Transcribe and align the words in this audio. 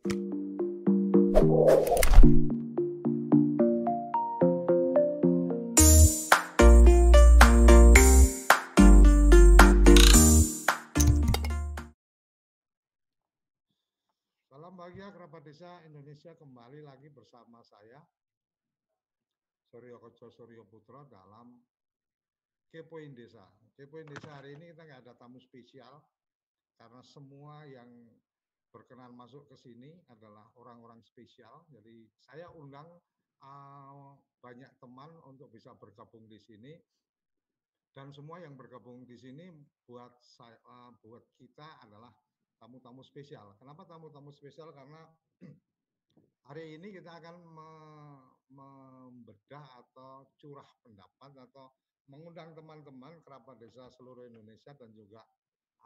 Salam 0.00 0.16
bahagia 14.72 15.12
kerabat 15.12 15.44
desa 15.44 15.68
Indonesia 15.84 16.32
kembali 16.32 16.80
lagi 16.80 17.12
bersama 17.12 17.60
saya 17.60 18.00
Suryo 19.68 20.00
Koco 20.00 20.32
Suryo 20.32 20.64
Putra 20.64 21.04
dalam 21.04 21.60
Kepoin 22.72 23.12
Desa. 23.12 23.44
Kepoin 23.76 24.08
Desa 24.08 24.32
hari 24.32 24.56
ini 24.56 24.72
kita 24.72 24.80
nggak 24.80 25.04
ada 25.04 25.12
tamu 25.20 25.36
spesial 25.36 26.00
karena 26.80 27.04
semua 27.04 27.68
yang 27.68 28.08
berkenan 28.70 29.12
masuk 29.14 29.50
ke 29.50 29.56
sini 29.58 29.90
adalah 30.08 30.46
orang-orang 30.58 31.02
spesial. 31.02 31.66
Jadi 31.74 32.06
saya 32.22 32.46
undang 32.54 32.86
uh, 33.42 34.14
banyak 34.38 34.70
teman 34.78 35.10
untuk 35.26 35.50
bisa 35.50 35.74
bergabung 35.74 36.30
di 36.30 36.38
sini 36.38 36.72
dan 37.90 38.14
semua 38.14 38.38
yang 38.38 38.54
bergabung 38.54 39.02
di 39.02 39.18
sini 39.18 39.50
buat 39.82 40.14
saya, 40.22 40.54
uh, 40.62 40.94
buat 41.02 41.26
kita 41.34 41.82
adalah 41.82 42.14
tamu-tamu 42.62 43.02
spesial. 43.02 43.58
Kenapa 43.58 43.82
tamu-tamu 43.88 44.30
spesial? 44.30 44.70
Karena 44.70 45.10
hari 46.48 46.78
ini 46.78 46.94
kita 46.94 47.10
akan 47.18 47.36
me 47.42 47.70
membedah 48.50 49.62
atau 49.78 50.26
curah 50.34 50.66
pendapat 50.82 51.38
atau 51.38 51.70
mengundang 52.10 52.50
teman-teman 52.50 53.22
kerabat 53.22 53.62
desa 53.62 53.86
seluruh 53.94 54.26
Indonesia 54.26 54.74
dan 54.74 54.90
juga 54.90 55.22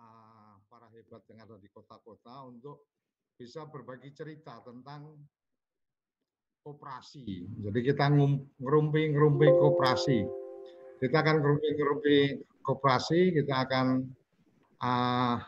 uh, 0.00 0.43
para 0.74 0.90
hebat 0.90 1.22
yang 1.30 1.38
ada 1.38 1.54
di 1.62 1.70
kota-kota 1.70 2.50
untuk 2.50 2.90
bisa 3.38 3.62
berbagi 3.62 4.10
cerita 4.10 4.58
tentang 4.58 5.22
koperasi. 6.66 7.46
Jadi 7.62 7.78
kita 7.78 8.10
ngerumpi-ngerumpi 8.58 9.54
koperasi. 9.54 10.26
Kita 10.98 11.22
akan 11.22 11.38
ngerumpi-ngerumpi 11.38 12.42
koperasi, 12.66 13.38
kita 13.38 13.54
akan 13.70 14.02
uh, 14.82 15.38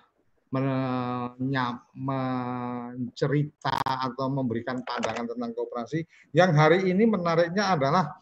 mencerita 2.07 3.83
atau 3.83 4.31
memberikan 4.31 4.79
pandangan 4.87 5.27
tentang 5.27 5.51
kooperasi. 5.59 6.07
Yang 6.39 6.51
hari 6.55 6.79
ini 6.87 7.03
menariknya 7.03 7.75
adalah 7.75 8.15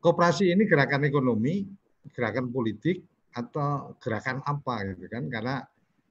kooperasi 0.00 0.48
ini 0.48 0.64
gerakan 0.64 1.04
ekonomi, 1.04 1.68
gerakan 2.08 2.48
politik 2.48 3.04
atau 3.36 3.92
gerakan 4.00 4.40
apa 4.48 4.96
gitu 4.96 5.12
kan? 5.12 5.28
Karena 5.28 5.60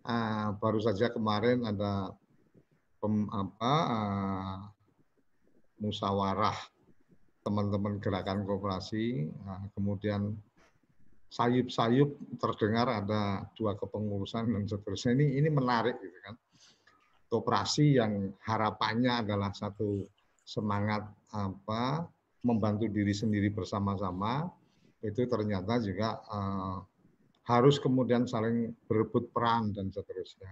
uh, 0.08 0.56
baru 0.60 0.80
saja 0.84 1.12
kemarin 1.12 1.64
ada 1.68 2.12
pem, 3.00 3.28
apa 3.32 3.74
uh, 3.88 4.58
musyawarah 5.84 6.56
teman-teman 7.44 8.00
gerakan 8.00 8.48
kooperasi, 8.48 9.28
uh, 9.44 9.68
kemudian 9.76 10.36
sayup-sayup 11.34 12.14
terdengar 12.38 12.88
ada 12.88 13.50
dua 13.58 13.74
kepengurusan 13.74 14.54
dan 14.54 14.64
seterusnya. 14.70 15.18
Ini 15.18 15.44
ini 15.44 15.50
menarik 15.50 15.98
gitu 16.00 16.20
kan. 16.24 16.36
Kooperasi 17.28 17.98
yang 17.98 18.30
harapannya 18.46 19.26
adalah 19.26 19.50
satu 19.52 20.06
semangat 20.46 21.02
apa 21.34 22.06
membantu 22.46 22.86
diri 22.92 23.16
sendiri 23.16 23.50
bersama-sama 23.50 24.46
itu 25.02 25.26
ternyata 25.26 25.82
juga 25.82 26.22
uh, 26.30 26.78
harus 27.44 27.76
kemudian 27.80 28.24
saling 28.24 28.72
berebut 28.88 29.32
peran 29.36 29.76
dan 29.76 29.92
seterusnya. 29.92 30.52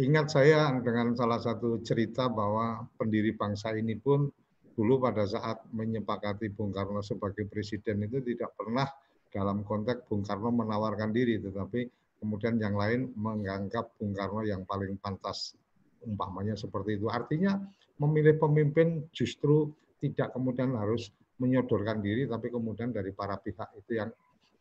Ingat 0.00 0.32
saya 0.32 0.72
dengan 0.80 1.12
salah 1.12 1.42
satu 1.42 1.82
cerita 1.84 2.30
bahwa 2.30 2.88
pendiri 2.96 3.36
bangsa 3.36 3.74
ini 3.76 3.98
pun 3.98 4.30
dulu 4.72 5.02
pada 5.02 5.28
saat 5.28 5.60
menyepakati 5.76 6.56
Bung 6.56 6.72
Karno 6.72 7.04
sebagai 7.04 7.44
presiden 7.50 8.06
itu 8.06 8.22
tidak 8.24 8.56
pernah 8.56 8.88
dalam 9.28 9.60
konteks 9.60 10.08
Bung 10.08 10.24
Karno 10.24 10.48
menawarkan 10.54 11.12
diri, 11.12 11.42
tetapi 11.42 11.84
kemudian 12.16 12.56
yang 12.56 12.78
lain 12.78 13.12
menganggap 13.18 13.92
Bung 14.00 14.16
Karno 14.16 14.40
yang 14.46 14.64
paling 14.64 14.96
pantas 14.96 15.52
umpamanya 16.00 16.56
seperti 16.56 16.96
itu. 16.96 17.12
Artinya 17.12 17.60
memilih 18.00 18.40
pemimpin 18.40 19.04
justru 19.12 19.68
tidak 20.00 20.32
kemudian 20.32 20.72
harus 20.80 21.12
menyodorkan 21.36 22.00
diri, 22.00 22.24
tapi 22.24 22.48
kemudian 22.48 22.88
dari 22.88 23.12
para 23.12 23.36
pihak 23.36 23.76
itu 23.76 24.00
yang 24.00 24.08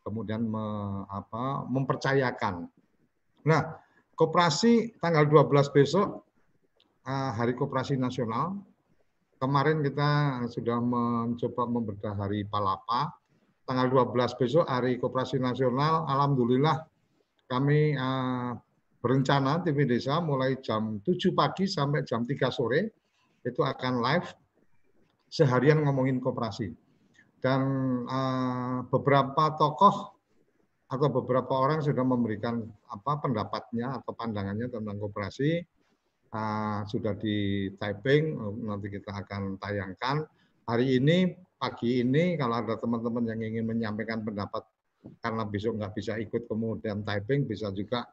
kemudian 0.09 0.50
me, 0.50 0.66
apa, 1.06 1.64
mempercayakan. 1.70 2.66
Nah, 3.46 3.62
koperasi 4.18 4.97
tanggal 4.97 5.30
12 5.30 5.70
besok 5.70 6.25
eh, 7.06 7.31
Hari 7.38 7.53
Koperasi 7.53 7.96
Nasional. 7.96 8.58
Kemarin 9.40 9.80
kita 9.80 10.44
sudah 10.52 10.84
mencoba 10.84 11.64
membedah 11.64 12.12
Hari 12.18 12.44
Palapa 12.50 13.16
tanggal 13.70 13.88
12 13.88 14.42
besok 14.42 14.66
Hari 14.66 14.97
Koperasi 14.97 15.38
Nasional, 15.38 16.09
Alhamdulillah 16.09 16.90
kami 17.46 17.94
uh, 17.94 18.58
berencana 19.02 19.62
TV 19.62 19.86
Desa 19.86 20.18
mulai 20.22 20.58
jam 20.62 20.97
7 21.06 21.34
pagi 21.38 21.70
sampai 21.70 22.02
jam 22.02 22.26
3 22.26 22.34
sore 22.50 22.94
itu 23.46 23.62
akan 23.62 24.02
live 24.02 24.28
seharian 25.30 25.86
ngomongin 25.86 26.18
koperasi. 26.18 26.74
Dan 27.40 27.62
uh, 28.04 28.84
beberapa 28.92 29.56
tokoh 29.56 30.20
atau 30.90 31.08
beberapa 31.14 31.54
orang 31.54 31.86
sudah 31.86 32.02
memberikan 32.02 32.66
apa 32.90 33.22
pendapatnya 33.22 34.02
atau 34.02 34.12
pandangannya 34.12 34.68
tentang 34.74 34.98
koperasi 34.98 35.62
uh, 36.34 36.82
sudah 36.90 37.14
di 37.16 37.70
typing 37.78 38.36
nanti 38.66 38.88
kita 38.92 39.14
akan 39.14 39.56
tayangkan. 39.62 40.26
Hari 40.66 41.02
ini 41.02 41.34
pagi 41.58 42.02
ini 42.02 42.36
kalau 42.36 42.62
ada 42.62 42.76
teman-teman 42.78 43.26
yang 43.30 43.42
ingin 43.42 43.66
menyampaikan 43.68 44.22
pendapat 44.22 44.66
karena 45.24 45.44
besok 45.48 45.80
nggak 45.80 45.94
bisa 45.96 46.20
ikut 46.20 46.48
kemudian 46.48 47.04
typing 47.08 47.48
bisa 47.48 47.72
juga 47.72 48.08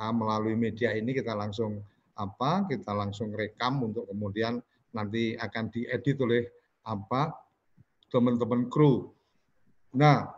uh, 0.00 0.12
melalui 0.12 0.56
media 0.56 0.92
ini 0.92 1.16
kita 1.16 1.32
langsung 1.32 1.80
apa 2.16 2.64
kita 2.68 2.92
langsung 2.96 3.32
rekam 3.36 3.84
untuk 3.84 4.08
kemudian 4.08 4.60
nanti 4.96 5.36
akan 5.36 5.68
diedit 5.68 6.16
oleh 6.24 6.48
apa 6.88 7.45
teman-teman 8.10 8.70
kru. 8.70 9.10
Nah, 9.96 10.30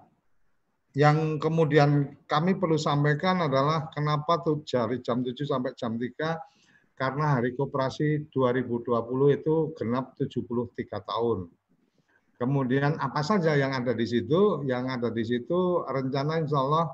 yang 0.96 1.36
kemudian 1.38 2.16
kami 2.24 2.56
perlu 2.56 2.80
sampaikan 2.80 3.44
adalah 3.44 3.92
kenapa 3.92 4.40
tuh 4.42 4.64
dari 4.64 4.98
jam 5.04 5.20
7 5.20 5.36
sampai 5.46 5.76
jam 5.76 5.94
3 5.94 6.98
karena 6.98 7.38
Hari 7.38 7.54
Koperasi 7.54 8.26
2020 8.34 9.38
itu 9.38 9.54
genap 9.78 10.18
73 10.18 10.98
tahun. 11.06 11.46
Kemudian 12.38 12.98
apa 12.98 13.22
saja 13.22 13.54
yang 13.54 13.74
ada 13.74 13.94
di 13.94 14.06
situ? 14.06 14.62
Yang 14.66 14.84
ada 14.98 15.08
di 15.10 15.22
situ 15.26 15.82
rencana 15.86 16.42
insya 16.42 16.58
Allah 16.58 16.86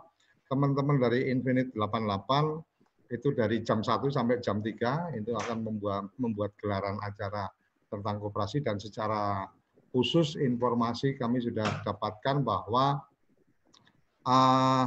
teman-teman 0.48 1.00
dari 1.00 1.32
Infinite 1.32 1.72
88 1.76 3.12
itu 3.12 3.28
dari 3.36 3.60
jam 3.64 3.84
1 3.84 4.08
sampai 4.08 4.40
jam 4.40 4.60
3 4.60 5.16
itu 5.20 5.30
akan 5.32 5.58
membuat 5.64 6.08
membuat 6.16 6.56
gelaran 6.60 6.96
acara 7.00 7.48
tentang 7.92 8.20
koperasi 8.20 8.64
dan 8.64 8.80
secara 8.80 9.48
khusus 9.94 10.34
informasi 10.34 11.14
kami 11.14 11.38
sudah 11.38 11.86
dapatkan 11.86 12.42
bahwa 12.42 12.98
uh, 14.26 14.86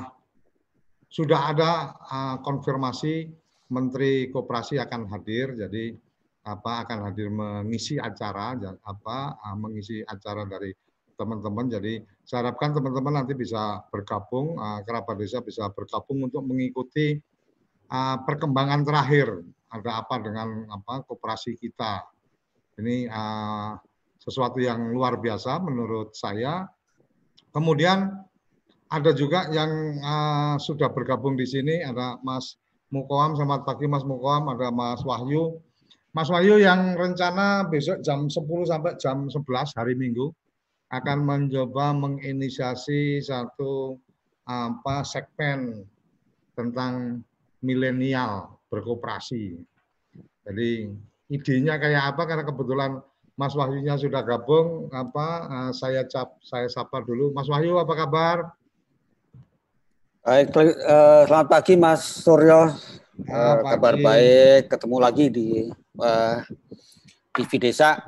sudah 1.07 1.56
ada 1.56 1.95
uh, 2.12 2.35
konfirmasi 2.44 3.31
Menteri 3.72 4.28
Koperasi 4.28 4.75
akan 4.84 5.07
hadir 5.07 5.56
jadi 5.56 5.95
apa 6.47 6.84
akan 6.84 7.12
hadir 7.12 7.28
mengisi 7.28 8.00
acara 8.00 8.56
apa 8.88 9.35
ah, 9.35 9.56
mengisi 9.56 10.00
acara 10.03 10.47
dari 10.47 10.72
teman-teman. 11.19 11.68
Jadi 11.68 12.00
saya 12.24 12.48
harapkan 12.48 12.71
teman-teman 12.71 13.19
nanti 13.19 13.33
bisa 13.33 13.83
bergabung, 13.89 14.56
uh, 14.56 14.80
kerabat 14.86 15.18
desa 15.18 15.42
bisa 15.42 15.65
bergabung 15.74 16.30
untuk 16.30 16.45
mengikuti 16.45 17.18
uh, 17.89 18.18
perkembangan 18.24 18.86
terakhir. 18.86 19.42
Ada 19.68 20.06
apa 20.06 20.15
dengan 20.24 20.63
apa 20.71 21.03
kooperasi 21.03 21.60
kita. 21.60 22.06
Ini 22.80 23.10
uh, 23.10 23.75
sesuatu 24.27 24.59
yang 24.59 24.91
luar 24.91 25.15
biasa 25.24 25.63
menurut 25.63 26.12
saya. 26.12 26.68
Kemudian 27.56 28.12
ada 28.91 29.12
juga 29.15 29.47
yang 29.56 29.71
uh, 30.03 30.56
sudah 30.59 30.91
bergabung 30.91 31.39
di 31.39 31.47
sini, 31.47 31.79
ada 31.79 32.19
Mas 32.19 32.59
Mukoam, 32.91 33.39
selamat 33.39 33.63
pagi 33.63 33.88
Mas 33.88 34.03
Mukoam, 34.03 34.51
ada 34.51 34.68
Mas 34.68 35.00
Wahyu, 35.07 35.63
Mas 36.12 36.27
Wahyu 36.27 36.59
yang 36.59 37.00
rencana 37.00 37.68
besok 37.71 38.03
jam 38.03 38.27
10 38.27 38.44
sampai 38.68 39.00
jam 39.00 39.31
11 39.31 39.44
hari 39.79 39.95
Minggu 39.95 40.31
akan 40.91 41.24
mencoba 41.24 41.91
menginisiasi 41.95 43.19
satu 43.24 44.00
apa 44.47 45.03
segmen 45.03 45.83
tentang 46.56 47.24
milenial 47.59 48.56
berkooperasi. 48.71 49.59
Jadi 50.47 50.88
idenya 51.27 51.75
kayak 51.75 52.15
apa 52.15 52.24
karena 52.24 52.44
kebetulan 52.47 52.91
Mas 53.38 53.54
Wahyunya 53.54 53.94
sudah 54.01 54.25
gabung 54.25 54.89
apa 54.89 55.28
eh, 55.45 55.72
saya 55.78 56.01
cap 56.10 56.42
saya 56.42 56.66
sapa 56.66 57.06
dulu 57.06 57.30
Mas 57.38 57.45
Wahyu 57.45 57.78
apa 57.78 57.94
kabar? 57.94 58.38
Baik, 60.28 60.51
uh, 60.51 61.24
selamat 61.24 61.48
pagi 61.48 61.80
Mas 61.80 62.04
Suryo. 62.04 62.75
Uh, 63.24 63.56
kabar 63.63 63.95
baik, 63.95 64.68
ketemu 64.68 64.98
lagi 65.00 65.25
di 65.31 65.48
uh, 66.04 66.44
TV 67.31 67.63
Desa. 67.63 68.04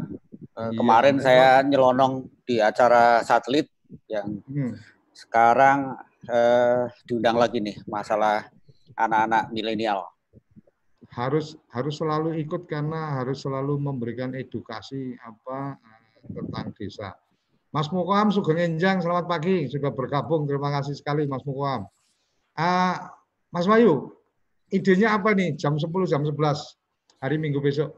Uh, 0.51 0.67
iya, 0.67 0.75
kemarin 0.75 1.15
iya. 1.15 1.23
saya 1.23 1.47
nyelonong 1.63 2.27
di 2.43 2.59
acara 2.59 3.23
satelit 3.23 3.71
yang 4.11 4.43
hmm. 4.51 4.75
sekarang 5.15 5.95
uh, 6.27 6.91
diundang 7.07 7.39
lagi 7.39 7.63
nih 7.63 7.79
masalah 7.87 8.51
anak-anak 8.99 9.47
milenial. 9.55 10.11
Harus 11.09 11.57
harus 11.73 11.97
selalu 11.97 12.37
ikut 12.41 12.69
karena 12.69 13.17
harus 13.21 13.41
selalu 13.41 13.81
memberikan 13.81 14.33
edukasi 14.37 15.17
apa 15.25 15.77
tentang 16.29 16.69
desa. 16.77 17.17
Mas 17.69 17.89
Mukoam 17.93 18.33
Sugeng 18.33 18.57
Enjang, 18.57 19.01
selamat 19.01 19.29
pagi, 19.29 19.69
sudah 19.69 19.93
bergabung. 19.93 20.49
Terima 20.49 20.73
kasih 20.73 20.97
sekali 20.97 21.29
Mas 21.29 21.45
Mukoam. 21.45 21.85
Uh, 22.57 22.97
Mas 23.53 23.69
Wayu, 23.69 24.13
idenya 24.73 25.13
apa 25.17 25.33
nih 25.37 25.53
jam 25.57 25.77
10 25.77 25.85
jam 26.09 26.21
11 26.25 26.33
hari 27.21 27.35
Minggu 27.37 27.61
besok? 27.61 27.93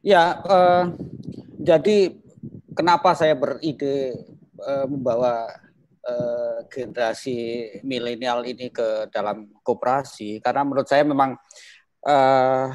Ya, 0.00 0.38
uh, 0.46 0.94
jadi 1.58 2.16
kenapa 2.74 3.12
saya 3.18 3.34
beride 3.34 4.14
uh, 4.62 4.86
membawa 4.86 5.50
uh, 6.06 6.64
generasi 6.70 7.68
milenial 7.84 8.44
ini 8.46 8.72
ke 8.72 9.08
dalam 9.12 9.50
koperasi? 9.64 10.40
Karena 10.40 10.64
menurut 10.64 10.86
saya 10.88 11.04
memang 11.04 11.36
uh, 12.06 12.66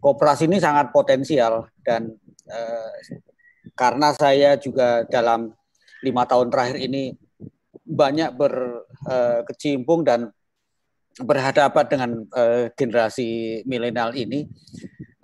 koperasi 0.00 0.48
ini 0.48 0.60
sangat 0.60 0.92
potensial 0.92 1.68
dan 1.84 2.14
uh, 2.48 2.90
karena 3.76 4.12
saya 4.16 4.56
juga 4.56 5.04
dalam 5.08 5.52
lima 6.00 6.24
tahun 6.24 6.48
terakhir 6.48 6.78
ini 6.80 7.12
banyak 7.86 8.34
berkecimpung 8.34 10.02
dan 10.02 10.32
berhadapan 11.16 11.84
dengan 11.88 12.10
uh, 12.36 12.68
generasi 12.76 13.62
milenial 13.64 14.12
ini, 14.12 14.44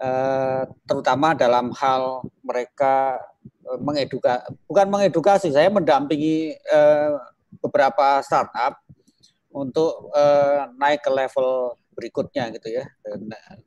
uh, 0.03 0.67
terutama 0.85 1.39
dalam 1.39 1.71
hal 1.79 2.27
mereka 2.43 3.23
uh, 3.63 3.79
mengeduka, 3.79 4.43
bukan 4.67 4.91
mengedukasi, 4.91 5.55
saya 5.55 5.71
mendampingi 5.71 6.59
uh, 6.75 7.23
beberapa 7.63 8.19
startup 8.27 8.83
untuk 9.53 10.09
naik 10.81 11.05
ke 11.05 11.13
level 11.13 11.77
berikutnya 11.93 12.49
gitu 12.57 12.73
ya, 12.73 12.89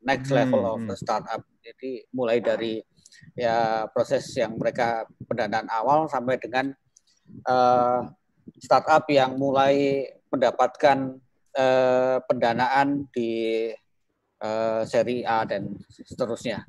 next 0.01 0.33
level 0.33 0.65
of 0.65 0.81
hmm, 0.81 0.89
hmm. 0.89 0.97
startup. 0.97 1.45
Jadi 1.61 2.09
mulai 2.09 2.41
dari 2.41 2.81
ya 3.37 3.85
proses 3.93 4.25
yang 4.33 4.57
mereka 4.57 5.05
pendanaan 5.29 5.69
awal 5.69 6.09
sampai 6.09 6.41
dengan 6.41 6.73
uh, 7.45 8.01
startup 8.57 9.05
yang 9.13 9.37
mulai 9.37 10.05
mendapatkan 10.29 11.17
eh, 11.55 12.17
pendanaan 12.27 13.07
di 13.15 13.71
eh, 14.45 14.81
seri 14.85 15.25
A 15.25 15.41
dan 15.49 15.73
seterusnya. 15.89 16.61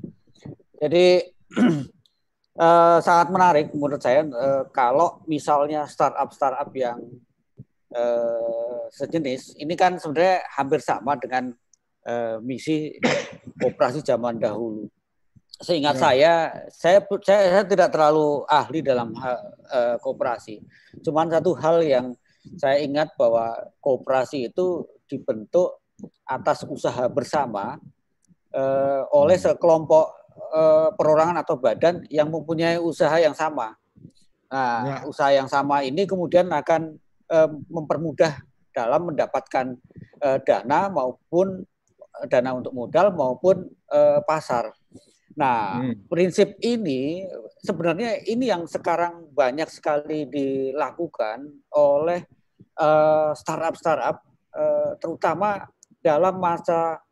Jadi 0.81 1.07
eh, 2.65 2.99
sangat 3.05 3.29
menarik 3.29 3.67
menurut 3.77 4.01
saya 4.01 4.25
eh, 4.25 4.65
kalau 4.73 5.21
misalnya 5.29 5.85
startup-startup 5.85 6.73
yang 6.73 6.99
eh, 7.93 8.83
sejenis 8.93 9.61
ini 9.61 9.75
kan 9.77 10.01
sebenarnya 10.01 10.49
hampir 10.57 10.81
sama 10.81 11.21
dengan 11.21 11.53
eh, 12.09 12.37
misi 12.41 12.97
operasi 13.69 14.01
zaman 14.01 14.41
dahulu. 14.41 14.89
Seingat 15.57 15.97
ya. 15.97 16.01
saya, 16.01 16.33
saya, 16.69 16.99
saya, 17.25 17.43
saya 17.49 17.65
tidak 17.65 17.89
terlalu 17.89 18.45
ahli 18.45 18.85
dalam 18.85 19.17
hal 19.17 19.41
uh, 19.73 19.97
kooperasi. 20.05 20.61
Cuman 21.01 21.33
satu 21.33 21.57
hal 21.57 21.81
yang 21.81 22.13
saya 22.61 22.85
ingat 22.85 23.17
bahwa 23.17 23.57
kooperasi 23.81 24.53
itu 24.53 24.85
dibentuk 25.09 25.81
atas 26.29 26.67
usaha 26.69 27.09
bersama 27.09 27.81
uh, 28.53 29.03
oleh 29.13 29.37
sekelompok 29.37 30.07
uh, 30.53 30.89
perorangan 30.95 31.41
atau 31.41 31.57
badan 31.57 32.05
yang 32.13 32.29
mempunyai 32.29 32.77
usaha 32.81 33.17
yang 33.17 33.33
sama. 33.33 33.77
Nah, 34.47 34.75
ya. 34.85 34.97
usaha 35.09 35.31
yang 35.35 35.51
sama 35.51 35.83
ini 35.83 36.07
kemudian 36.07 36.47
akan 36.53 36.95
uh, 37.33 37.51
mempermudah 37.67 38.39
dalam 38.71 39.11
mendapatkan 39.11 39.75
uh, 40.23 40.39
dana 40.45 40.93
maupun 40.93 41.65
dana 42.29 42.57
untuk 42.57 42.73
modal 42.73 43.13
maupun 43.13 43.69
uh, 43.93 44.21
pasar. 44.25 44.73
Nah, 45.37 45.85
hmm. 45.85 46.09
prinsip 46.09 46.57
ini 46.65 47.29
sebenarnya 47.61 48.25
ini 48.25 48.49
yang 48.49 48.65
sekarang 48.65 49.29
banyak 49.37 49.69
sekali 49.69 50.25
dilakukan 50.25 51.45
oleh 51.77 52.25
uh, 52.81 53.37
startup-startup 53.37 54.25
uh, 54.57 54.97
terutama 54.97 55.69
dalam 56.07 56.39
masa 56.39 57.03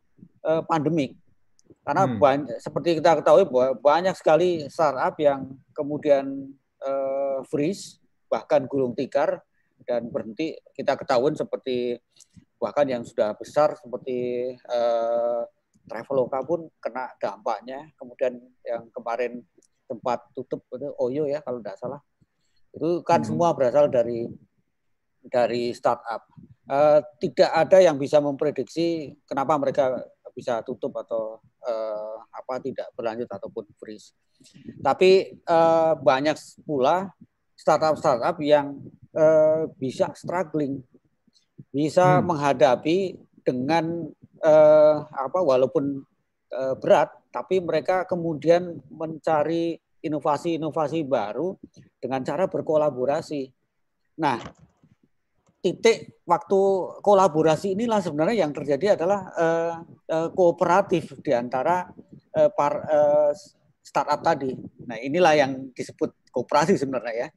uh, 0.47 0.63
pandemik. 0.63 1.19
Karena 1.83 2.07
hmm. 2.07 2.17
banyak, 2.23 2.57
seperti 2.63 3.03
kita 3.03 3.19
ketahui 3.19 3.45
bahwa 3.51 3.75
banyak 3.77 4.15
sekali 4.15 4.63
startup 4.71 5.19
yang 5.19 5.59
kemudian 5.75 6.55
uh, 6.81 7.43
freeze 7.51 7.99
bahkan 8.31 8.65
gulung 8.71 8.95
tikar 8.95 9.43
dan 9.83 10.09
berhenti. 10.09 10.55
Kita 10.73 10.95
ketahui 10.95 11.35
seperti 11.35 11.99
bahkan 12.63 12.87
yang 12.87 13.03
sudah 13.03 13.35
besar 13.35 13.75
seperti 13.77 14.55
uh, 14.71 15.43
Traveloka 15.85 16.41
pun 16.47 16.71
kena 16.81 17.13
dampaknya. 17.21 17.93
Kemudian 18.01 18.41
yang 18.65 18.89
kemarin 18.89 19.45
tempat 19.85 20.25
tutup 20.33 20.65
itu 20.73 20.89
Oyo 20.97 21.29
ya 21.29 21.45
kalau 21.45 21.61
tidak 21.61 21.77
salah. 21.77 22.01
Itu 22.73 23.05
kan 23.05 23.21
hmm. 23.21 23.29
semua 23.29 23.53
berasal 23.53 23.93
dari 23.93 24.25
dari 25.21 25.77
startup. 25.77 26.25
Uh, 26.65 27.05
tidak 27.21 27.51
ada 27.53 27.77
yang 27.85 28.01
bisa 28.01 28.25
memprediksi 28.25 29.13
kenapa 29.29 29.53
mereka 29.61 30.01
bisa 30.35 30.65
tutup 30.67 30.97
atau 30.99 31.39
uh, 31.63 32.19
apa 32.35 32.59
tidak 32.65 32.91
berlanjut 32.99 33.31
ataupun 33.31 33.69
freeze. 33.79 34.17
Tapi 34.83 35.41
uh, 35.47 35.95
banyak 35.95 36.37
pula 36.67 37.15
startup-startup 37.55 38.37
yang 38.43 38.81
uh, 39.15 39.71
bisa 39.79 40.11
struggling, 40.19 40.83
bisa 41.71 42.19
hmm. 42.19 42.25
menghadapi 42.27 43.15
dengan 43.47 44.11
uh, 44.43 44.97
apa 45.07 45.41
walaupun 45.41 46.03
uh, 46.51 46.75
berat, 46.81 47.15
tapi 47.31 47.63
mereka 47.63 48.05
kemudian 48.05 48.83
mencari 48.91 49.79
inovasi-inovasi 50.05 51.07
baru 51.07 51.57
dengan 51.97 52.21
cara 52.21 52.45
berkolaborasi. 52.45 53.49
Nah, 54.21 54.37
titik 55.65 56.21
waktu 56.29 56.61
kolaborasi 57.01 57.73
inilah 57.73 58.05
sebenarnya 58.05 58.45
yang 58.45 58.53
terjadi 58.53 59.01
adalah 59.01 59.33
uh, 59.33 59.75
uh, 60.13 60.29
kooperatif 60.37 61.17
di 61.25 61.33
antara 61.33 61.89
uh, 62.37 62.51
par, 62.53 62.85
uh, 62.85 63.33
startup 63.81 64.21
tadi. 64.21 64.53
Nah 64.85 65.01
inilah 65.01 65.33
yang 65.33 65.73
disebut 65.73 66.13
kooperasi 66.29 66.77
sebenarnya 66.77 67.15
ya. 67.17 67.29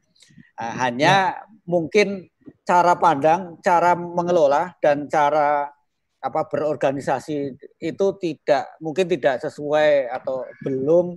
Uh, 0.59 0.73
hanya 0.83 1.15
ya. 1.39 1.47
mungkin 1.63 2.27
cara 2.67 2.99
pandang, 2.99 3.63
cara 3.63 3.95
mengelola 3.95 4.75
dan 4.83 5.07
cara 5.07 5.71
apa 6.19 6.41
berorganisasi 6.51 7.55
itu 7.79 8.07
tidak 8.19 8.75
mungkin 8.83 9.07
tidak 9.07 9.39
sesuai 9.39 10.11
atau 10.11 10.43
belum 10.67 11.15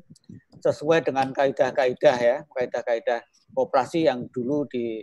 sesuai 0.62 1.10
dengan 1.10 1.34
kaidah-kaidah 1.34 2.16
ya, 2.22 2.36
kaidah-kaidah 2.46 3.18
kooperasi 3.50 4.06
yang 4.06 4.30
dulu 4.30 4.68
di 4.70 5.02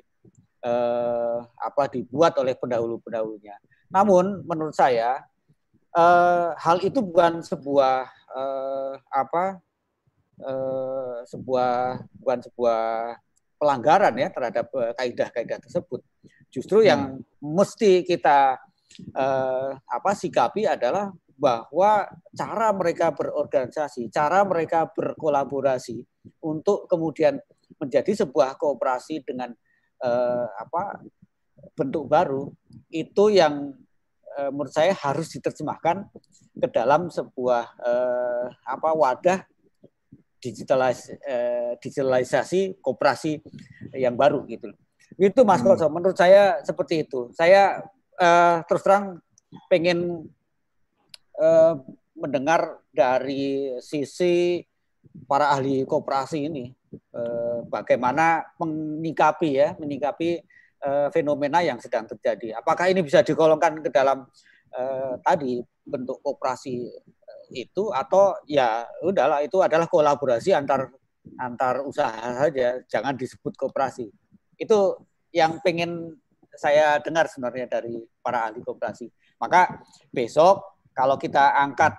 eh, 0.63 1.39
apa 1.41 1.83
dibuat 1.91 2.37
oleh 2.41 2.57
pendahulu-pendahulunya. 2.57 3.57
Namun 3.93 4.43
menurut 4.45 4.75
saya 4.75 5.21
eh, 5.93 6.49
hal 6.55 6.77
itu 6.81 6.99
bukan 7.01 7.41
sebuah 7.45 8.07
eh, 8.33 8.93
apa 9.13 9.61
eh, 10.41 11.17
sebuah 11.27 11.73
bukan 12.21 12.39
sebuah 12.49 12.83
pelanggaran 13.57 14.13
ya 14.17 14.29
terhadap 14.29 14.67
eh, 14.77 14.93
kaidah-kaidah 14.97 15.59
tersebut. 15.61 16.01
Justru 16.53 16.85
yang 16.85 17.19
hmm. 17.19 17.25
mesti 17.41 18.05
kita 18.05 18.57
eh, 19.13 19.71
apa 19.77 20.11
sikapi 20.13 20.69
adalah 20.69 21.11
bahwa 21.37 22.09
cara 22.33 22.73
mereka 22.73 23.13
berorganisasi, 23.13 24.09
cara 24.09 24.41
mereka 24.41 24.89
berkolaborasi 24.89 26.01
untuk 26.41 26.89
kemudian 26.89 27.37
menjadi 27.77 28.25
sebuah 28.25 28.57
kooperasi 28.57 29.21
dengan 29.21 29.53
eh, 30.03 30.47
apa 30.57 31.01
bentuk 31.73 32.05
baru 32.05 32.49
itu 32.93 33.33
yang 33.33 33.73
eh, 34.37 34.49
menurut 34.53 34.73
saya 34.73 34.93
harus 34.93 35.29
diterjemahkan 35.33 36.09
ke 36.57 36.67
dalam 36.69 37.09
sebuah 37.09 37.63
eh, 37.81 38.45
apa 38.65 38.89
wadah 38.93 39.39
digitalis, 40.37 41.09
eh, 41.25 41.75
digitalisasi 41.81 42.77
koperasi 42.81 43.41
yang 43.97 44.13
baru 44.13 44.45
gitu. 44.45 44.69
Itu 45.17 45.41
Mas 45.47 45.65
hmm. 45.65 45.73
Koso, 45.73 45.87
menurut 45.89 46.17
saya 46.17 46.61
seperti 46.61 47.07
itu. 47.07 47.33
Saya 47.33 47.81
eh, 48.17 48.57
terus 48.69 48.83
terang 48.85 49.17
pengen 49.67 50.29
eh, 51.41 51.73
mendengar 52.17 52.81
dari 52.93 53.77
sisi 53.81 54.61
para 55.27 55.51
ahli 55.51 55.83
kooperasi 55.83 56.47
ini 56.47 56.71
eh, 56.93 57.59
bagaimana 57.67 58.47
menyikapi 58.59 59.49
ya 59.53 59.69
menyikapi 59.75 60.29
eh, 60.81 61.07
fenomena 61.11 61.63
yang 61.65 61.81
sedang 61.81 62.07
terjadi. 62.07 62.57
Apakah 62.59 62.89
ini 62.91 63.03
bisa 63.03 63.21
digolongkan 63.21 63.81
ke 63.83 63.89
dalam 63.91 64.27
eh, 64.71 65.13
tadi 65.21 65.59
bentuk 65.87 66.19
kooperasi 66.23 66.87
itu 67.55 67.95
atau 67.95 68.35
ya 68.43 68.83
udahlah 69.03 69.39
itu 69.39 69.63
adalah 69.63 69.87
kolaborasi 69.87 70.51
antar 70.51 70.91
antar 71.39 71.83
usaha 71.83 72.47
saja, 72.47 72.79
jangan 72.87 73.15
disebut 73.15 73.55
kooperasi. 73.59 74.07
Itu 74.55 75.03
yang 75.35 75.59
pengen 75.59 76.15
saya 76.55 76.97
dengar 77.03 77.29
sebenarnya 77.29 77.67
dari 77.69 78.01
para 78.23 78.49
ahli 78.49 78.63
kooperasi. 78.63 79.11
Maka 79.37 79.83
besok 80.09 80.81
kalau 80.95 81.19
kita 81.19 81.53
angkat 81.61 81.93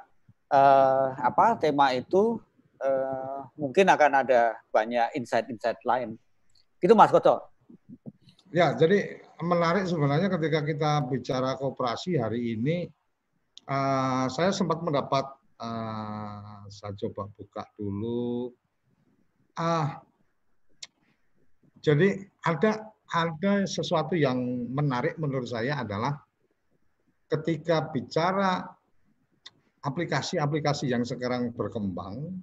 eh, 0.50 1.08
apa 1.22 1.60
tema 1.60 1.92
itu 1.94 2.40
eh, 2.82 3.40
mungkin 3.58 3.86
akan 3.90 4.12
ada 4.26 4.54
banyak 4.70 5.14
insight-insight 5.18 5.82
lain. 5.82 6.14
Gitu 6.78 6.94
Mas 6.94 7.10
Koco. 7.10 7.50
Ya, 8.48 8.72
jadi 8.72 9.20
menarik 9.44 9.84
sebenarnya 9.84 10.32
ketika 10.32 10.64
kita 10.64 10.92
bicara 11.04 11.60
kooperasi 11.60 12.16
hari 12.16 12.56
ini, 12.56 12.88
uh, 13.68 14.24
saya 14.32 14.50
sempat 14.56 14.80
mendapat, 14.80 15.28
uh, 15.60 16.64
saya 16.72 16.96
coba 16.96 17.28
buka 17.36 17.68
dulu. 17.76 18.50
Uh, 19.58 20.00
jadi 21.84 22.24
ada 22.46 22.88
ada 23.08 23.64
sesuatu 23.64 24.16
yang 24.16 24.36
menarik 24.72 25.16
menurut 25.20 25.48
saya 25.48 25.80
adalah 25.80 26.20
ketika 27.28 27.88
bicara 27.92 28.64
aplikasi-aplikasi 29.84 30.90
yang 30.90 31.04
sekarang 31.04 31.54
berkembang, 31.54 32.42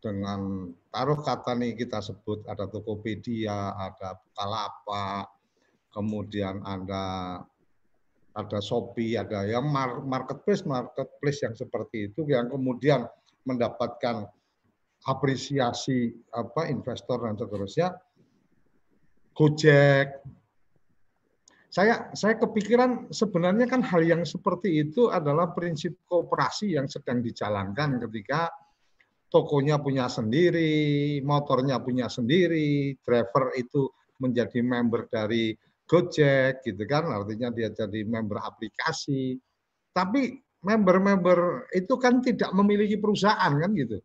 dengan 0.00 0.72
taruh 0.88 1.20
kata 1.20 1.52
nih 1.54 1.76
kita 1.76 2.00
sebut 2.00 2.48
ada 2.48 2.64
Tokopedia, 2.66 3.76
ada 3.76 4.16
Bukalapak, 4.16 5.28
kemudian 5.92 6.64
ada 6.64 7.04
ada 8.32 8.58
Shopee, 8.64 9.20
ada 9.20 9.44
yang 9.44 9.68
marketplace 10.08 10.64
marketplace 10.64 11.44
yang 11.44 11.54
seperti 11.54 12.10
itu 12.10 12.24
yang 12.26 12.48
kemudian 12.48 13.04
mendapatkan 13.44 14.24
apresiasi 15.04 16.12
apa 16.32 16.68
investor 16.68 17.24
dan 17.24 17.36
seterusnya. 17.36 17.88
Gojek. 19.36 20.20
Saya 21.70 22.10
saya 22.18 22.34
kepikiran 22.34 23.14
sebenarnya 23.14 23.70
kan 23.70 23.78
hal 23.86 24.02
yang 24.02 24.26
seperti 24.26 24.82
itu 24.82 25.06
adalah 25.06 25.54
prinsip 25.54 26.02
kooperasi 26.10 26.74
yang 26.74 26.90
sedang 26.90 27.22
dijalankan 27.22 28.02
ketika 28.02 28.50
tokonya 29.30 29.78
punya 29.78 30.10
sendiri, 30.10 31.22
motornya 31.22 31.78
punya 31.78 32.10
sendiri, 32.10 32.98
driver 33.00 33.54
itu 33.54 33.86
menjadi 34.18 34.60
member 34.60 35.06
dari 35.08 35.54
Gojek 35.86 36.62
gitu 36.62 36.82
kan, 36.86 37.10
artinya 37.10 37.50
dia 37.50 37.70
jadi 37.70 38.06
member 38.06 38.38
aplikasi. 38.42 39.38
Tapi 39.90 40.38
member-member 40.62 41.70
itu 41.74 41.94
kan 41.98 42.22
tidak 42.22 42.50
memiliki 42.54 42.94
perusahaan 43.00 43.50
kan 43.50 43.70
gitu. 43.74 43.98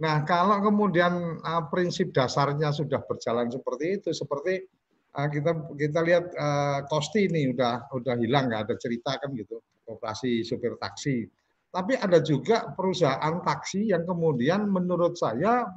Nah, 0.00 0.24
kalau 0.24 0.56
kemudian 0.64 1.42
uh, 1.44 1.68
prinsip 1.68 2.16
dasarnya 2.16 2.72
sudah 2.72 3.04
berjalan 3.04 3.52
seperti 3.52 4.00
itu, 4.00 4.08
seperti 4.16 4.64
uh, 5.12 5.28
kita 5.28 5.52
kita 5.76 6.00
lihat 6.00 6.32
uh, 6.32 6.80
Kosti 6.88 7.28
ini 7.28 7.52
udah 7.52 7.92
udah 7.92 8.16
hilang 8.16 8.48
nggak 8.48 8.72
ada 8.72 8.76
cerita 8.80 9.20
kan 9.20 9.36
gitu, 9.36 9.60
operasi 9.84 10.40
supir 10.40 10.80
taksi 10.80 11.28
tapi 11.70 11.94
ada 11.94 12.18
juga 12.18 12.74
perusahaan 12.74 13.42
taksi 13.46 13.94
yang 13.94 14.02
kemudian 14.02 14.66
menurut 14.66 15.14
saya 15.14 15.70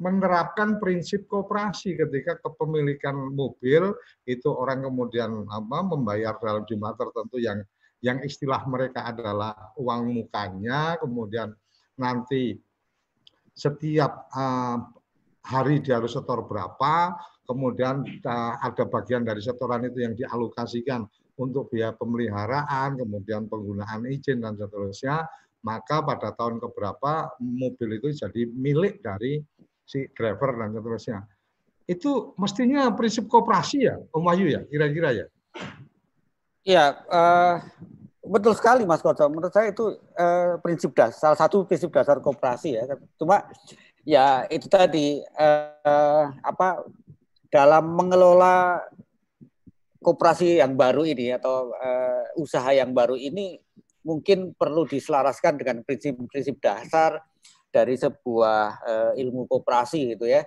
menerapkan 0.00 0.80
prinsip 0.80 1.28
kooperasi 1.28 1.92
ketika 1.94 2.40
kepemilikan 2.40 3.14
mobil 3.36 3.92
itu 4.24 4.48
orang 4.48 4.82
kemudian 4.82 5.44
apa 5.46 5.78
membayar 5.84 6.34
dalam 6.40 6.64
jumlah 6.64 6.96
tertentu 6.96 7.36
yang 7.36 7.60
yang 8.00 8.24
istilah 8.24 8.64
mereka 8.64 9.04
adalah 9.04 9.76
uang 9.76 10.08
mukanya. 10.08 10.96
Kemudian 10.96 11.52
nanti 12.00 12.56
setiap 13.52 14.32
uh, 14.32 14.88
hari 15.44 15.84
dia 15.84 16.00
harus 16.00 16.16
setor 16.16 16.48
berapa. 16.48 17.14
Kemudian 17.44 18.00
uh, 18.24 18.54
ada 18.56 18.88
bagian 18.88 19.20
dari 19.20 19.44
setoran 19.44 19.84
itu 19.84 20.00
yang 20.00 20.16
dialokasikan 20.16 21.04
untuk 21.40 21.72
biaya 21.72 21.96
pemeliharaan, 21.96 23.00
kemudian 23.00 23.48
penggunaan 23.48 24.04
izin 24.12 24.44
dan 24.44 24.60
seterusnya, 24.60 25.24
maka 25.64 26.04
pada 26.04 26.36
tahun 26.36 26.60
keberapa 26.60 27.32
mobil 27.40 27.96
itu 27.96 28.12
jadi 28.12 28.44
milik 28.52 29.00
dari 29.00 29.40
si 29.88 30.04
driver 30.12 30.52
dan 30.60 30.76
seterusnya. 30.76 31.24
Itu 31.88 32.36
mestinya 32.36 32.92
prinsip 32.92 33.26
kooperasi 33.26 33.88
ya, 33.88 33.96
Om 34.12 34.22
Wahyu 34.28 34.52
ya, 34.52 34.60
kira-kira 34.68 35.10
ya? 35.16 35.26
Iya, 36.60 36.84
uh, 37.08 37.56
betul 38.20 38.52
sekali 38.54 38.84
Mas 38.84 39.00
Koco. 39.00 39.24
Menurut 39.32 39.50
saya 39.50 39.72
itu 39.72 39.96
uh, 39.96 40.60
prinsip 40.60 40.92
dasar, 40.92 41.16
salah 41.16 41.38
satu 41.40 41.64
prinsip 41.64 41.90
dasar 41.90 42.20
kooperasi 42.20 42.78
ya. 42.78 42.84
Cuma 43.16 43.48
ya 44.04 44.44
itu 44.52 44.68
tadi 44.68 45.24
uh, 45.40 46.24
apa 46.44 46.84
dalam 47.50 47.90
mengelola 47.90 48.78
koperasi 50.00 50.64
yang 50.64 50.74
baru 50.74 51.04
ini 51.04 51.36
atau 51.36 51.76
uh, 51.76 52.24
usaha 52.40 52.72
yang 52.72 52.96
baru 52.96 53.14
ini 53.20 53.60
mungkin 54.00 54.56
perlu 54.56 54.88
diselaraskan 54.88 55.60
dengan 55.60 55.84
prinsip-prinsip 55.84 56.56
dasar 56.56 57.20
dari 57.68 57.94
sebuah 58.00 58.60
uh, 58.80 59.12
ilmu 59.14 59.44
koperasi 59.46 60.16
gitu 60.16 60.26
ya. 60.26 60.42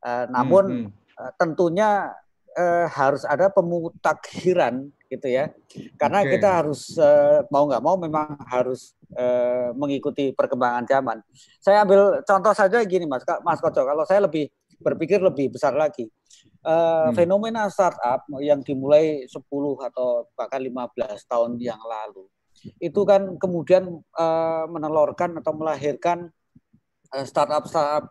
Uh, 0.00 0.24
namun 0.32 0.64
hmm, 0.66 0.84
hmm. 0.88 1.04
Uh, 1.16 1.32
tentunya 1.40 2.12
uh, 2.60 2.86
harus 2.92 3.24
ada 3.24 3.48
pemutakhiran 3.48 4.92
gitu 5.08 5.28
ya. 5.32 5.48
Karena 5.96 6.24
okay. 6.24 6.36
kita 6.36 6.48
harus 6.60 6.92
uh, 7.00 7.40
mau 7.48 7.64
nggak 7.64 7.80
mau 7.84 7.96
memang 7.96 8.36
harus 8.44 8.92
uh, 9.16 9.72
mengikuti 9.72 10.36
perkembangan 10.36 10.84
zaman. 10.84 11.16
Saya 11.60 11.88
ambil 11.88 12.20
contoh 12.24 12.52
saja 12.52 12.84
gini 12.84 13.08
Mas 13.08 13.24
Mas 13.44 13.64
Koco, 13.64 13.80
kalau 13.80 14.04
saya 14.04 14.28
lebih 14.28 14.52
berpikir 14.76 15.24
lebih 15.24 15.56
besar 15.56 15.72
lagi 15.72 16.04
uh, 16.66 17.08
hmm. 17.08 17.14
fenomena 17.14 17.70
startup 17.70 18.26
yang 18.42 18.60
dimulai 18.66 19.24
10 19.30 19.38
atau 19.86 20.26
bahkan 20.34 20.58
15 20.58 21.30
tahun 21.30 21.50
yang 21.62 21.78
lalu 21.78 22.26
itu 22.82 23.00
kan 23.06 23.38
kemudian 23.38 24.02
uh, 24.16 24.64
menelorkan 24.66 25.38
atau 25.38 25.52
melahirkan 25.54 26.32
uh, 27.14 27.24
startup 27.24 27.68
startup 27.70 28.10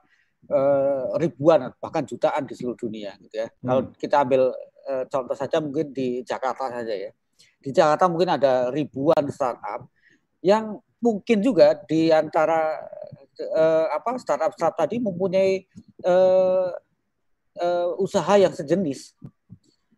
uh, 0.50 1.17
ribuan 1.19 1.74
bahkan 1.81 2.05
jutaan 2.05 2.45
di 2.47 2.53
seluruh 2.55 2.77
dunia 2.77 3.17
gitu 3.19 3.35
ya. 3.45 3.47
Hmm. 3.50 3.65
Kalau 3.67 3.81
kita 3.97 4.15
ambil 4.24 4.41
uh, 4.88 5.03
contoh 5.09 5.35
saja 5.35 5.57
mungkin 5.59 5.91
di 5.91 6.21
Jakarta 6.24 6.71
saja 6.71 6.93
ya. 6.93 7.12
Di 7.59 7.74
Jakarta 7.74 8.05
mungkin 8.05 8.38
ada 8.38 8.69
ribuan 8.69 9.25
startup 9.33 9.89
yang 10.45 10.77
mungkin 11.01 11.41
juga 11.41 11.74
di 11.89 12.13
antara 12.13 12.85
uh, 13.57 13.85
apa 13.89 14.21
startup 14.21 14.53
startup 14.53 14.77
tadi 14.77 15.01
mempunyai 15.01 15.65
uh, 16.05 16.69
uh, 17.59 17.95
usaha 18.00 18.35
yang 18.39 18.51
sejenis. 18.51 19.15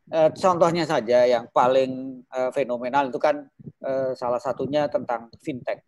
Uh, 0.08 0.32
contohnya 0.40 0.88
saja 0.88 1.28
yang 1.28 1.52
paling 1.52 2.24
uh, 2.32 2.48
fenomenal 2.56 3.12
itu 3.12 3.20
kan 3.20 3.44
uh, 3.84 4.16
salah 4.16 4.40
satunya 4.40 4.88
tentang 4.88 5.28
fintech. 5.44 5.84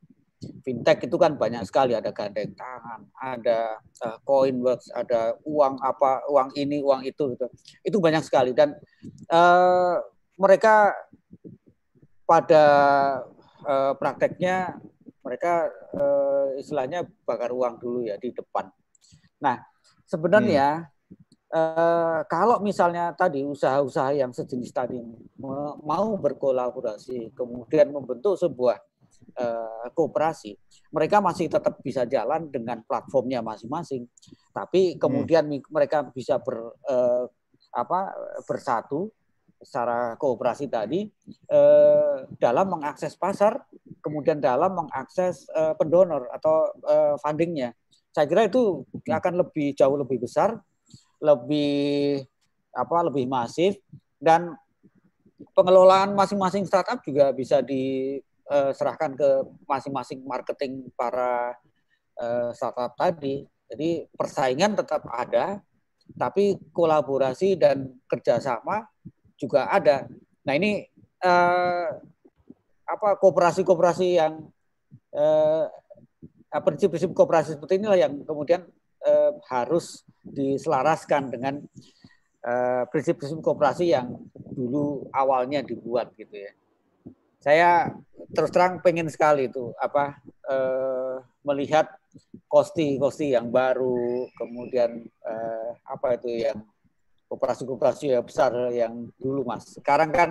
Fintech 0.64 1.08
itu 1.08 1.16
kan 1.20 1.36
banyak 1.36 1.64
sekali 1.68 1.96
ada 1.96 2.12
gandeng 2.12 2.52
tangan, 2.56 3.08
ada 3.16 3.80
uh, 4.04 4.18
Coinworks, 4.24 4.92
ada 4.92 5.36
uang 5.48 5.80
apa, 5.80 6.28
uang 6.28 6.52
ini, 6.60 6.84
uang 6.84 7.08
itu 7.08 7.32
gitu. 7.36 7.48
Itu 7.84 7.98
banyak 8.04 8.24
sekali 8.24 8.52
dan 8.52 8.76
uh, 9.32 10.04
mereka 10.36 10.96
pada 12.28 12.66
uh, 13.64 13.94
prakteknya 13.96 14.80
mereka 15.24 15.68
uh, 15.96 16.56
istilahnya 16.60 17.08
bakar 17.24 17.52
uang 17.56 17.80
dulu 17.80 18.04
ya 18.04 18.20
di 18.20 18.36
depan. 18.36 18.68
Nah, 19.40 19.64
sebenarnya 20.04 20.84
hmm 20.84 20.99
eh, 21.50 22.20
kalau 22.30 22.62
misalnya 22.62 23.14
tadi 23.18 23.42
usaha-usaha 23.42 24.14
yang 24.14 24.30
sejenis 24.30 24.72
tadi 24.72 25.02
mau 25.84 26.08
berkolaborasi, 26.18 27.34
kemudian 27.34 27.90
membentuk 27.90 28.38
sebuah 28.38 28.78
eh, 29.38 29.88
kooperasi, 29.94 30.54
mereka 30.94 31.22
masih 31.22 31.50
tetap 31.50 31.82
bisa 31.82 32.06
jalan 32.06 32.50
dengan 32.50 32.82
platformnya 32.86 33.42
masing-masing, 33.42 34.06
tapi 34.54 34.94
hmm. 34.94 34.98
kemudian 35.02 35.46
hmm. 35.50 35.70
mereka 35.70 36.06
bisa 36.10 36.38
ber 36.38 36.74
eh, 36.86 37.26
apa 37.70 38.10
bersatu 38.50 39.14
secara 39.60 40.16
kooperasi 40.16 40.72
tadi 40.72 41.04
eh, 41.52 42.18
dalam 42.40 42.80
mengakses 42.80 43.20
pasar, 43.20 43.60
kemudian 44.00 44.40
dalam 44.40 44.72
mengakses 44.86 45.46
eh, 45.52 45.76
pendonor 45.76 46.32
atau 46.32 46.72
eh, 46.88 47.16
fundingnya. 47.20 47.76
Saya 48.10 48.26
kira 48.26 48.50
itu 48.50 48.88
hmm. 48.88 49.12
akan 49.14 49.34
lebih 49.46 49.76
jauh 49.76 49.98
lebih 50.00 50.24
besar 50.24 50.58
lebih 51.20 52.24
apa 52.74 52.98
lebih 53.04 53.28
masif 53.28 53.76
dan 54.20 54.56
pengelolaan 55.56 56.16
masing-masing 56.16 56.68
startup 56.68 57.00
juga 57.04 57.32
bisa 57.32 57.64
diserahkan 57.64 59.16
ke 59.16 59.30
masing-masing 59.68 60.20
marketing 60.24 60.88
para 60.96 61.56
eh, 62.20 62.50
startup 62.56 62.96
tadi. 62.96 63.48
Jadi 63.70 64.10
persaingan 64.18 64.74
tetap 64.74 65.06
ada, 65.08 65.62
tapi 66.18 66.58
kolaborasi 66.74 67.54
dan 67.56 67.94
kerjasama 68.10 68.90
juga 69.38 69.70
ada. 69.70 70.10
Nah 70.44 70.54
ini 70.58 70.84
eh, 71.22 71.88
apa 72.90 73.10
kooperasi-kooperasi 73.22 74.08
yang 74.18 74.50
eh, 75.14 75.66
prinsip-prinsip 76.50 77.14
kooperasi 77.14 77.56
seperti 77.56 77.78
inilah 77.78 78.00
yang 78.10 78.14
kemudian 78.26 78.66
eh, 79.06 79.32
harus 79.52 80.04
diselaraskan 80.24 81.32
dengan 81.32 81.62
eh, 82.44 82.84
prinsip-prinsip 82.90 83.40
kooperasi 83.44 83.96
yang 83.96 84.16
dulu 84.34 85.08
awalnya 85.16 85.64
dibuat 85.64 86.12
gitu 86.16 86.36
ya. 86.36 86.52
Saya 87.40 87.96
terus 88.36 88.52
terang 88.52 88.84
pengen 88.84 89.08
sekali 89.08 89.48
itu 89.48 89.72
apa 89.80 90.20
eh, 90.50 91.16
melihat 91.48 91.88
kosti-kosti 92.50 93.38
yang 93.38 93.48
baru, 93.54 94.28
kemudian 94.36 95.06
eh, 95.06 95.70
apa 95.88 96.20
itu 96.20 96.50
yang 96.50 96.60
kooperasi-kooperasi 97.30 98.18
yang 98.18 98.26
besar 98.26 98.52
yang 98.74 98.94
dulu 99.22 99.46
mas. 99.46 99.78
Sekarang 99.78 100.10
kan 100.10 100.30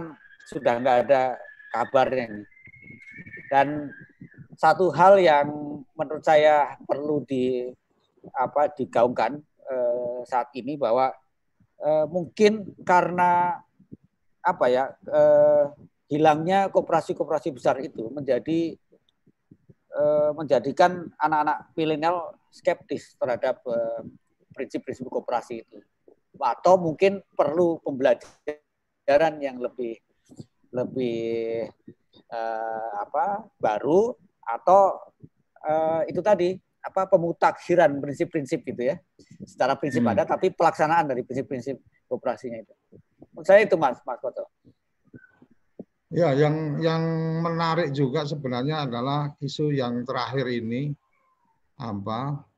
sudah 0.50 0.82
nggak 0.82 0.98
ada 1.08 1.38
kabarnya 1.70 2.26
nih. 2.28 2.46
Dan 3.48 3.94
satu 4.58 4.90
hal 4.90 5.22
yang 5.22 5.48
menurut 5.94 6.24
saya 6.26 6.76
perlu 6.84 7.22
di 7.24 7.70
apa 8.34 8.72
digaungkan 8.74 9.38
eh, 9.68 10.20
saat 10.26 10.50
ini 10.54 10.74
bahwa 10.74 11.12
eh, 11.80 12.06
mungkin 12.10 12.74
karena 12.82 13.62
apa 14.42 14.66
ya 14.70 14.90
eh, 15.06 15.64
hilangnya 16.08 16.72
kooperasi-kooperasi 16.72 17.52
besar 17.52 17.76
itu 17.84 18.08
menjadi 18.08 18.74
eh, 19.92 20.30
menjadikan 20.32 21.08
anak-anak 21.20 21.72
milenial 21.76 22.32
skeptis 22.48 23.14
terhadap 23.20 23.60
eh, 23.68 24.02
prinsip-prinsip 24.56 25.06
kooperasi 25.06 25.62
itu. 25.62 25.78
Atau 26.38 26.78
mungkin 26.78 27.22
perlu 27.34 27.82
pembelajaran 27.82 29.34
yang 29.42 29.58
lebih 29.58 29.98
lebih 30.68 31.64
uh, 32.28 32.90
apa 33.00 33.48
baru 33.56 34.12
atau 34.44 35.00
uh, 35.64 36.02
itu 36.04 36.20
tadi 36.20 36.56
apa 36.88 37.06
pemutakhiran 37.06 38.00
prinsip-prinsip 38.00 38.64
gitu 38.64 38.82
ya 38.88 38.96
secara 39.44 39.76
prinsip 39.76 40.00
hmm. 40.00 40.12
ada 40.16 40.24
tapi 40.24 40.50
pelaksanaan 40.50 41.12
dari 41.12 41.22
prinsip-prinsip 41.22 41.76
kooperasinya 42.08 42.58
itu 42.64 42.74
menurut 43.36 43.46
saya 43.46 43.60
itu 43.62 43.76
mas 43.76 44.00
mas 44.02 44.18
Koto 44.18 44.48
ya 46.08 46.32
yang 46.32 46.80
yang 46.80 47.02
menarik 47.44 47.92
juga 47.92 48.24
sebenarnya 48.24 48.88
adalah 48.88 49.36
isu 49.44 49.70
yang 49.76 50.02
terakhir 50.08 50.48
ini 50.48 50.90
apa 51.78 52.48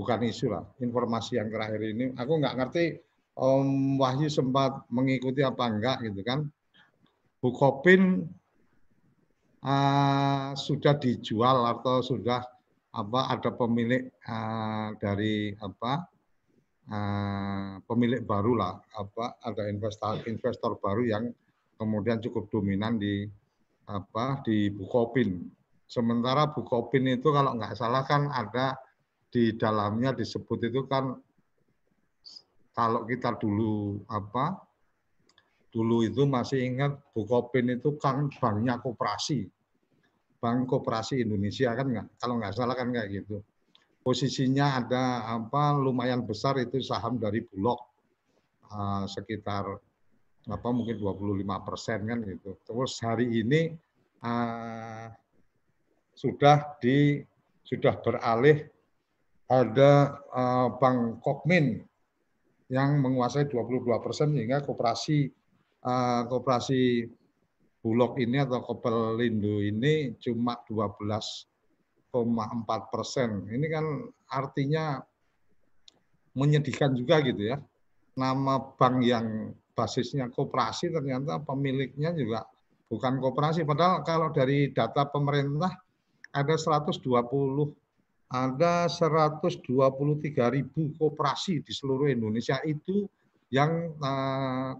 bukan 0.00 0.24
isu 0.24 0.48
lah, 0.48 0.64
informasi 0.80 1.36
yang 1.36 1.52
terakhir 1.52 1.84
ini. 1.84 2.16
Aku 2.16 2.40
nggak 2.40 2.56
ngerti 2.56 2.96
Om 3.36 4.00
Wahyu 4.00 4.32
sempat 4.32 4.88
mengikuti 4.88 5.44
apa 5.44 5.68
enggak 5.68 6.00
gitu 6.08 6.24
kan. 6.24 6.48
Bukopin 7.44 8.24
uh, 9.60 10.56
sudah 10.56 10.96
dijual 10.96 11.68
atau 11.68 12.00
sudah 12.00 12.40
apa 12.90 13.20
ada 13.30 13.50
pemilik 13.54 14.10
uh, 14.26 14.90
dari 14.98 15.54
apa 15.62 16.10
uh, 16.90 17.78
pemilik 17.86 18.22
baru 18.26 18.58
lah 18.58 18.82
apa 18.98 19.38
ada 19.46 19.70
investor 19.70 20.18
investor 20.26 20.74
baru 20.82 21.06
yang 21.06 21.24
kemudian 21.78 22.18
cukup 22.18 22.50
dominan 22.50 22.98
di 22.98 23.24
apa 23.90 24.42
di 24.46 24.70
Bukopin. 24.70 25.50
Sementara 25.90 26.50
Bukopin 26.50 27.10
itu 27.10 27.30
kalau 27.34 27.58
nggak 27.58 27.74
salah 27.74 28.06
kan 28.06 28.30
ada 28.30 28.78
di 29.30 29.54
dalamnya 29.54 30.14
disebut 30.14 30.70
itu 30.70 30.86
kan 30.86 31.18
kalau 32.74 33.06
kita 33.06 33.34
dulu 33.38 34.02
apa 34.06 34.58
dulu 35.70 36.02
itu 36.02 36.26
masih 36.26 36.66
ingat 36.66 36.98
Bukopin 37.14 37.70
itu 37.70 37.94
kan 37.98 38.26
banknya 38.38 38.78
koperasi 38.82 39.46
bank 40.40 40.66
koperasi 40.66 41.20
Indonesia 41.22 41.70
kan 41.76 41.86
nggak? 41.86 42.06
Kalau 42.16 42.34
nggak 42.40 42.56
salah 42.56 42.74
kan 42.74 42.88
kayak 42.90 43.22
gitu. 43.22 43.44
Posisinya 44.00 44.80
ada 44.80 45.28
apa 45.28 45.76
lumayan 45.76 46.24
besar 46.24 46.56
itu 46.56 46.80
saham 46.80 47.20
dari 47.20 47.44
Bulog. 47.44 47.78
Uh, 48.70 49.02
sekitar 49.04 49.66
apa 50.46 50.68
mungkin 50.72 50.96
25 50.96 51.66
persen 51.68 51.98
kan 52.08 52.18
gitu. 52.24 52.56
Terus 52.64 52.96
hari 53.04 53.28
ini 53.28 53.76
uh, 54.24 55.12
sudah 56.16 56.80
di 56.80 57.20
sudah 57.66 58.00
beralih 58.00 58.66
ada 59.50 60.22
uh, 60.30 60.68
Bank 60.78 61.20
Kokmin 61.20 61.82
yang 62.70 63.02
menguasai 63.02 63.50
22 63.50 63.82
persen 63.98 64.30
sehingga 64.30 64.62
koperasi 64.62 65.26
uh, 65.82 66.22
koperasi 66.30 67.04
Bulog 67.80 68.20
ini 68.20 68.36
atau 68.36 68.60
Kopelindo 68.60 69.64
ini 69.64 70.12
cuma 70.20 70.60
12,4 70.68 72.12
persen. 72.92 73.48
Ini 73.48 73.66
kan 73.72 73.84
artinya 74.28 75.00
menyedihkan 76.36 76.92
juga 76.92 77.24
gitu 77.24 77.56
ya. 77.56 77.58
Nama 78.20 78.60
bank 78.76 78.96
yang 79.00 79.56
basisnya 79.72 80.28
koperasi 80.28 80.92
ternyata 80.92 81.40
pemiliknya 81.40 82.12
juga 82.12 82.44
bukan 82.92 83.16
koperasi. 83.16 83.64
Padahal 83.64 84.04
kalau 84.04 84.28
dari 84.28 84.68
data 84.76 85.08
pemerintah 85.08 85.72
ada 86.36 86.54
120 86.54 87.00
ada 88.30 88.86
123 88.86 89.66
ribu 90.54 90.94
koperasi 90.94 91.66
di 91.66 91.72
seluruh 91.74 92.06
Indonesia 92.06 92.62
itu 92.62 93.08
yang 93.50 93.90
uh, 93.98 94.78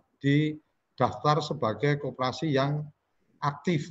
didaftar 1.01 1.41
sebagai 1.41 1.97
koperasi 1.97 2.53
yang 2.53 2.85
aktif. 3.41 3.89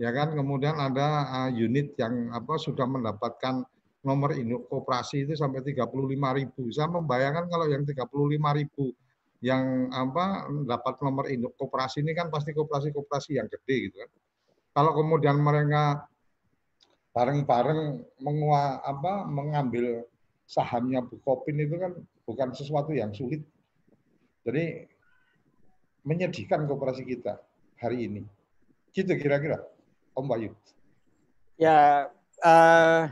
Ya 0.00 0.08
kan? 0.16 0.32
Kemudian 0.32 0.72
ada 0.80 1.28
uh, 1.28 1.50
unit 1.52 1.92
yang 2.00 2.32
apa 2.32 2.56
sudah 2.56 2.88
mendapatkan 2.88 3.68
nomor 4.00 4.32
induk 4.32 4.64
koperasi 4.72 5.28
itu 5.28 5.36
sampai 5.36 5.60
35 5.60 5.92
ribu. 6.40 6.72
Saya 6.72 6.88
membayangkan 6.88 7.52
kalau 7.52 7.68
yang 7.68 7.84
35 7.84 8.08
ribu 8.32 8.96
yang 9.44 9.92
apa 9.92 10.48
dapat 10.64 10.96
nomor 11.04 11.28
induk 11.28 11.52
koperasi 11.60 12.00
ini 12.00 12.16
kan 12.16 12.32
pasti 12.32 12.56
koperasi-koperasi 12.56 13.36
yang 13.36 13.52
gede 13.52 13.92
gitu 13.92 14.00
kan. 14.00 14.10
Kalau 14.72 14.96
kemudian 14.96 15.36
mereka 15.36 16.08
bareng-bareng 17.12 18.00
mengua, 18.24 18.80
apa, 18.84 19.28
mengambil 19.28 20.04
sahamnya 20.48 21.04
Bukopin 21.04 21.60
itu 21.60 21.76
kan 21.76 21.92
bukan 22.24 22.48
sesuatu 22.56 22.92
yang 22.96 23.12
sulit. 23.12 23.44
Jadi 24.44 24.95
menyedihkan 26.06 26.64
kooperasi 26.70 27.02
kita 27.02 27.42
hari 27.82 28.06
ini. 28.06 28.22
Gitu 28.94 29.10
kira-kira, 29.18 29.60
Om 30.14 30.24
Bayu. 30.30 30.54
Ya, 31.58 32.08
uh, 32.40 33.10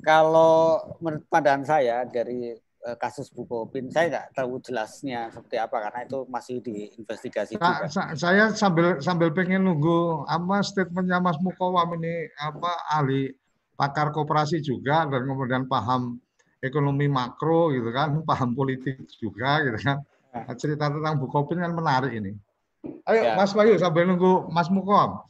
kalau 0.00 0.80
menurut 1.02 1.26
pandangan 1.28 1.66
saya 1.66 2.06
dari 2.06 2.56
Eh, 2.86 2.94
kasus 3.02 3.26
Bukopin. 3.34 3.90
Saya 3.90 4.06
nggak 4.06 4.26
tahu 4.38 4.62
jelasnya 4.62 5.26
seperti 5.34 5.58
apa 5.58 5.90
karena 5.90 6.06
itu 6.06 6.22
masih 6.30 6.62
diinvestigasi 6.62 7.58
nah, 7.58 7.82
juga. 7.82 8.14
Saya 8.14 8.54
sambil 8.54 9.02
sambil 9.02 9.34
pengen 9.34 9.66
nunggu 9.66 10.22
apa 10.30 10.62
statementnya 10.62 11.18
Mas 11.18 11.34
Mukawam 11.42 11.98
ini 11.98 12.30
apa 12.38 12.86
ahli 12.86 13.34
pakar 13.74 14.14
koperasi 14.14 14.62
juga 14.62 15.02
dan 15.10 15.26
kemudian 15.26 15.66
paham 15.66 16.22
ekonomi 16.62 17.10
makro 17.10 17.74
gitu 17.74 17.90
kan, 17.90 18.22
paham 18.30 18.54
politik 18.54 19.02
juga 19.18 19.66
gitu 19.66 19.82
kan. 19.82 19.98
Nah, 20.44 20.56
cerita 20.58 20.92
tentang 20.92 21.16
Bukopin 21.16 21.64
kan 21.64 21.72
menarik 21.72 22.12
ini. 22.12 22.36
Ayo 23.08 23.22
ya. 23.22 23.34
Mas 23.38 23.56
Bayu 23.56 23.78
sambil 23.80 24.04
nunggu 24.04 24.50
Mas 24.52 24.68
Mukawam. 24.68 25.24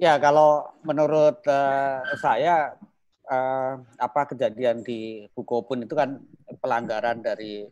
Ya 0.00 0.16
kalau 0.16 0.64
menurut 0.84 1.40
uh, 1.48 2.00
saya 2.20 2.76
uh, 3.28 3.80
apa 4.00 4.32
kejadian 4.32 4.80
di 4.80 5.28
Bukopin 5.36 5.84
itu 5.84 5.92
kan 5.92 6.20
pelanggaran 6.60 7.20
dari 7.20 7.68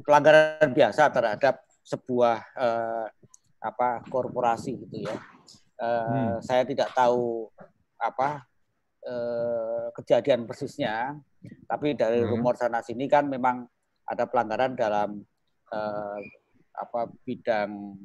pelanggaran 0.00 0.72
biasa 0.72 1.08
terhadap 1.12 1.64
sebuah 1.86 2.36
uh, 2.56 3.06
apa 3.62 4.04
korporasi 4.10 4.76
gitu 4.86 5.06
ya. 5.06 5.16
Uh, 5.76 6.08
hmm. 6.08 6.32
Saya 6.44 6.62
tidak 6.64 6.92
tahu 6.92 7.48
apa 7.96 8.44
uh, 9.04 9.88
kejadian 9.96 10.44
persisnya, 10.44 11.16
tapi 11.64 11.96
dari 11.96 12.20
hmm. 12.20 12.30
rumor 12.32 12.56
sana 12.56 12.84
sini 12.84 13.08
kan 13.08 13.28
memang 13.28 13.64
ada 14.06 14.28
pelanggaran 14.28 14.76
dalam 14.76 15.24
uh, 15.72 16.20
apa 16.76 17.00
bidang 17.24 17.96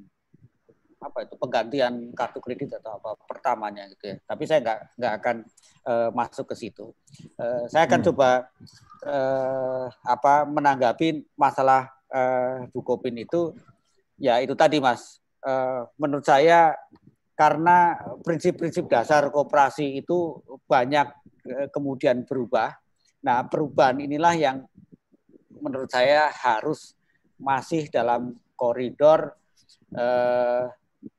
apa 1.02 1.26
itu 1.26 1.34
penggantian 1.34 2.14
kartu 2.14 2.38
kredit 2.38 2.78
atau 2.78 3.02
apa 3.02 3.18
pertamanya 3.26 3.90
gitu 3.90 4.14
ya. 4.14 4.16
Tapi 4.22 4.44
saya 4.46 4.60
nggak 4.62 4.80
nggak 5.02 5.14
akan 5.18 5.36
uh, 5.90 6.10
masuk 6.14 6.54
ke 6.54 6.56
situ. 6.56 6.94
Uh, 7.42 7.66
saya 7.74 7.90
akan 7.90 8.00
hmm. 8.06 8.08
coba 8.14 8.30
uh, 9.10 9.86
apa 10.06 10.46
menanggapi 10.46 11.26
masalah 11.34 11.90
uh, 12.14 12.70
Bukopin 12.70 13.18
itu 13.18 13.58
ya 14.22 14.38
itu 14.46 14.54
tadi 14.54 14.78
Mas. 14.78 15.18
Uh, 15.42 15.90
menurut 15.98 16.22
saya 16.22 16.78
karena 17.34 17.98
prinsip-prinsip 18.22 18.86
dasar 18.86 19.26
kooperasi 19.34 20.06
itu 20.06 20.38
banyak 20.70 21.10
uh, 21.50 21.68
kemudian 21.74 22.22
berubah. 22.30 22.78
Nah, 23.26 23.42
perubahan 23.50 23.98
inilah 24.06 24.38
yang 24.38 24.58
menurut 25.62 25.90
saya 25.90 26.30
harus 26.30 26.94
masih 27.42 27.90
dalam 27.90 28.38
koridor 28.54 29.34
uh, 29.98 30.70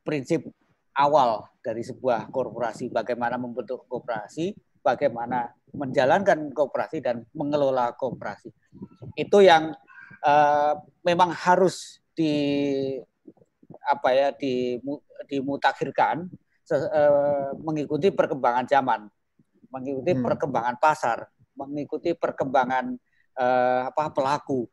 prinsip 0.06 0.46
awal 0.94 1.50
dari 1.58 1.82
sebuah 1.82 2.30
korporasi, 2.30 2.88
bagaimana 2.88 3.34
membentuk 3.34 3.84
korporasi, 3.90 4.54
bagaimana 4.82 5.50
menjalankan 5.72 6.52
korporasi 6.52 7.02
dan 7.02 7.26
mengelola 7.34 7.96
korporasi. 7.96 8.52
Itu 9.18 9.42
yang 9.42 9.74
uh, 10.22 10.74
memang 11.02 11.34
harus 11.34 12.00
di 12.12 12.32
apa 13.88 14.08
ya 14.12 14.28
di 14.36 14.78
dimutakhirkan 15.26 16.28
uh, 16.70 17.50
mengikuti 17.56 18.12
perkembangan 18.12 18.66
zaman, 18.68 19.00
mengikuti 19.72 20.12
hmm. 20.12 20.22
perkembangan 20.22 20.76
pasar, 20.76 21.24
mengikuti 21.56 22.12
perkembangan 22.12 22.94
uh, 23.40 23.88
apa 23.88 24.12
pelaku. 24.12 24.68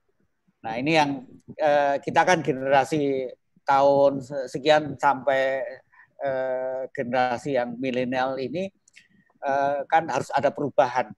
Nah 0.60 0.74
ini 0.76 0.92
yang 0.96 1.24
uh, 1.56 1.96
kita 2.04 2.22
kan 2.28 2.44
generasi 2.44 3.32
tahun 3.64 4.20
sekian 4.50 4.98
sampai 5.00 5.64
uh, 6.20 6.90
generasi 6.92 7.56
yang 7.56 7.80
milenial 7.80 8.36
ini 8.36 8.68
uh, 9.46 9.86
kan 9.88 10.10
harus 10.12 10.28
ada 10.36 10.52
perubahan. 10.52 11.12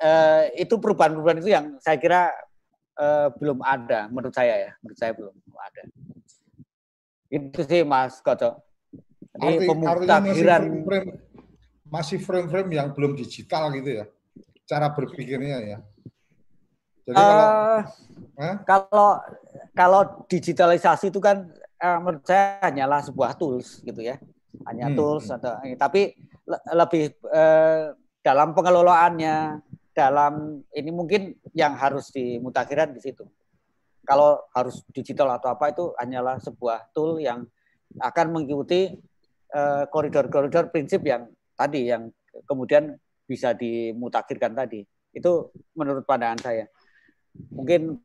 uh, 0.00 0.44
itu 0.56 0.74
perubahan-perubahan 0.80 1.38
itu 1.44 1.50
yang 1.52 1.76
saya 1.84 2.00
kira 2.00 2.32
uh, 2.96 3.28
belum 3.36 3.60
ada 3.60 4.08
menurut 4.08 4.32
saya 4.32 4.54
ya, 4.56 4.70
menurut 4.80 4.98
saya 4.98 5.12
belum 5.12 5.34
ada. 5.58 5.82
Itu 7.30 7.60
sih 7.62 7.84
Mas 7.84 8.18
Koco. 8.24 8.62
Jadi 9.40 9.68
pemutakhiran 9.68 10.62
masih 11.86 12.18
frame-frame 12.22 12.70
yang 12.74 12.88
belum 12.94 13.14
digital 13.14 13.70
gitu 13.74 14.02
ya, 14.02 14.04
cara 14.66 14.90
berpikirnya 14.90 15.58
ya. 15.62 15.78
Jadi 17.06 17.16
kalau 17.16 17.48
uh, 18.36 18.56
kalau 18.64 19.08
kalau 19.72 20.00
digitalisasi 20.28 21.08
itu 21.08 21.20
kan 21.20 21.48
uh, 21.80 21.98
menurut 22.00 22.24
saya 22.26 22.60
hanyalah 22.68 23.00
sebuah 23.04 23.36
tools 23.40 23.80
gitu 23.82 24.00
ya, 24.04 24.20
hanya 24.68 24.92
hmm. 24.92 24.96
tools 24.96 25.26
hmm. 25.28 25.36
atau 25.40 25.52
tapi 25.80 26.14
lebih 26.74 27.14
uh, 27.30 27.94
dalam 28.20 28.52
pengelolaannya, 28.52 29.64
dalam 29.96 30.64
ini 30.76 30.90
mungkin 30.92 31.34
yang 31.56 31.74
harus 31.78 32.12
dimutakhiran 32.12 32.92
di 32.92 33.00
situ. 33.00 33.24
Kalau 34.04 34.42
harus 34.56 34.82
digital 34.90 35.38
atau 35.38 35.54
apa 35.54 35.70
itu 35.70 35.94
hanyalah 35.94 36.42
sebuah 36.42 36.90
tool 36.90 37.22
yang 37.22 37.46
akan 38.00 38.26
mengikuti 38.32 38.98
koridor-koridor 39.90 40.66
uh, 40.66 40.70
prinsip 40.70 41.02
yang 41.02 41.26
tadi 41.58 41.90
yang 41.90 42.06
kemudian 42.46 42.94
bisa 43.26 43.54
dimutakhirkan 43.54 44.54
tadi. 44.54 44.82
Itu 45.14 45.54
menurut 45.74 46.02
pandangan 46.06 46.40
saya. 46.42 46.66
Mungkin 47.50 48.00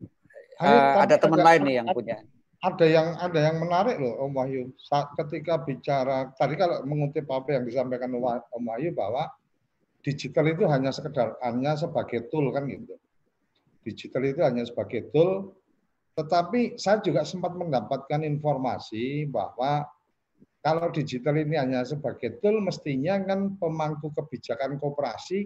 uh, 0.61 1.01
ada 1.01 1.15
teman 1.17 1.41
lain 1.41 1.61
nih 1.65 1.75
yang 1.81 1.87
punya. 1.91 2.17
Ada 2.65 2.85
yang 2.89 3.07
ada 3.21 3.39
yang 3.39 3.57
menarik 3.61 4.01
loh 4.01 4.25
Om 4.25 4.33
Wahyu. 4.33 4.73
Saat 4.81 5.13
ketika 5.19 5.61
bicara 5.61 6.33
tadi 6.33 6.57
kalau 6.57 6.81
mengutip 6.87 7.29
apa 7.29 7.61
yang 7.61 7.63
disampaikan 7.67 8.09
Om 8.09 8.63
Wahyu 8.65 8.95
bahwa 8.95 9.29
digital 10.01 10.49
itu 10.49 10.65
hanya 10.65 10.89
sekedar 10.89 11.37
hanya 11.45 11.77
sebagai 11.77 12.25
tool 12.33 12.49
kan 12.49 12.65
gitu. 12.65 12.97
Digital 13.85 14.23
itu 14.25 14.41
hanya 14.41 14.65
sebagai 14.65 15.13
tool 15.13 15.53
tetapi 16.15 16.79
saya 16.79 17.03
juga 17.03 17.27
sempat 17.27 17.51
mendapatkan 17.59 18.23
informasi 18.23 19.27
bahwa 19.27 19.83
kalau 20.63 20.87
digital 20.89 21.35
ini 21.35 21.59
hanya 21.59 21.83
sebagai 21.83 22.39
tool 22.39 22.63
mestinya 22.63 23.19
kan 23.21 23.59
pemangku 23.59 24.09
kebijakan 24.15 24.79
koperasi 24.79 25.45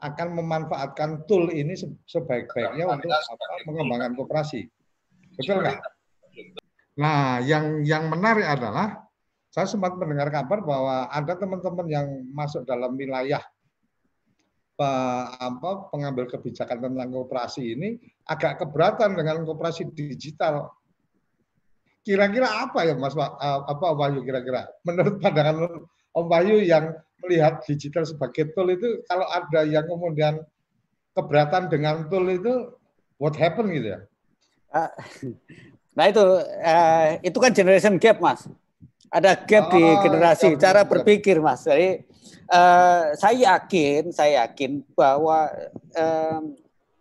akan 0.00 0.28
memanfaatkan 0.40 1.28
tool 1.28 1.52
ini 1.52 1.76
sebaik-baiknya 2.08 2.88
untuk 2.88 3.12
apa, 3.12 3.44
mengembangkan 3.68 4.16
kooperasi. 4.16 4.64
Betul 5.36 5.60
nggak? 5.60 5.78
Nah, 7.00 7.40
yang 7.44 7.84
yang 7.84 8.08
menarik 8.08 8.44
adalah 8.44 9.04
saya 9.52 9.66
sempat 9.68 9.96
mendengar 10.00 10.32
kabar 10.32 10.64
bahwa 10.64 11.08
ada 11.12 11.36
teman-teman 11.36 11.86
yang 11.88 12.06
masuk 12.32 12.64
dalam 12.64 12.96
wilayah 12.96 13.44
apa, 14.80 15.92
pengambil 15.92 16.24
kebijakan 16.24 16.80
tentang 16.80 17.12
kooperasi 17.12 17.76
ini 17.76 18.00
agak 18.24 18.64
keberatan 18.64 19.12
dengan 19.12 19.44
kooperasi 19.44 19.92
digital. 19.92 20.72
Kira-kira 22.00 22.64
apa 22.64 22.88
ya 22.88 22.96
Mas 22.96 23.12
apa 23.12 23.86
Wahyu 23.92 24.24
kira-kira? 24.24 24.72
Menurut 24.88 25.20
pandangan 25.20 25.84
Om 26.16 26.26
Wahyu 26.32 26.64
yang 26.64 26.96
melihat 27.24 27.62
digital 27.64 28.04
sebagai 28.04 28.52
tool 28.52 28.68
itu 28.72 29.04
kalau 29.06 29.26
ada 29.28 29.64
yang 29.66 29.84
kemudian 29.86 30.40
keberatan 31.14 31.68
dengan 31.68 32.06
tool 32.08 32.26
itu 32.28 32.72
what 33.20 33.36
happen 33.36 33.68
gitu 33.72 33.96
ya? 33.96 34.00
Ah, 34.70 34.90
nah 35.96 36.04
itu 36.08 36.24
uh, 36.64 37.06
itu 37.20 37.38
kan 37.38 37.52
generation 37.52 37.98
gap 38.00 38.18
mas. 38.22 38.46
Ada 39.10 39.34
gap 39.42 39.68
oh, 39.68 39.70
di 39.74 39.82
generasi 40.06 40.54
gap, 40.54 40.60
cara 40.62 40.80
gap. 40.86 40.90
berpikir 40.94 41.42
mas. 41.42 41.66
Jadi 41.66 42.06
uh, 42.48 43.10
saya 43.18 43.58
yakin 43.58 44.14
saya 44.14 44.46
yakin 44.46 44.86
bahwa 44.94 45.50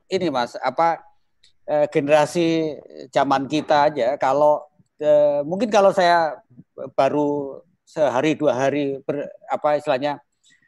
ini 0.09 0.27
mas 0.33 0.57
apa 0.59 1.05
uh, 1.69 1.85
generasi 1.93 2.75
zaman 3.13 3.45
kita 3.45 3.93
aja 3.93 4.17
kalau 4.17 4.65
uh, 4.99 5.41
mungkin 5.45 5.69
kalau 5.69 5.93
saya 5.93 6.41
baru 6.97 7.61
sehari 7.89 8.37
dua 8.37 8.53
hari 8.53 9.01
ber, 9.01 9.25
apa 9.49 9.81
istilahnya 9.81 10.21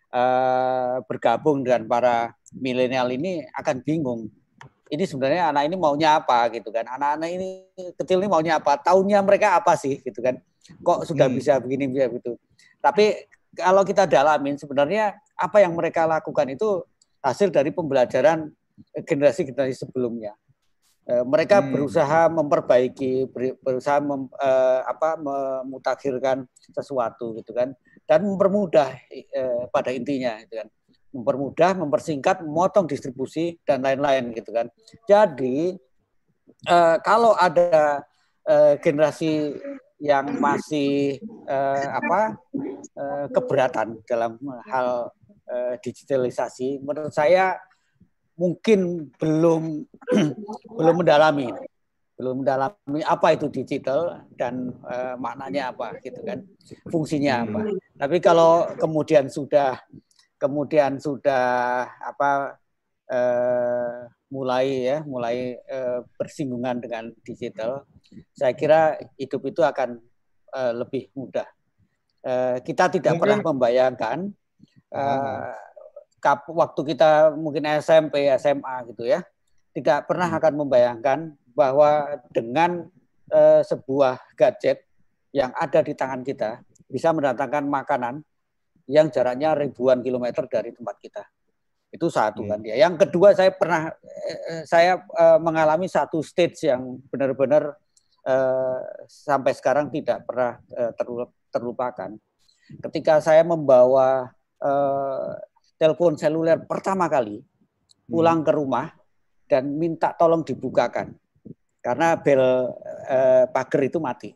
uh, 0.09 1.05
bergabung 1.05 1.61
dengan 1.61 1.85
para 1.85 2.33
milenial 2.57 3.13
ini 3.13 3.45
akan 3.53 3.85
bingung. 3.85 4.33
Ini 4.91 5.07
sebenarnya 5.07 5.53
anak 5.53 5.69
ini 5.69 5.75
maunya 5.77 6.19
apa 6.19 6.51
gitu 6.51 6.73
kan? 6.73 6.83
Anak-anak 6.83 7.29
ini 7.31 7.49
kecil 7.95 8.19
ini 8.19 8.27
maunya 8.27 8.57
apa? 8.57 8.75
Tahunnya 8.81 9.21
mereka 9.23 9.55
apa 9.55 9.77
sih 9.77 10.01
gitu 10.01 10.19
kan? 10.19 10.41
Kok 10.81 11.07
sudah 11.07 11.29
hmm. 11.29 11.37
bisa 11.37 11.61
begini 11.61 11.87
bisa 11.87 12.09
begitu. 12.11 12.35
Tapi 12.81 13.29
kalau 13.55 13.85
kita 13.85 14.09
dalamin 14.09 14.57
sebenarnya 14.57 15.15
apa 15.37 15.63
yang 15.63 15.77
mereka 15.77 16.03
lakukan 16.09 16.49
itu 16.51 16.83
hasil 17.21 17.53
dari 17.53 17.69
pembelajaran 17.71 18.49
generasi-generasi 19.05 19.77
sebelumnya. 19.85 20.33
Eh, 21.01 21.25
mereka 21.25 21.65
hmm. 21.65 21.73
berusaha 21.73 22.29
memperbaiki, 22.29 23.25
berusaha 23.65 23.97
mem, 23.97 24.29
uh, 24.37 24.85
apa, 24.85 25.17
memutakhirkan 25.17 26.45
sesuatu 26.69 27.33
gitu 27.41 27.57
kan, 27.57 27.73
dan 28.05 28.21
mempermudah 28.21 28.93
uh, 29.33 29.65
pada 29.73 29.89
intinya 29.89 30.37
gitu 30.45 30.61
kan, 30.61 30.69
mempermudah, 31.09 31.73
mempersingkat, 31.73 32.45
memotong 32.45 32.85
distribusi 32.85 33.57
dan 33.65 33.81
lain-lain 33.81 34.29
gitu 34.37 34.53
kan. 34.53 34.69
Jadi 35.09 35.75
kalau 37.01 37.33
ada 37.33 38.05
generasi 38.85 39.57
yang 39.97 40.37
masih 40.37 41.17
apa 41.89 42.37
keberatan 43.33 43.97
dalam 44.05 44.37
hal 44.69 45.09
digitalisasi, 45.81 46.77
menurut 46.85 47.09
saya 47.09 47.57
mungkin 48.39 49.09
belum 49.17 49.85
belum 50.77 50.95
mendalami. 51.03 51.49
Belum 52.17 52.45
mendalami 52.45 53.01
apa 53.01 53.33
itu 53.33 53.49
digital 53.49 54.29
dan 54.37 54.69
uh, 54.85 55.17
maknanya 55.17 55.73
apa 55.73 55.97
gitu 56.05 56.21
kan? 56.21 56.45
Fungsinya 56.89 57.41
apa. 57.41 57.59
Tapi 57.97 58.17
kalau 58.21 58.69
kemudian 58.77 59.25
sudah 59.25 59.81
kemudian 60.37 61.01
sudah 61.01 61.85
apa 61.97 62.61
uh, 63.09 64.05
mulai 64.29 64.85
ya 64.85 64.97
mulai 65.01 65.57
uh, 65.65 66.05
bersinggungan 66.17 66.81
dengan 66.81 67.09
digital 67.25 67.85
saya 68.37 68.53
kira 68.53 69.01
hidup 69.17 69.41
itu 69.47 69.61
akan 69.63 69.97
lebih 70.51 71.07
mudah. 71.15 71.47
Kita 72.59 72.91
tidak 72.91 73.15
Mungkin. 73.15 73.23
pernah 73.23 73.39
membayangkan 73.39 74.35
uh, 74.91 75.55
waktu 76.53 76.81
kita 76.93 77.33
mungkin 77.33 77.65
SMP, 77.81 78.29
SMA 78.37 78.75
gitu 78.93 79.09
ya, 79.09 79.25
tidak 79.73 80.05
pernah 80.05 80.29
hmm. 80.29 80.37
akan 80.39 80.53
membayangkan 80.61 81.19
bahwa 81.51 82.21
dengan 82.31 82.87
uh, 83.33 83.61
sebuah 83.65 84.21
gadget 84.37 84.85
yang 85.35 85.51
ada 85.55 85.79
di 85.83 85.95
tangan 85.95 86.21
kita 86.21 86.61
bisa 86.91 87.11
mendatangkan 87.15 87.65
makanan 87.67 88.15
yang 88.87 89.07
jaraknya 89.07 89.55
ribuan 89.55 90.03
kilometer 90.03 90.43
dari 90.47 90.75
tempat 90.75 90.95
kita. 90.99 91.23
Itu 91.91 92.07
satu 92.07 92.47
kan 92.47 92.59
dia. 92.63 92.79
Yang 92.79 93.07
kedua 93.07 93.35
saya 93.35 93.51
pernah 93.51 93.91
eh, 94.27 94.63
saya 94.63 94.99
uh, 95.11 95.39
mengalami 95.39 95.87
satu 95.91 96.23
stage 96.23 96.71
yang 96.71 96.99
benar-benar 97.11 97.75
sampai 99.09 99.49
sekarang 99.57 99.89
tidak 99.89 100.21
pernah 100.29 100.61
terlupakan. 101.49 102.13
Ketika 102.85 103.17
saya 103.17 103.41
membawa 103.41 104.29
telepon 105.81 106.13
seluler 106.13 106.61
pertama 106.69 107.09
kali 107.09 107.41
pulang 108.05 108.45
hmm. 108.45 108.47
ke 108.47 108.51
rumah 108.53 108.85
dan 109.49 109.65
minta 109.73 110.13
tolong 110.13 110.45
dibukakan 110.45 111.17
karena 111.81 112.13
bel 112.13 112.69
eh, 113.09 113.49
pagar 113.49 113.81
itu 113.81 113.97
mati. 113.97 114.29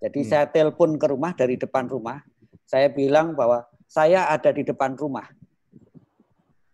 Jadi 0.00 0.20
hmm. 0.24 0.28
saya 0.32 0.48
telepon 0.48 0.96
ke 0.96 1.06
rumah 1.12 1.36
dari 1.36 1.60
depan 1.60 1.84
rumah. 1.84 2.24
Saya 2.64 2.88
bilang 2.88 3.36
bahwa 3.36 3.68
saya 3.84 4.32
ada 4.32 4.48
di 4.48 4.64
depan 4.64 4.96
rumah. 4.96 5.28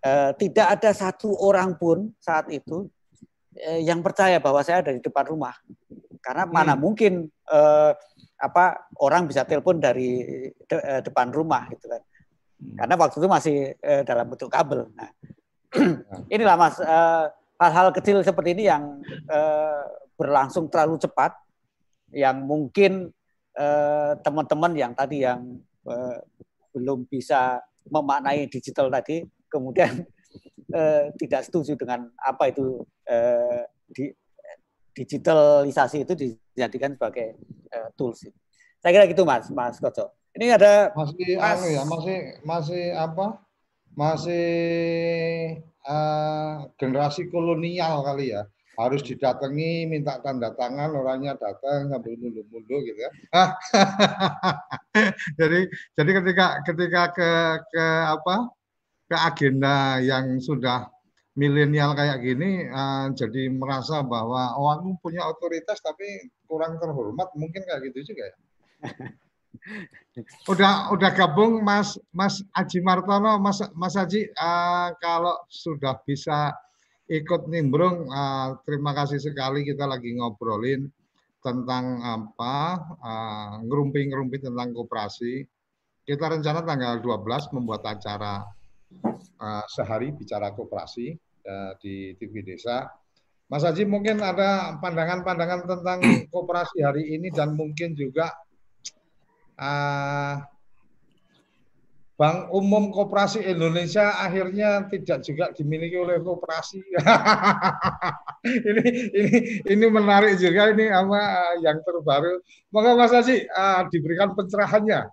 Eh, 0.06 0.30
tidak 0.38 0.78
ada 0.78 0.94
satu 0.94 1.34
orang 1.42 1.74
pun 1.74 2.14
saat 2.22 2.46
itu 2.54 2.86
eh, 3.58 3.82
yang 3.82 3.98
percaya 4.06 4.38
bahwa 4.38 4.62
saya 4.62 4.86
ada 4.86 4.94
di 4.94 5.02
depan 5.02 5.26
rumah. 5.26 5.58
Karena 6.22 6.46
hmm. 6.46 6.54
mana 6.54 6.78
mungkin 6.78 7.26
eh, 7.26 7.92
apa 8.38 8.86
orang 9.02 9.26
bisa 9.26 9.42
telepon 9.42 9.82
dari 9.82 10.22
de, 10.70 10.76
eh, 10.78 11.02
depan 11.02 11.34
rumah 11.34 11.66
gitu 11.74 11.90
kan. 11.90 12.02
Hmm. 12.56 12.76
Karena 12.80 12.94
waktu 12.96 13.16
itu 13.20 13.28
masih 13.28 13.56
uh, 13.84 14.02
dalam 14.02 14.26
bentuk 14.32 14.48
kabel. 14.48 14.88
Nah, 14.96 15.10
inilah 16.34 16.56
Mas 16.56 16.76
uh, 16.80 17.28
hal-hal 17.60 17.92
kecil 17.92 18.20
seperti 18.24 18.56
ini 18.56 18.68
yang 18.68 19.00
uh, 19.28 19.84
berlangsung 20.16 20.72
terlalu 20.72 20.96
cepat 21.00 21.36
yang 22.14 22.40
mungkin 22.44 23.12
teman-teman 24.20 24.72
uh, 24.76 24.80
yang 24.84 24.92
tadi 24.92 25.24
yang 25.24 25.40
uh, 25.88 26.20
belum 26.76 27.08
bisa 27.08 27.56
memaknai 27.88 28.44
digital 28.52 28.92
tadi 28.92 29.24
kemudian 29.48 30.04
uh, 30.76 31.08
tidak 31.20 31.48
setuju 31.48 31.72
dengan 31.76 32.12
apa 32.20 32.52
itu 32.52 32.84
uh, 33.08 33.62
di, 33.88 34.12
digitalisasi 34.96 36.08
itu 36.08 36.12
dijadikan 36.16 36.96
sebagai 36.96 37.36
uh, 37.72 37.88
tools. 37.96 38.24
Saya 38.80 38.92
kira 38.96 39.04
gitu 39.08 39.28
Mas, 39.28 39.48
Mas 39.52 39.76
Koco. 39.76 40.15
Ini 40.36 40.52
ada 40.52 40.92
masih 40.92 41.40
Mas, 41.40 41.48
anu 41.48 41.66
ya, 41.72 41.82
masih 41.88 42.18
masih 42.44 42.84
apa? 42.92 43.26
Masih 43.96 44.48
uh, 45.88 46.68
generasi 46.76 47.32
kolonial 47.32 48.04
kali 48.04 48.36
ya. 48.36 48.44
Harus 48.76 49.00
didatangi, 49.00 49.88
minta 49.88 50.20
tanda 50.20 50.52
tangan, 50.52 50.92
orangnya 50.92 51.32
datang 51.40 51.88
sambil 51.88 52.12
mundur-mundur 52.20 52.84
gitu 52.84 53.00
ya. 53.00 53.10
jadi 55.40 55.72
jadi 55.96 56.10
ketika 56.20 56.46
ketika 56.68 57.02
ke 57.16 57.30
ke 57.72 57.84
apa? 58.12 58.52
ke 59.06 59.14
agenda 59.14 60.02
yang 60.02 60.42
sudah 60.42 60.90
milenial 61.38 61.94
kayak 61.94 62.26
gini 62.26 62.66
uh, 62.66 63.06
jadi 63.14 63.54
merasa 63.54 64.02
bahwa 64.02 64.58
oh 64.58 64.66
aku 64.66 64.98
punya 64.98 65.22
otoritas 65.30 65.78
tapi 65.78 66.26
kurang 66.50 66.74
terhormat 66.82 67.30
mungkin 67.38 67.62
kayak 67.62 67.86
gitu 67.86 68.10
juga 68.10 68.26
ya. 68.26 68.36
udah 70.48 70.90
udah 70.96 71.10
gabung 71.12 71.60
Mas 71.60 72.00
Mas 72.10 72.40
Aji 72.56 72.80
Martono. 72.80 73.36
Mas 73.36 73.60
Mas 73.76 73.94
Aji 73.94 74.28
uh, 74.36 74.92
kalau 75.00 75.36
sudah 75.48 76.00
bisa 76.06 76.54
ikut 77.06 77.46
nimbrung 77.46 78.10
uh, 78.10 78.58
terima 78.66 78.90
kasih 78.96 79.22
sekali 79.22 79.62
kita 79.62 79.86
lagi 79.86 80.16
ngobrolin 80.18 80.90
tentang 81.38 82.02
apa 82.02 82.56
uh, 82.98 83.54
ngerumpi-ngerumpi 83.62 84.42
tentang 84.42 84.74
koperasi. 84.74 85.46
Kita 86.06 86.30
rencana 86.30 86.62
tanggal 86.62 87.02
12 87.02 87.54
membuat 87.54 87.82
acara 87.86 88.42
uh, 89.38 89.64
sehari 89.70 90.14
bicara 90.14 90.54
koperasi 90.54 91.14
uh, 91.46 91.72
di 91.78 92.14
TV 92.18 92.42
Desa. 92.42 92.86
Mas 93.46 93.62
Haji 93.62 93.86
mungkin 93.86 94.18
ada 94.18 94.74
pandangan-pandangan 94.82 95.70
tentang 95.70 96.02
koperasi 96.34 96.82
hari 96.82 97.14
ini 97.14 97.30
dan 97.30 97.54
mungkin 97.54 97.94
juga 97.94 98.34
uh, 99.60 100.34
Bank 102.16 102.48
Umum 102.48 102.88
Koperasi 102.96 103.44
Indonesia 103.44 104.16
akhirnya 104.16 104.88
tidak 104.88 105.20
juga 105.20 105.52
dimiliki 105.52 106.00
oleh 106.00 106.16
koperasi. 106.24 106.80
ini 108.72 108.84
ini 109.12 109.38
ini 109.68 109.86
menarik 109.92 110.40
juga 110.40 110.72
ini 110.72 110.88
apa 110.88 111.20
yang 111.60 111.76
terbaru. 111.84 112.40
Moga 112.72 112.96
Mas 112.96 113.12
Haji 113.12 113.44
uh, 113.52 113.84
diberikan 113.92 114.32
pencerahannya. 114.32 115.12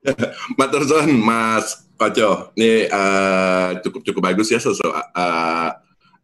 Matur 0.58 0.88
Mas 1.12 1.84
Koco. 2.00 2.56
Ini 2.56 2.88
uh, 2.88 3.76
cukup 3.84 4.00
cukup 4.00 4.32
bagus 4.32 4.48
ya 4.48 4.64
sesuatu 4.64 4.88
uh, 4.96 5.70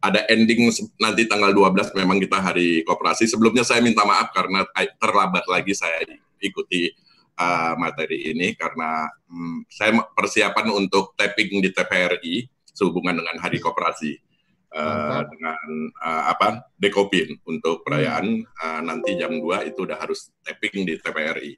ada 0.01 0.21
ending 0.33 0.73
nanti 0.97 1.29
tanggal 1.29 1.53
12 1.53 1.93
memang 1.93 2.17
kita 2.17 2.41
hari 2.41 2.81
koperasi. 2.89 3.29
Sebelumnya 3.29 3.61
saya 3.61 3.85
minta 3.85 4.01
maaf 4.01 4.33
karena 4.33 4.65
terlambat 4.97 5.45
lagi 5.45 5.77
saya 5.77 6.01
ikuti 6.41 7.04
uh, 7.39 7.73
materi 7.79 8.31
ini 8.31 8.55
karena 8.55 9.07
um, 9.27 9.63
saya 9.67 9.95
persiapan 10.15 10.71
untuk 10.71 11.13
tapping 11.19 11.59
di 11.63 11.69
TPRI 11.71 12.35
sehubungan 12.75 13.15
dengan 13.15 13.39
Hari 13.39 13.59
Koperasi 13.63 14.19
uh, 14.75 15.21
dengan 15.31 15.67
uh, 16.03 16.23
apa 16.35 16.67
Dekopin 16.75 17.39
untuk 17.47 17.87
perayaan 17.87 18.43
uh, 18.43 18.81
nanti 18.83 19.15
jam 19.15 19.31
2 19.31 19.71
itu 19.71 19.87
udah 19.87 19.97
harus 19.99 20.31
tapping 20.43 20.83
di 20.83 20.99
TPRI. 20.99 21.55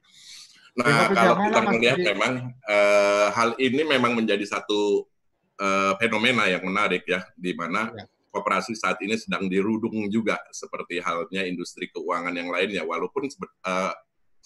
Nah, 0.78 1.10
kalau 1.10 1.34
kita 1.42 1.60
melihat 1.74 1.98
memang 2.14 2.54
uh, 2.62 3.26
hal 3.34 3.58
ini 3.58 3.82
memang 3.82 4.14
menjadi 4.14 4.46
satu 4.46 5.10
uh, 5.58 5.98
fenomena 5.98 6.46
yang 6.46 6.62
menarik 6.62 7.02
ya 7.02 7.26
di 7.34 7.50
mana 7.50 7.90
ya. 7.90 8.06
koperasi 8.30 8.78
saat 8.78 9.02
ini 9.02 9.18
sedang 9.18 9.50
dirudung 9.50 10.06
juga 10.06 10.38
seperti 10.54 11.02
halnya 11.02 11.42
industri 11.42 11.90
keuangan 11.90 12.30
yang 12.30 12.46
lainnya 12.54 12.86
walaupun 12.86 13.26
uh, 13.66 13.92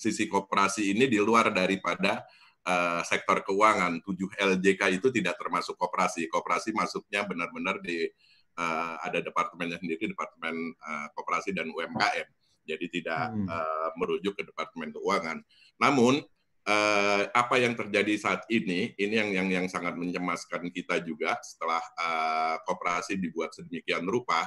sisi 0.02 0.26
koperasi 0.26 0.90
ini 0.90 1.06
di 1.06 1.22
luar 1.22 1.54
daripada 1.54 2.26
uh, 2.66 3.00
sektor 3.06 3.46
keuangan. 3.46 4.02
7 4.02 4.58
LJK 4.58 4.98
itu 4.98 5.08
tidak 5.14 5.38
termasuk 5.38 5.78
koperasi. 5.78 6.26
Koperasi 6.26 6.74
masuknya 6.74 7.22
benar-benar 7.22 7.78
di 7.78 8.10
uh, 8.58 8.94
ada 8.98 9.22
departemennya 9.22 9.78
sendiri, 9.78 10.10
departemen 10.10 10.74
uh, 10.82 11.06
koperasi 11.14 11.54
dan 11.54 11.70
UMKM. 11.70 12.28
Jadi 12.62 12.86
tidak 12.90 13.30
hmm. 13.30 13.46
uh, 13.46 13.90
merujuk 13.98 14.38
ke 14.38 14.42
departemen 14.46 14.94
keuangan. 14.94 15.38
Namun 15.82 16.22
uh, 16.66 17.22
apa 17.30 17.58
yang 17.58 17.74
terjadi 17.74 18.14
saat 18.18 18.42
ini, 18.50 18.94
ini 18.98 19.14
yang 19.18 19.30
yang 19.34 19.48
yang 19.50 19.66
sangat 19.66 19.98
mencemaskan 19.98 20.70
kita 20.70 21.02
juga 21.02 21.38
setelah 21.42 21.82
uh, 21.98 22.56
koperasi 22.62 23.18
dibuat 23.18 23.50
sedemikian 23.54 24.06
rupa 24.06 24.46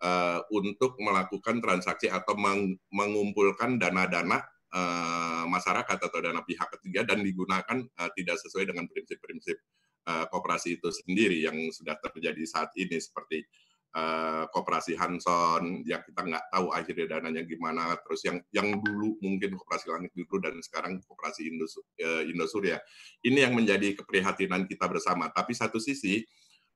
uh, 0.00 0.40
untuk 0.48 0.96
melakukan 0.96 1.60
transaksi 1.60 2.08
atau 2.08 2.32
meng 2.36 2.80
mengumpulkan 2.88 3.76
dana-dana 3.76 4.40
uh, 4.74 5.44
masyarakat 5.50 5.98
atau 5.98 6.18
dana 6.22 6.42
pihak 6.46 6.68
ketiga 6.78 7.02
dan 7.06 7.22
digunakan 7.22 7.78
uh, 7.98 8.10
tidak 8.14 8.36
sesuai 8.38 8.70
dengan 8.70 8.86
prinsip-prinsip 8.86 9.58
uh, 10.06 10.26
koperasi 10.30 10.78
itu 10.78 10.88
sendiri 10.90 11.42
yang 11.42 11.56
sudah 11.74 11.98
terjadi 11.98 12.42
saat 12.46 12.70
ini 12.78 12.96
seperti 12.96 13.42
uh, 13.94 14.46
koperasi 14.54 14.94
Hanson 14.94 15.82
yang 15.84 16.02
kita 16.06 16.22
nggak 16.22 16.44
tahu 16.54 16.70
akhirnya 16.70 17.18
dananya 17.18 17.42
gimana. 17.42 17.98
Terus 18.06 18.20
yang 18.26 18.38
yang 18.54 18.68
dulu 18.80 19.18
mungkin 19.20 19.58
koperasi 19.58 19.86
langit 19.90 20.12
dulu 20.14 20.36
dan 20.38 20.54
sekarang 20.62 21.02
koperasi 21.04 21.50
Indo, 21.50 21.66
uh, 21.66 22.22
Indosuria. 22.24 22.78
Ini 23.26 23.50
yang 23.50 23.54
menjadi 23.58 23.98
keprihatinan 23.98 24.70
kita 24.70 24.86
bersama. 24.86 25.28
Tapi 25.30 25.52
satu 25.52 25.82
sisi 25.82 26.22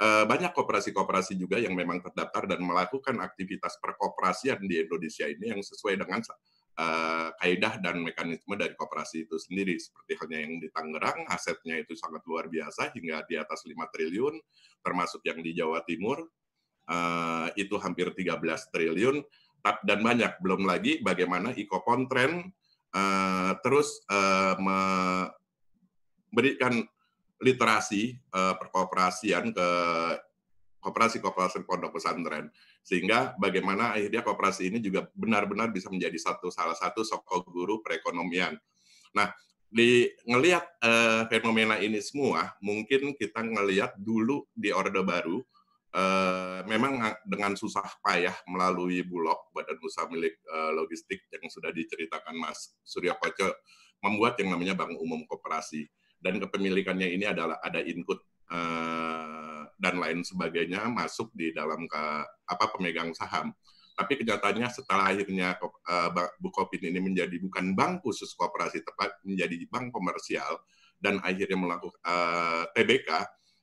banyak 0.05 0.51
koperasi-koperasi 0.59 1.39
juga 1.39 1.55
yang 1.55 1.71
memang 1.79 2.03
terdaftar 2.03 2.51
dan 2.51 2.67
melakukan 2.67 3.15
aktivitas 3.23 3.79
perkoperasian 3.79 4.59
di 4.67 4.83
Indonesia 4.83 5.23
ini 5.31 5.55
yang 5.55 5.63
sesuai 5.63 5.95
dengan 5.95 6.19
uh, 6.79 7.31
kaidah 7.39 7.79
dan 7.79 8.03
mekanisme 8.03 8.55
dari 8.59 8.75
koperasi 8.75 9.27
itu 9.27 9.37
sendiri. 9.39 9.79
Seperti 9.79 10.19
halnya 10.19 10.39
yang 10.45 10.55
di 10.63 10.69
Tangerang, 10.71 11.27
asetnya 11.31 11.79
itu 11.79 11.95
sangat 11.95 12.23
luar 12.27 12.51
biasa 12.51 12.91
hingga 12.95 13.23
di 13.27 13.39
atas 13.39 13.67
5 13.67 13.75
triliun, 13.95 14.35
termasuk 14.83 15.23
yang 15.27 15.43
di 15.43 15.55
Jawa 15.55 15.83
Timur, 15.87 16.23
uh, 16.91 17.49
itu 17.55 17.75
hampir 17.79 18.11
13 18.11 18.71
triliun, 18.75 19.23
dan 19.65 19.99
banyak. 20.05 20.37
Belum 20.45 20.69
lagi 20.69 21.01
bagaimana 21.01 21.57
Ecopontren 21.57 22.53
uh, 22.93 23.53
terus 23.65 24.05
uh, 24.13 24.55
memberikan 26.31 26.85
literasi 27.41 28.21
uh, 28.33 28.55
perkooperasian 28.61 29.53
ke 29.57 29.69
koperasi-koperasi 30.85 31.65
pondok 31.65 31.97
pesantren 31.97 32.53
sehingga 32.85 33.33
bagaimana 33.41 33.97
akhirnya 33.97 34.21
koperasi 34.21 34.69
ini 34.69 34.79
juga 34.79 35.09
benar-benar 35.17 35.73
bisa 35.73 35.89
menjadi 35.89 36.21
satu 36.21 36.53
salah 36.53 36.77
satu 36.77 37.01
sokol 37.01 37.41
guru 37.49 37.81
perekonomian. 37.81 38.61
Nah, 39.17 39.33
di 39.73 40.07
ngelihat 40.29 40.65
uh, 40.85 41.23
fenomena 41.33 41.81
ini 41.81 41.99
semua, 42.05 42.53
mungkin 42.61 43.17
kita 43.17 43.41
ngelihat 43.41 43.97
dulu 43.97 44.45
di 44.53 44.69
Orde 44.71 45.01
Baru 45.01 45.41
uh, 45.97 46.61
memang 46.69 47.01
dengan 47.25 47.57
susah 47.57 47.89
payah 48.05 48.37
melalui 48.47 49.01
Bulog 49.01 49.49
Badan 49.57 49.81
Usaha 49.81 50.05
Milik 50.13 50.45
uh, 50.47 50.77
Logistik 50.77 51.25
yang 51.33 51.49
sudah 51.49 51.73
diceritakan 51.73 52.37
Mas 52.37 52.77
Surya 52.85 53.17
Koco 53.17 53.49
membuat 54.05 54.37
yang 54.39 54.53
namanya 54.53 54.77
Bank 54.77 55.01
Umum 55.01 55.25
Koperasi 55.25 55.89
dan 56.21 56.37
kepemilikannya 56.37 57.09
ini 57.17 57.25
adalah 57.25 57.57
ada 57.65 57.81
input 57.81 58.21
dan 59.79 59.99
lain 59.99 60.23
sebagainya 60.23 60.87
masuk 60.91 61.31
di 61.35 61.51
dalam 61.51 61.87
ke 61.89 62.03
apa 62.49 62.65
pemegang 62.75 63.13
saham. 63.13 63.53
Tapi 63.95 64.19
kenyataannya 64.19 64.67
setelah 64.75 65.15
akhirnya 65.15 65.55
uh, 65.63 66.11
Bukopin 66.43 66.83
ini 66.83 66.99
menjadi 66.99 67.39
bukan 67.39 67.79
bank 67.79 68.03
khusus 68.03 68.35
kooperasi 68.35 68.83
tepat 68.83 69.23
menjadi 69.23 69.55
bank 69.71 69.95
komersial 69.95 70.59
dan 70.99 71.23
akhirnya 71.23 71.59
melakukan 71.59 72.01
uh, 72.03 72.65
eh, 72.65 72.65
TBK, 72.75 73.09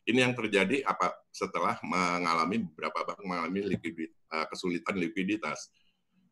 ini 0.08 0.20
yang 0.24 0.32
terjadi 0.38 0.88
apa 0.88 1.12
setelah 1.34 1.76
mengalami 1.84 2.64
beberapa 2.64 3.12
bank 3.12 3.20
mengalami 3.28 3.76
likuidit, 3.76 4.14
uh, 4.32 4.48
kesulitan 4.48 4.96
likuiditas 4.96 5.74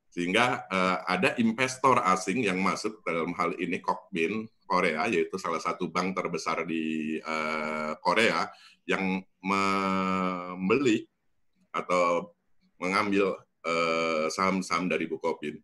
sehingga 0.10 0.66
uh, 0.74 1.06
ada 1.06 1.38
investor 1.38 2.02
asing 2.02 2.42
yang 2.42 2.58
masuk 2.58 3.06
dalam 3.06 3.30
hal 3.38 3.54
ini 3.62 3.78
Kokbin 3.78 4.50
Korea 4.66 5.06
yaitu 5.06 5.38
salah 5.38 5.62
satu 5.62 5.90
bank 5.90 6.18
terbesar 6.18 6.66
di 6.66 7.18
uh, 7.22 7.94
Korea 8.02 8.50
yang 8.90 9.22
membeli 9.46 11.06
atau 11.70 12.34
mengambil 12.82 13.38
saham-saham 14.34 14.90
dari 14.90 15.06
Bukopin. 15.06 15.62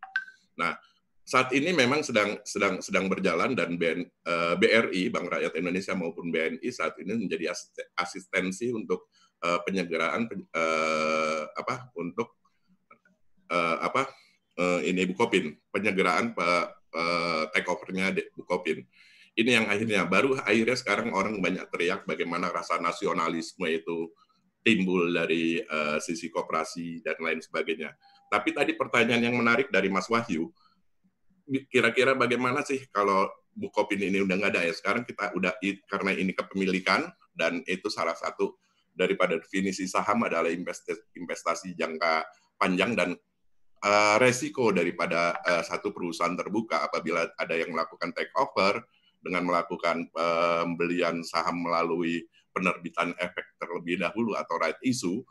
Nah, 0.61 0.77
saat 1.25 1.49
ini 1.57 1.73
memang 1.73 2.05
sedang 2.05 2.37
sedang 2.45 2.77
sedang 2.85 3.09
berjalan 3.09 3.57
dan 3.57 3.81
BN, 3.81 4.05
eh, 4.05 4.53
BRI 4.61 5.09
Bank 5.09 5.33
Rakyat 5.33 5.57
Indonesia 5.57 5.97
maupun 5.97 6.29
BNI 6.29 6.69
saat 6.69 6.93
ini 7.01 7.17
menjadi 7.17 7.49
asistensi 7.97 8.69
untuk 8.69 9.09
penyelenggaraan 9.45 10.25
uh, 10.57 11.43
apa 11.53 11.93
untuk 12.01 12.33
apa 13.77 14.09
ini 14.89 15.05
Bukopin 15.05 15.53
penyelenggaraan 15.69 16.33
uh, 16.33 16.65
uh, 16.73 17.43
take 17.53 17.69
Bukopin 18.33 18.81
ini 19.35 19.51
yang 19.51 19.67
akhirnya 19.67 20.07
baru 20.07 20.39
akhirnya 20.39 20.77
sekarang 20.79 21.11
orang 21.11 21.43
banyak 21.43 21.67
teriak 21.67 22.07
bagaimana 22.07 22.47
rasa 22.51 22.79
nasionalisme 22.79 23.67
itu 23.67 24.11
timbul 24.65 25.11
dari 25.13 25.61
uh, 25.61 26.01
sisi 26.01 26.31
koperasi 26.31 27.05
dan 27.05 27.19
lain 27.21 27.37
sebagainya. 27.43 27.93
Tapi 28.31 28.55
tadi 28.55 28.73
pertanyaan 28.73 29.29
yang 29.29 29.37
menarik 29.37 29.69
dari 29.69 29.93
Mas 29.93 30.09
Wahyu, 30.09 30.49
kira-kira 31.69 32.17
bagaimana 32.17 32.65
sih 32.65 32.81
kalau 32.89 33.29
Bukopin 33.55 34.03
ini 34.03 34.19
udah 34.19 34.35
nggak 34.35 34.51
ada 34.51 34.67
ya 34.67 34.73
sekarang 34.75 35.07
kita 35.07 35.31
udah 35.31 35.55
karena 35.87 36.11
ini 36.11 36.35
kepemilikan 36.35 37.07
dan 37.31 37.63
itu 37.63 37.87
salah 37.87 38.11
satu 38.11 38.59
daripada 38.91 39.39
definisi 39.39 39.87
saham 39.87 40.27
adalah 40.27 40.51
investasi, 40.51 41.15
investasi 41.15 41.71
jangka 41.71 42.27
panjang 42.59 42.99
dan 42.99 43.09
uh, 43.79 44.15
resiko 44.19 44.75
daripada 44.75 45.39
uh, 45.39 45.63
satu 45.63 45.95
perusahaan 45.95 46.35
terbuka 46.35 46.83
apabila 46.83 47.31
ada 47.39 47.55
yang 47.55 47.71
melakukan 47.71 48.11
take 48.11 48.31
over 48.35 48.83
dengan 49.25 49.49
melakukan 49.49 50.05
pembelian 50.13 51.19
uh, 51.19 51.25
saham 51.25 51.65
melalui 51.65 52.21
penerbitan 52.53 53.17
efek 53.17 53.57
terlebih 53.57 53.97
dahulu 53.99 54.37
atau 54.37 54.55
right 54.61 54.77
issue 54.85 55.25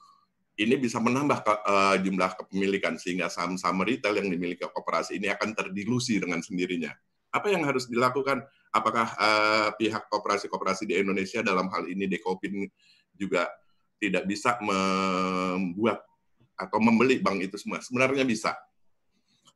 ini 0.54 0.78
bisa 0.78 1.02
menambah 1.02 1.42
ke, 1.42 1.54
uh, 1.66 1.96
jumlah 1.98 2.30
kepemilikan 2.38 2.94
sehingga 2.94 3.26
saham-saham 3.26 3.82
retail 3.82 4.14
yang 4.14 4.30
dimiliki 4.30 4.62
koperasi 4.62 5.18
ini 5.18 5.26
akan 5.34 5.50
terdilusi 5.50 6.22
dengan 6.22 6.38
sendirinya. 6.38 6.94
Apa 7.34 7.50
yang 7.50 7.66
harus 7.66 7.90
dilakukan? 7.90 8.46
Apakah 8.70 9.18
uh, 9.18 9.68
pihak 9.74 10.06
koperasi-koperasi 10.06 10.86
di 10.86 10.94
Indonesia 10.94 11.42
dalam 11.42 11.66
hal 11.74 11.90
ini 11.90 12.06
Dekopin 12.06 12.70
juga 13.18 13.50
tidak 13.98 14.30
bisa 14.30 14.54
membuat 14.62 16.06
atau 16.54 16.78
membeli 16.78 17.18
bank 17.18 17.50
itu 17.50 17.58
semua? 17.58 17.82
Sebenarnya 17.82 18.22
bisa. 18.22 18.54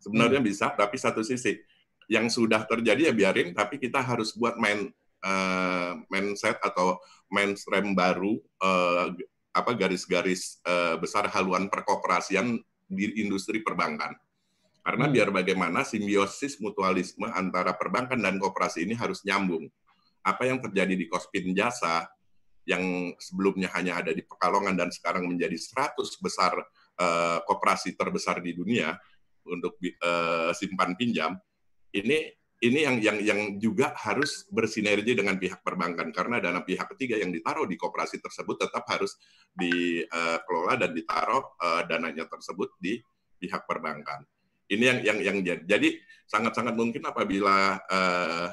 Sebenarnya 0.03 0.43
hmm. 0.43 0.51
bisa, 0.51 0.75
tapi 0.75 0.99
satu 0.99 1.23
sisi 1.23 1.59
yang 2.09 2.33
sudah 2.33 2.65
terjadi 2.65 3.13
ya 3.13 3.15
biarin, 3.15 3.53
tapi 3.53 3.77
kita 3.77 4.01
harus 4.01 4.33
buat 4.33 4.57
main 4.57 4.89
uh, 5.23 5.93
mindset 6.09 6.57
atau 6.65 6.97
mainstream 7.29 7.93
baru 7.93 8.41
uh, 8.65 9.13
apa 9.53 9.73
garis-garis 9.77 10.59
uh, 10.65 10.97
besar 10.97 11.29
haluan 11.29 11.69
perkoperasian 11.69 12.57
di 12.89 13.21
industri 13.21 13.61
perbankan. 13.61 14.17
Karena 14.81 15.05
hmm. 15.05 15.13
biar 15.13 15.29
bagaimana 15.29 15.85
simbiosis 15.85 16.57
mutualisme 16.65 17.29
antara 17.29 17.77
perbankan 17.77 18.17
dan 18.17 18.41
koperasi 18.41 18.89
ini 18.89 18.97
harus 18.97 19.21
nyambung. 19.29 19.69
Apa 20.25 20.49
yang 20.49 20.65
terjadi 20.65 20.97
di 20.97 21.05
Kospin 21.13 21.53
Jasa 21.53 22.09
yang 22.69 23.13
sebelumnya 23.21 23.69
hanya 23.77 24.01
ada 24.01 24.13
di 24.13 24.25
Pekalongan 24.25 24.77
dan 24.77 24.89
sekarang 24.93 25.25
menjadi 25.29 25.57
100 25.57 25.97
besar 26.21 26.53
uh, 27.01 27.39
koperasi 27.45 27.97
terbesar 27.97 28.45
di 28.45 28.53
dunia 28.53 28.97
untuk 29.49 29.81
uh, 30.05 30.53
simpan 30.53 30.93
pinjam, 30.93 31.37
ini 31.95 32.39
ini 32.59 32.83
yang 32.83 32.97
yang 32.99 33.19
yang 33.23 33.41
juga 33.63 33.95
harus 33.95 34.43
bersinergi 34.51 35.15
dengan 35.15 35.39
pihak 35.39 35.63
perbankan 35.63 36.11
karena 36.11 36.43
dana 36.43 36.59
pihak 36.67 36.91
ketiga 36.95 37.15
yang 37.15 37.31
ditaruh 37.31 37.71
di 37.71 37.79
koperasi 37.79 38.19
tersebut 38.19 38.67
tetap 38.67 38.83
harus 38.91 39.15
dikelola 39.55 40.75
dan 40.75 40.91
ditaruh 40.91 41.55
uh, 41.63 41.83
dananya 41.87 42.27
tersebut 42.27 42.75
di 42.83 42.99
pihak 43.39 43.63
perbankan. 43.63 44.27
Ini 44.67 44.85
yang 44.85 44.99
yang 45.07 45.19
yang 45.23 45.39
jadi 45.65 45.89
sangat-sangat 46.27 46.75
mungkin 46.75 47.07
apabila 47.07 47.79
uh, 47.79 48.51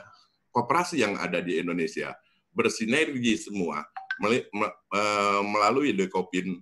koperasi 0.54 1.02
yang 1.02 1.18
ada 1.18 1.42
di 1.42 1.58
Indonesia 1.60 2.16
bersinergi 2.56 3.36
semua 3.36 3.84
eh, 4.32 5.42
melalui 5.44 5.92
Dekopin 5.92 6.56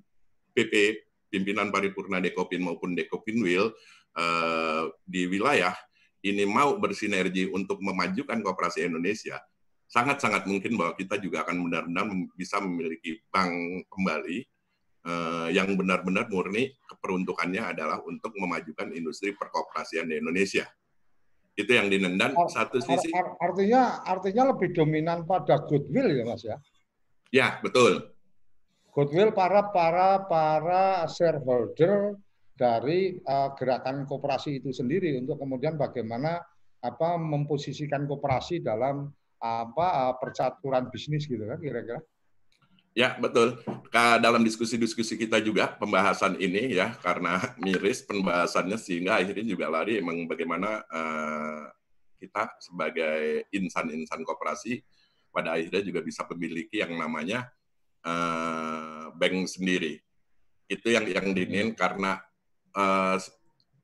PP 0.57 0.73
pimpinan 1.29 1.69
paripurna 1.69 2.17
Dekopin 2.17 2.65
maupun 2.65 2.97
Dekopin 2.97 3.37
Will 3.45 3.69
di 5.05 5.29
wilayah 5.29 5.77
ini 6.23 6.47
mau 6.47 6.79
bersinergi 6.79 7.51
untuk 7.51 7.83
memajukan 7.83 8.39
kooperasi 8.39 8.87
Indonesia, 8.87 9.43
sangat-sangat 9.91 10.47
mungkin 10.47 10.79
bahwa 10.79 10.95
kita 10.95 11.19
juga 11.19 11.43
akan 11.43 11.67
benar-benar 11.67 12.05
bisa 12.33 12.57
memiliki 12.63 13.19
bank 13.29 13.85
kembali 13.91 14.47
uh, 15.05 15.47
yang 15.51 15.75
benar-benar 15.75 16.31
murni 16.31 16.73
keperuntukannya 16.87 17.75
adalah 17.75 17.99
untuk 18.07 18.31
memajukan 18.39 18.95
industri 18.95 19.35
perkooperasian 19.35 20.07
di 20.07 20.17
Indonesia. 20.23 20.65
Itu 21.53 21.69
yang 21.69 21.91
dinendan 21.91 22.33
Art, 22.33 22.49
satu 22.49 22.81
sisi. 22.81 23.13
Art, 23.13 23.37
artinya 23.37 24.01
artinya 24.01 24.55
lebih 24.55 24.73
dominan 24.73 25.29
pada 25.29 25.61
goodwill 25.61 26.09
ya 26.09 26.23
Mas 26.25 26.41
ya? 26.41 26.57
Ya, 27.29 27.47
betul. 27.61 28.09
Goodwill 28.93 29.33
para 29.33 29.69
para 29.69 30.25
para 30.25 31.05
shareholder 31.09 32.17
dari 32.53 33.17
uh, 33.25 33.51
gerakan 33.57 34.05
koperasi 34.05 34.61
itu 34.61 34.69
sendiri 34.69 35.17
untuk 35.17 35.41
kemudian 35.41 35.73
bagaimana 35.75 36.37
apa 36.83 37.15
memposisikan 37.17 38.05
koperasi 38.05 38.61
dalam 38.61 39.09
apa 39.43 39.87
uh, 40.07 40.15
percaturan 40.21 40.87
bisnis 40.93 41.25
gitu 41.25 41.43
kan 41.43 41.59
kira-kira. 41.59 41.99
Ya 42.93 43.17
betul. 43.17 43.57
Dalam 43.89 44.45
diskusi-diskusi 44.45 45.17
kita 45.17 45.41
juga 45.41 45.73
pembahasan 45.81 46.37
ini 46.37 46.77
ya 46.77 46.93
karena 47.01 47.41
miris 47.57 48.05
pembahasannya 48.05 48.77
sehingga 48.77 49.17
akhirnya 49.17 49.49
juga 49.49 49.65
lari 49.65 49.97
emang 49.97 50.29
bagaimana 50.29 50.85
uh, 50.93 51.73
kita 52.21 52.53
sebagai 52.61 53.49
insan-insan 53.49 54.21
koperasi 54.21 54.85
pada 55.33 55.57
akhirnya 55.57 55.81
juga 55.81 56.05
bisa 56.05 56.21
memiliki 56.29 56.85
yang 56.85 56.93
namanya 56.93 57.49
uh, 58.05 59.09
bank 59.17 59.49
sendiri. 59.49 59.97
Itu 60.69 60.93
yang 60.93 61.09
yang 61.09 61.33
diingin 61.33 61.73
karena 61.73 62.21
uh, 62.77 63.17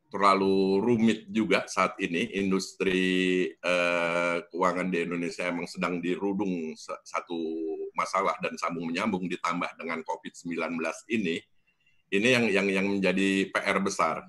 terlalu 0.09 0.81
rumit 0.81 1.29
juga 1.29 1.69
saat 1.69 1.95
ini. 2.01 2.33
Industri 2.37 3.45
uh, 3.61 4.41
keuangan 4.49 4.89
di 4.89 5.05
Indonesia 5.05 5.45
emang 5.45 5.69
sedang 5.69 6.01
dirudung 6.01 6.73
satu 7.05 7.39
masalah 7.93 8.35
dan 8.41 8.57
sambung 8.57 8.89
menyambung 8.89 9.29
ditambah 9.29 9.69
dengan 9.77 10.01
COVID-19 10.01 10.81
ini. 11.13 11.37
Ini 12.09 12.27
yang 12.41 12.45
yang 12.49 12.67
yang 12.73 12.87
menjadi 12.89 13.53
PR 13.53 13.77
besar 13.79 14.25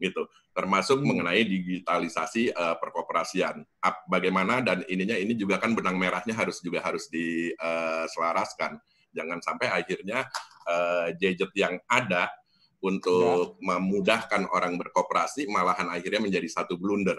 gitu. 0.00 0.26
Termasuk 0.52 1.00
hmm. 1.00 1.06
mengenai 1.06 1.44
digitalisasi 1.44 2.52
uh, 2.52 2.76
perkoperasian. 2.80 3.60
Ap, 3.84 4.08
bagaimana 4.08 4.64
dan 4.64 4.80
ininya 4.88 5.16
ini 5.16 5.36
juga 5.36 5.60
kan 5.60 5.76
benang 5.76 6.00
merahnya 6.00 6.32
harus 6.32 6.60
juga 6.64 6.80
harus 6.80 7.08
diselaraskan 7.12 8.80
jangan 9.12 9.38
sampai 9.44 9.68
akhirnya 9.68 10.24
uh, 10.64 11.12
gadget 11.20 11.52
yang 11.52 11.76
ada 11.84 12.32
untuk 12.82 13.56
ya. 13.62 13.78
memudahkan 13.78 14.50
orang 14.50 14.74
berkooperasi 14.74 15.46
malahan 15.46 15.86
akhirnya 15.88 16.26
menjadi 16.26 16.48
satu 16.50 16.74
blunder 16.74 17.16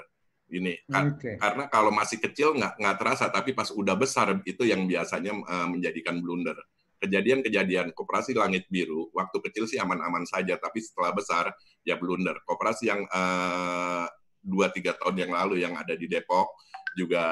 ini 0.52 0.76
okay. 0.92 1.40
karena 1.40 1.72
kalau 1.72 1.90
masih 1.90 2.20
kecil 2.20 2.54
nggak 2.54 2.78
nggak 2.78 2.98
terasa 3.00 3.32
tapi 3.32 3.56
pas 3.56 3.72
udah 3.72 3.96
besar 3.96 4.38
itu 4.44 4.68
yang 4.68 4.86
biasanya 4.86 5.34
uh, 5.34 5.68
menjadikan 5.72 6.20
blunder 6.20 6.60
kejadian-kejadian 7.04 7.92
koperasi 7.92 8.32
langit 8.36 8.68
biru 8.72 9.12
waktu 9.12 9.40
kecil 9.50 9.68
sih 9.68 9.76
aman-aman 9.76 10.24
saja 10.24 10.56
tapi 10.56 10.80
setelah 10.80 11.12
besar 11.12 11.52
ya 11.84 12.00
blunder 12.00 12.40
koperasi 12.48 12.88
yang 12.88 13.04
eh, 13.04 14.08
dua 14.40 14.68
uh, 14.68 14.72
tiga 14.72 14.96
tahun 14.96 15.28
yang 15.28 15.32
lalu 15.36 15.56
yang 15.68 15.76
ada 15.76 16.00
di 16.00 16.08
Depok 16.08 16.56
juga 16.96 17.26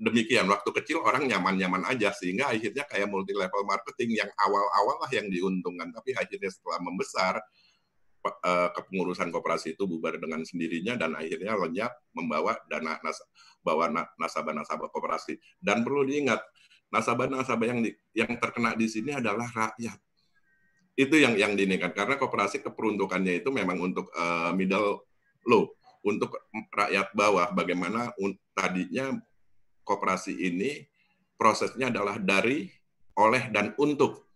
demikian 0.00 0.48
waktu 0.48 0.72
kecil 0.80 1.04
orang 1.04 1.28
nyaman-nyaman 1.28 1.84
aja 1.84 2.08
sehingga 2.16 2.48
akhirnya 2.48 2.88
kayak 2.88 3.04
multi 3.12 3.36
level 3.36 3.68
marketing 3.68 4.16
yang 4.16 4.30
awal-awal 4.40 4.96
lah 4.96 5.10
yang 5.12 5.28
diuntungkan. 5.28 5.92
Tapi 5.92 6.16
akhirnya 6.16 6.48
setelah 6.48 6.80
membesar 6.80 7.36
eh, 8.24 8.68
kepengurusan 8.72 9.28
koperasi 9.28 9.76
itu 9.76 9.84
bubar 9.84 10.16
dengan 10.16 10.40
sendirinya 10.40 10.96
dan 10.96 11.12
akhirnya 11.12 11.52
lenyap 11.52 11.92
membawa 12.16 12.56
dana 12.72 12.96
bawa 13.60 13.92
nasabah-nasabah 14.16 14.88
koperasi. 14.88 15.36
Dan 15.60 15.84
perlu 15.84 16.08
diingat 16.08 16.40
nasabah-nasabah 16.88 17.66
yang 17.68 17.80
di, 17.84 17.92
yang 18.16 18.32
terkena 18.40 18.72
di 18.72 18.88
sini 18.88 19.12
adalah 19.12 19.52
rakyat. 19.52 20.00
Itu 20.96 21.20
yang 21.20 21.36
yang 21.36 21.52
diinginkan 21.54 21.92
karena 21.92 22.16
koperasi 22.16 22.64
keperuntukannya 22.64 23.44
itu 23.44 23.52
memang 23.52 23.78
untuk 23.78 24.08
uh, 24.16 24.52
middle 24.56 25.04
low 25.44 25.76
untuk 26.00 26.40
rakyat 26.72 27.12
bawah. 27.12 27.52
Bagaimana 27.52 28.16
tadinya 28.56 29.12
koperasi 29.90 30.38
ini 30.38 30.86
prosesnya 31.34 31.90
adalah 31.90 32.22
dari, 32.22 32.70
oleh, 33.18 33.50
dan 33.50 33.74
untuk 33.74 34.30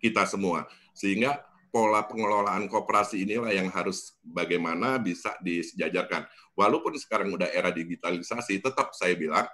kita 0.00 0.24
semua. 0.24 0.64
Sehingga 0.96 1.44
pola 1.68 2.06
pengelolaan 2.06 2.70
koperasi 2.70 3.26
inilah 3.26 3.50
yang 3.50 3.68
harus 3.68 4.16
bagaimana 4.22 4.96
bisa 4.96 5.36
disejajarkan. 5.44 6.24
Walaupun 6.54 6.94
sekarang 6.96 7.34
udah 7.34 7.50
era 7.50 7.68
digitalisasi, 7.74 8.62
tetap 8.62 8.94
saya 8.94 9.18
bilang, 9.18 9.44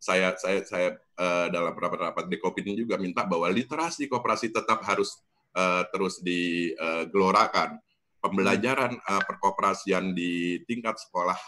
saya 0.00 0.34
saya 0.34 0.66
saya 0.66 0.88
uh, 1.14 1.46
dalam 1.52 1.70
rapat-rapat 1.76 2.26
di 2.26 2.36
Kopin 2.42 2.74
juga 2.74 2.98
minta 2.98 3.22
bahwa 3.22 3.46
literasi 3.52 4.10
koperasi 4.10 4.50
tetap 4.50 4.82
harus 4.82 5.14
uh, 5.54 5.86
terus 5.94 6.18
digelorakan. 6.18 7.78
Pembelajaran 8.20 9.00
uh, 9.00 9.22
perkoperasian 9.24 10.12
di 10.12 10.60
tingkat 10.68 10.98
sekolah 10.98 11.38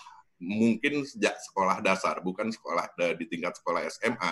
mungkin 0.43 1.07
sejak 1.07 1.38
sekolah 1.38 1.78
dasar, 1.78 2.18
bukan 2.18 2.51
sekolah 2.51 2.90
di 3.14 3.24
tingkat 3.30 3.55
sekolah 3.62 3.86
SMA, 3.86 4.30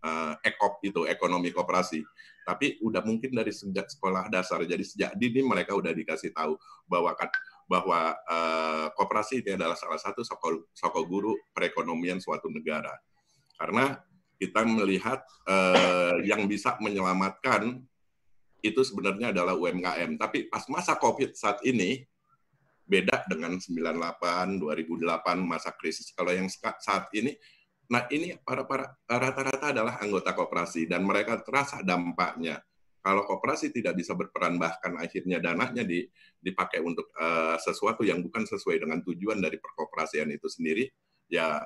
uh, 0.00 0.34
ekop 0.40 0.80
itu 0.80 1.04
ekonomi 1.04 1.52
koperasi. 1.52 2.00
Tapi 2.48 2.80
udah 2.80 3.04
mungkin 3.04 3.36
dari 3.36 3.52
sejak 3.52 3.92
sekolah 3.92 4.32
dasar, 4.32 4.64
jadi 4.64 4.80
sejak 4.80 5.12
dini 5.20 5.44
mereka 5.44 5.76
udah 5.76 5.92
dikasih 5.92 6.32
tahu 6.32 6.56
bahwa 6.88 7.12
kan 7.14 7.28
bahwa 7.70 8.18
uh, 8.26 8.88
koperasi 8.98 9.46
ini 9.46 9.54
adalah 9.54 9.78
salah 9.78 10.00
satu 10.00 10.26
soko, 10.26 10.66
soko 10.74 11.06
guru 11.06 11.38
perekonomian 11.54 12.18
suatu 12.18 12.50
negara. 12.50 12.90
Karena 13.54 13.94
kita 14.40 14.66
melihat 14.66 15.22
uh, 15.46 16.18
yang 16.24 16.50
bisa 16.50 16.74
menyelamatkan 16.82 17.78
itu 18.64 18.80
sebenarnya 18.82 19.30
adalah 19.30 19.54
UMKM. 19.54 20.18
Tapi 20.18 20.50
pas 20.50 20.66
masa 20.66 20.98
COVID 20.98 21.36
saat 21.38 21.62
ini 21.62 22.09
beda 22.90 23.22
dengan 23.30 23.54
98, 23.54 24.58
2008 24.58 25.38
masa 25.38 25.70
krisis. 25.78 26.10
Kalau 26.10 26.34
yang 26.34 26.50
saat 26.50 27.06
ini, 27.14 27.38
nah 27.86 28.10
ini 28.10 28.34
para 28.42 28.66
para 28.66 28.98
rata-rata 29.06 29.70
adalah 29.70 30.02
anggota 30.02 30.34
koperasi 30.34 30.90
dan 30.90 31.06
mereka 31.06 31.38
terasa 31.38 31.86
dampaknya. 31.86 32.58
Kalau 33.00 33.24
koperasi 33.24 33.72
tidak 33.72 33.96
bisa 33.96 34.12
berperan 34.12 34.60
bahkan 34.60 34.92
akhirnya 35.00 35.40
dananya 35.40 35.86
dipakai 36.42 36.84
untuk 36.84 37.08
uh, 37.16 37.56
sesuatu 37.56 38.04
yang 38.04 38.20
bukan 38.20 38.44
sesuai 38.44 38.76
dengan 38.82 39.00
tujuan 39.00 39.40
dari 39.40 39.56
perkoperasian 39.56 40.28
itu 40.28 40.50
sendiri, 40.50 40.84
ya 41.30 41.64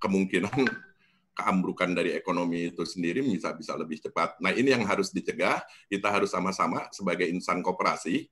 kemungkinan 0.00 0.56
keambrukan 1.36 1.92
dari 1.92 2.16
ekonomi 2.16 2.72
itu 2.72 2.88
sendiri 2.88 3.20
bisa 3.20 3.52
bisa 3.52 3.76
lebih 3.76 4.00
cepat. 4.00 4.40
Nah 4.40 4.54
ini 4.54 4.72
yang 4.72 4.88
harus 4.88 5.12
dicegah. 5.12 5.60
Kita 5.92 6.08
harus 6.08 6.32
sama-sama 6.32 6.88
sebagai 6.88 7.28
insan 7.28 7.60
koperasi 7.60 8.24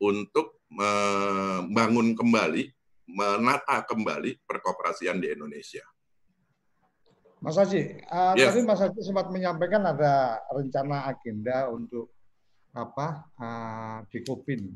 untuk 0.00 0.61
membangun 0.72 2.16
kembali, 2.16 2.64
menata 3.12 3.84
kembali 3.84 4.40
perkoperasian 4.48 5.20
di 5.20 5.28
Indonesia. 5.28 5.84
Mas 7.42 7.58
Haji, 7.58 8.06
uh, 8.06 8.38
yes. 8.38 8.54
tadi 8.54 8.60
Mas 8.62 8.78
Haji 8.78 9.00
sempat 9.02 9.26
menyampaikan 9.34 9.82
ada 9.82 10.38
rencana 10.54 11.10
agenda 11.10 11.66
untuk 11.74 12.14
apa 12.70 13.26
uh, 13.34 13.98
di 14.06 14.22
Kopin. 14.22 14.70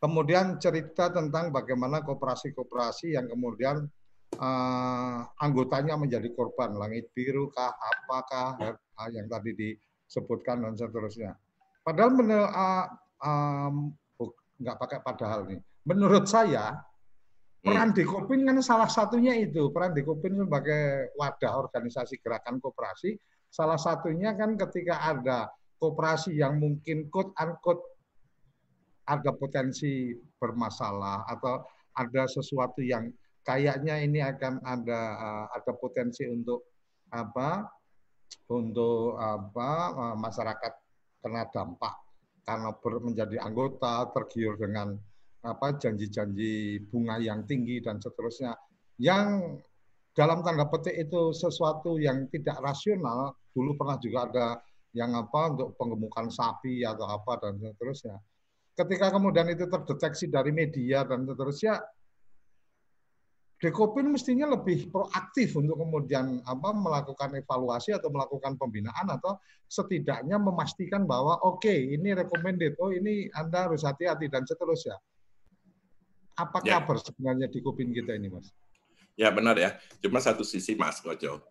Kemudian 0.00 0.60
cerita 0.60 1.08
tentang 1.08 1.48
bagaimana 1.48 2.04
koperasi-koperasi 2.04 3.16
yang 3.16 3.32
kemudian 3.32 3.88
uh, 4.36 5.20
anggotanya 5.40 5.96
menjadi 5.96 6.28
korban 6.36 6.76
langit 6.76 7.08
biru 7.16 7.48
kah, 7.48 7.72
apakah 7.72 8.76
uh, 8.76 9.08
yang 9.12 9.24
tadi 9.28 9.56
disebutkan 9.56 10.64
dan 10.64 10.76
seterusnya. 10.76 11.32
Padahal 11.80 12.12
menurut 12.12 12.52
uh, 12.52 12.86
um, 13.24 13.92
nggak 14.60 14.76
pakai 14.76 14.98
padahal 15.00 15.48
nih. 15.48 15.60
Menurut 15.88 16.28
saya 16.28 16.76
peran 17.60 17.92
hmm. 17.92 17.96
Dekopin 17.96 18.40
kan 18.44 18.56
salah 18.64 18.88
satunya 18.88 19.36
itu 19.36 19.68
peran 19.72 19.92
Dekopin 19.92 20.36
sebagai 20.36 21.12
wadah 21.16 21.52
organisasi 21.60 22.20
gerakan 22.24 22.56
koperasi 22.60 23.16
salah 23.52 23.76
satunya 23.76 24.32
kan 24.32 24.54
ketika 24.56 25.02
ada 25.04 25.50
koperasi 25.76 26.38
yang 26.38 26.56
mungkin 26.56 27.10
quote 27.12 27.34
unquote 27.36 27.84
ada 29.04 29.34
potensi 29.34 30.14
bermasalah 30.38 31.26
atau 31.26 31.66
ada 31.98 32.30
sesuatu 32.30 32.78
yang 32.80 33.10
kayaknya 33.42 33.98
ini 33.98 34.22
akan 34.22 34.62
ada 34.62 35.00
uh, 35.18 35.46
ada 35.50 35.72
potensi 35.74 36.22
untuk 36.30 36.64
apa 37.10 37.66
untuk 38.48 39.18
apa 39.18 39.70
uh, 39.90 40.16
masyarakat 40.16 40.72
kena 41.20 41.44
dampak 41.50 42.09
karena 42.50 42.74
ber, 42.74 42.98
menjadi 42.98 43.36
anggota 43.46 44.10
tergiur 44.10 44.58
dengan 44.58 44.98
apa 45.46 45.78
janji-janji 45.78 46.82
bunga 46.90 47.22
yang 47.22 47.46
tinggi 47.46 47.78
dan 47.78 48.02
seterusnya 48.02 48.58
yang 48.98 49.54
dalam 50.10 50.42
tanda 50.42 50.66
petik 50.66 50.98
itu 50.98 51.30
sesuatu 51.30 51.94
yang 52.02 52.26
tidak 52.34 52.58
rasional. 52.58 53.38
Dulu 53.54 53.78
pernah 53.78 53.96
juga 54.02 54.18
ada 54.26 54.48
yang 54.90 55.14
apa 55.14 55.54
untuk 55.54 55.78
penggemukan 55.78 56.26
sapi 56.26 56.82
atau 56.82 57.06
apa 57.06 57.38
dan 57.38 57.54
seterusnya. 57.62 58.18
Ketika 58.74 59.14
kemudian 59.14 59.46
itu 59.54 59.70
terdeteksi 59.70 60.26
dari 60.26 60.50
media 60.50 61.06
dan 61.06 61.22
seterusnya 61.22 61.78
Dekopin 63.60 64.08
mestinya 64.08 64.48
lebih 64.48 64.88
proaktif 64.88 65.52
untuk 65.52 65.76
kemudian 65.76 66.40
apa 66.48 66.72
melakukan 66.72 67.36
evaluasi 67.44 67.92
atau 67.92 68.08
melakukan 68.08 68.56
pembinaan 68.56 69.04
atau 69.12 69.36
setidaknya 69.68 70.40
memastikan 70.40 71.04
bahwa 71.04 71.36
oke 71.44 71.68
okay, 71.68 71.92
ini 71.92 72.16
recommended, 72.16 72.80
oh 72.80 72.88
ini 72.88 73.28
Anda 73.36 73.68
harus 73.68 73.84
hati-hati 73.84 74.32
dan 74.32 74.48
seterusnya. 74.48 74.96
Apa 76.40 76.64
ya. 76.64 76.80
kabar 76.80 76.96
sebenarnya 77.04 77.52
di 77.52 77.60
Kopin 77.60 77.92
kita 77.92 78.16
ini, 78.16 78.32
Mas? 78.32 78.48
Ya 79.12 79.28
benar 79.28 79.60
ya. 79.60 79.76
Cuma 80.00 80.24
satu 80.24 80.40
sisi 80.40 80.72
Mas 80.72 81.04
Kojo. 81.04 81.44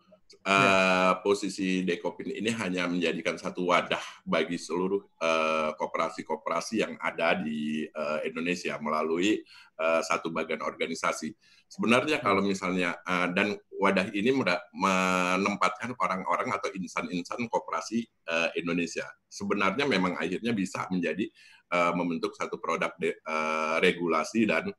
Uh, 0.46 1.18
posisi 1.26 1.82
Dekopin 1.82 2.30
ini 2.30 2.54
hanya 2.54 2.86
menjadikan 2.86 3.38
satu 3.38 3.66
wadah 3.70 4.02
bagi 4.22 4.62
seluruh 4.62 5.02
eh, 5.18 5.74
koperasi-koperasi 5.74 6.74
uh, 6.78 6.82
yang 6.86 6.94
ada 7.02 7.34
di 7.34 7.90
uh, 7.90 8.22
Indonesia 8.22 8.78
melalui 8.78 9.42
uh, 9.78 10.02
satu 10.06 10.30
bagian 10.30 10.62
organisasi. 10.62 11.34
Sebenarnya 11.70 12.18
kalau 12.18 12.42
misalnya 12.42 12.98
uh, 13.06 13.30
dan 13.30 13.54
wadah 13.78 14.10
ini 14.12 14.34
menempatkan 14.74 15.94
orang-orang 15.96 16.50
atau 16.58 16.74
insan-insan 16.74 17.46
koperasi 17.46 18.10
uh, 18.26 18.50
Indonesia. 18.58 19.06
Sebenarnya 19.30 19.86
memang 19.86 20.18
akhirnya 20.18 20.52
bisa 20.52 20.90
menjadi 20.90 21.30
uh, 21.70 21.94
membentuk 21.94 22.34
satu 22.34 22.58
produk 22.58 22.92
de, 22.98 23.16
uh, 23.24 23.78
regulasi 23.80 24.50
dan 24.50 24.74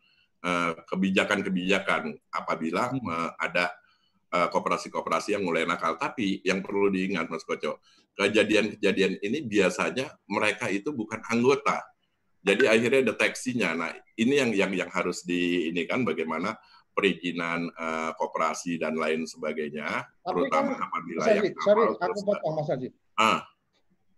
kebijakan-kebijakan 0.89 2.17
apabila 2.33 2.89
hmm. 2.89 3.37
ada 3.37 3.77
Eh, 4.31 4.47
koperasi-koperasi 4.47 5.35
yang 5.35 5.43
mulai 5.43 5.67
nakal. 5.67 5.99
Tapi 5.99 6.39
yang 6.47 6.63
perlu 6.63 6.87
diingat 6.87 7.27
Mas 7.27 7.43
Koco, 7.43 7.83
kejadian-kejadian 8.15 9.19
ini 9.27 9.43
biasanya 9.43 10.07
mereka 10.31 10.71
itu 10.71 10.95
bukan 10.95 11.19
anggota. 11.27 11.83
Jadi 12.39 12.71
akhirnya 12.71 13.11
deteksinya. 13.11 13.75
Nah, 13.75 13.91
ini 14.15 14.39
yang 14.39 14.55
yang 14.55 14.71
yang 14.71 14.91
harus 14.95 15.27
di 15.27 15.75
ini 15.75 15.83
kan 15.83 16.07
bagaimana 16.07 16.55
perizinan 17.01 17.73
uh, 17.81 18.13
koperasi 18.21 18.77
dan 18.77 19.01
lain 19.01 19.25
sebagainya, 19.25 20.05
Tapi 20.05 20.29
terutama 20.29 20.77
kan, 20.77 20.85
apabila 20.85 21.21
Mas 21.25 21.33
yang 21.33 21.45
sorry, 21.65 21.85
aku 21.97 22.21
potong 22.29 22.53
Mas 22.53 22.69
Haji. 22.69 22.89
Ah. 23.17 23.41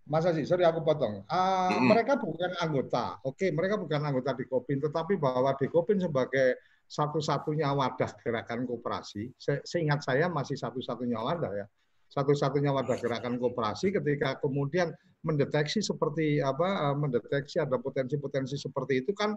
Mas 0.03 0.25
Haji, 0.27 0.43
sorry 0.43 0.67
aku 0.67 0.83
potong. 0.83 1.23
Uh, 1.31 1.39
mm 1.39 1.71
-hmm. 1.71 1.89
Mereka 1.95 2.13
bukan 2.19 2.51
anggota. 2.59 3.05
Oke, 3.23 3.55
mereka 3.55 3.79
bukan 3.79 4.03
anggota 4.03 4.35
di 4.35 4.51
Kopin, 4.51 4.83
tetapi 4.83 5.15
bahwa 5.15 5.55
di 5.55 5.71
Kopin 5.71 6.03
sebagai 6.03 6.59
satu-satunya 6.91 7.73
wadah 7.73 8.11
gerakan 8.21 8.69
kooperasi. 8.69 9.33
Seingat 9.41 10.05
saya 10.05 10.29
masih 10.29 10.61
satu-satunya 10.61 11.17
wadah 11.17 11.53
ya. 11.55 11.67
Satu-satunya 12.13 12.69
wadah 12.69 13.01
gerakan 13.01 13.41
kooperasi 13.41 13.97
ketika 13.97 14.37
kemudian 14.43 14.93
mendeteksi 15.25 15.81
seperti 15.81 16.43
apa 16.43 16.93
eh, 16.93 16.97
mendeteksi 16.99 17.63
ada 17.63 17.79
potensi-potensi 17.79 18.59
seperti 18.59 19.07
itu 19.07 19.15
kan 19.15 19.33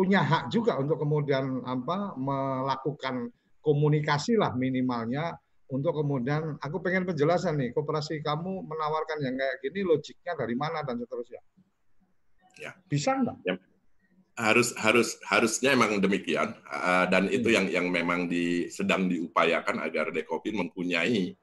punya 0.00 0.24
hak 0.24 0.48
juga 0.48 0.80
untuk 0.80 0.96
kemudian 0.96 1.60
apa 1.68 2.16
melakukan 2.16 3.28
komunikasi 3.60 4.40
lah 4.40 4.56
minimalnya 4.56 5.36
untuk 5.68 5.92
kemudian 5.92 6.56
aku 6.56 6.80
pengen 6.80 7.04
penjelasan 7.04 7.60
nih 7.60 7.76
kooperasi 7.76 8.24
kamu 8.24 8.64
menawarkan 8.64 9.20
yang 9.20 9.36
kayak 9.36 9.60
gini 9.60 9.84
logiknya 9.84 10.32
dari 10.40 10.56
mana 10.56 10.80
dan 10.88 10.96
seterusnya. 10.96 11.44
Ya. 12.56 12.72
Bisa 12.88 13.12
enggak? 13.12 13.36
Ya 13.44 13.60
harus 14.40 14.72
harus 14.80 15.20
harusnya 15.28 15.76
memang 15.76 16.00
demikian 16.00 16.56
uh, 16.72 17.04
dan 17.12 17.28
itu 17.28 17.52
hmm. 17.52 17.56
yang 17.60 17.66
yang 17.68 17.86
memang 17.92 18.24
di, 18.24 18.72
sedang 18.72 19.04
diupayakan 19.04 19.84
agar 19.84 20.08
Dekopin 20.16 20.56
mempunyai 20.56 21.36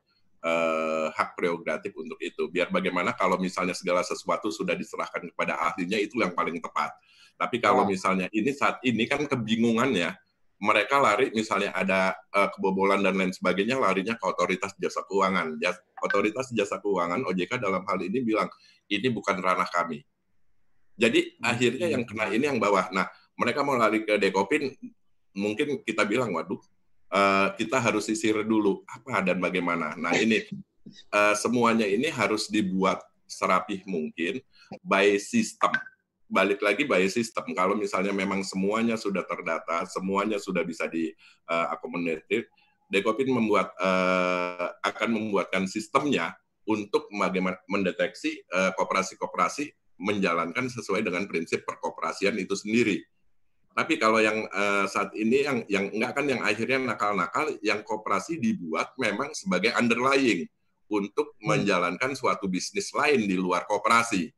uh, 0.43 1.07
hak 1.13 1.37
prerogatif 1.37 1.93
untuk 1.97 2.17
itu. 2.21 2.49
Biar 2.51 2.69
bagaimana 2.69 3.13
kalau 3.13 3.37
misalnya 3.37 3.73
segala 3.73 4.01
sesuatu 4.01 4.51
sudah 4.53 4.73
diserahkan 4.73 5.23
kepada 5.33 5.57
ahlinya 5.57 5.97
itu 5.97 6.19
yang 6.19 6.33
paling 6.33 6.59
tepat. 6.59 6.93
Tapi 7.37 7.61
kalau 7.61 7.85
oh. 7.85 7.89
misalnya 7.89 8.27
ini 8.33 8.51
saat 8.53 8.81
ini 8.81 9.05
kan 9.05 9.25
kebingungannya 9.25 10.13
mereka 10.57 10.97
lari 10.97 11.29
misalnya 11.37 11.69
ada 11.69 12.17
uh, 12.33 12.49
kebobolan 12.49 13.05
dan 13.05 13.13
lain 13.13 13.29
sebagainya 13.29 13.77
larinya 13.77 14.17
ke 14.17 14.25
otoritas 14.25 14.73
jasa 14.81 15.05
keuangan. 15.05 15.61
Jas, 15.61 15.77
otoritas 16.01 16.49
jasa 16.49 16.81
keuangan 16.81 17.21
OJK 17.29 17.61
dalam 17.61 17.85
hal 17.85 18.01
ini 18.01 18.25
bilang 18.25 18.49
ini 18.89 19.07
bukan 19.13 19.37
ranah 19.37 19.69
kami 19.69 20.01
jadi 20.97 21.37
akhirnya 21.45 21.87
yang 21.93 22.03
kena 22.09 22.33
ini 22.33 22.49
yang 22.49 22.57
bawah. 22.57 22.89
Nah, 22.89 23.05
mereka 23.37 23.61
mau 23.61 23.77
lari 23.77 24.01
ke 24.01 24.17
Dekopin, 24.17 24.73
mungkin 25.37 25.85
kita 25.85 26.03
bilang, 26.09 26.33
waduh, 26.33 26.57
uh, 27.11 27.53
kita 27.55 27.77
harus 27.79 28.07
sisir 28.07 28.43
dulu 28.43 28.83
apa 28.87 29.23
dan 29.23 29.37
bagaimana. 29.39 29.95
Nah, 29.95 30.13
ini 30.15 30.43
uh, 31.11 31.35
semuanya 31.35 31.87
ini 31.87 32.07
harus 32.11 32.47
dibuat 32.47 33.03
serapih 33.27 33.83
mungkin 33.87 34.39
by 34.83 35.19
system. 35.19 35.71
Balik 36.27 36.59
lagi 36.59 36.83
by 36.83 37.07
system. 37.07 37.55
Kalau 37.55 37.75
misalnya 37.75 38.11
memang 38.11 38.43
semuanya 38.43 38.99
sudah 38.99 39.23
terdata, 39.23 39.87
semuanya 39.87 40.39
sudah 40.39 40.63
bisa 40.63 40.87
di 40.87 41.11
uh, 41.47 41.71
Dekopin 42.87 43.27
membuat 43.27 43.75
uh, 43.83 44.71
akan 44.79 45.11
membuatkan 45.11 45.67
sistemnya 45.67 46.31
untuk 46.67 47.11
bagaimana 47.11 47.59
mendeteksi 47.67 48.43
koperasi-koperasi 48.75 49.71
menjalankan 49.99 50.67
sesuai 50.67 51.03
dengan 51.03 51.23
prinsip 51.27 51.63
perkoperasian 51.63 52.35
itu 52.39 52.55
sendiri. 52.59 53.03
Tapi 53.77 54.01
kalau 54.01 54.17
yang 54.17 54.41
uh, 54.49 54.89
saat 54.89 55.13
ini 55.13 55.45
yang 55.45 55.61
yang 55.69 55.85
enggak 55.93 56.17
kan 56.17 56.25
yang 56.25 56.41
akhirnya 56.41 56.81
nakal-nakal, 56.81 57.53
yang 57.61 57.85
koperasi 57.85 58.41
dibuat 58.41 58.97
memang 58.97 59.37
sebagai 59.37 59.69
underlying 59.77 60.49
untuk 60.89 61.37
hmm. 61.37 61.45
menjalankan 61.45 62.17
suatu 62.17 62.49
bisnis 62.49 62.89
lain 62.89 63.29
di 63.29 63.37
luar 63.37 63.69
koperasi, 63.69 64.33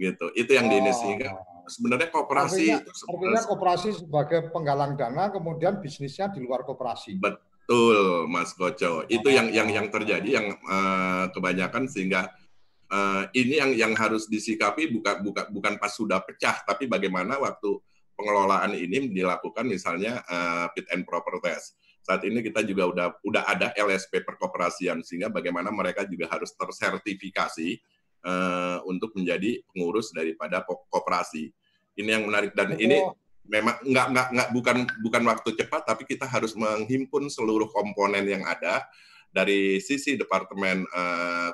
gitu. 0.00 0.32
Itu 0.32 0.56
yang 0.56 0.72
oh. 0.72 1.68
sebenarnya 1.68 2.08
koperasi 2.08 2.72
artinya, 2.72 2.80
itu 2.80 3.04
artinya 3.12 3.42
koperasi 3.44 3.88
sebagai 3.92 4.40
penggalang 4.48 4.96
dana, 4.96 5.28
kemudian 5.28 5.76
bisnisnya 5.76 6.32
di 6.32 6.40
luar 6.40 6.64
koperasi. 6.64 7.20
Betul, 7.20 8.24
Mas 8.32 8.56
Koco. 8.56 9.04
Itu 9.04 9.28
oh. 9.28 9.36
yang 9.36 9.52
yang 9.52 9.68
yang 9.68 9.92
terjadi 9.92 10.28
yang 10.32 10.48
uh, 10.64 11.28
kebanyakan 11.28 11.92
sehingga 11.92 12.32
uh, 12.88 13.28
ini 13.36 13.60
yang 13.60 13.76
yang 13.76 13.92
harus 14.00 14.32
disikapi 14.32 14.88
bukan 14.96 15.20
bukan 15.20 15.44
bukan 15.52 15.74
pas 15.76 15.92
sudah 15.92 16.24
pecah 16.24 16.64
tapi 16.64 16.88
bagaimana 16.88 17.36
waktu 17.36 17.80
pengelolaan 18.22 18.78
ini 18.78 19.10
dilakukan 19.10 19.66
misalnya 19.66 20.22
uh, 20.30 20.70
fit 20.70 20.86
and 20.94 21.02
proper 21.02 21.42
test. 21.42 21.74
Saat 22.06 22.22
ini 22.22 22.38
kita 22.38 22.62
juga 22.62 22.86
udah 22.86 23.06
udah 23.26 23.42
ada 23.50 23.74
LSP 23.74 24.22
perkoperasian 24.22 25.02
sehingga 25.02 25.26
bagaimana 25.26 25.74
mereka 25.74 26.06
juga 26.06 26.30
harus 26.30 26.54
tersertifikasi 26.54 27.82
uh, 28.22 28.78
untuk 28.86 29.10
menjadi 29.18 29.58
pengurus 29.74 30.14
daripada 30.14 30.62
koperasi. 30.66 31.50
Ini 31.98 32.22
yang 32.22 32.30
menarik 32.30 32.54
dan 32.54 32.74
oh. 32.74 32.78
ini 32.78 33.02
memang 33.42 33.74
nggak 33.82 34.06
nggak 34.14 34.28
nggak 34.38 34.48
bukan 34.54 34.76
bukan 35.02 35.22
waktu 35.26 35.50
cepat 35.58 35.82
tapi 35.82 36.06
kita 36.06 36.30
harus 36.30 36.54
menghimpun 36.54 37.26
seluruh 37.26 37.66
komponen 37.74 38.22
yang 38.22 38.46
ada 38.46 38.86
dari 39.34 39.82
sisi 39.82 40.14
departemen 40.14 40.86
uh, 40.94 41.50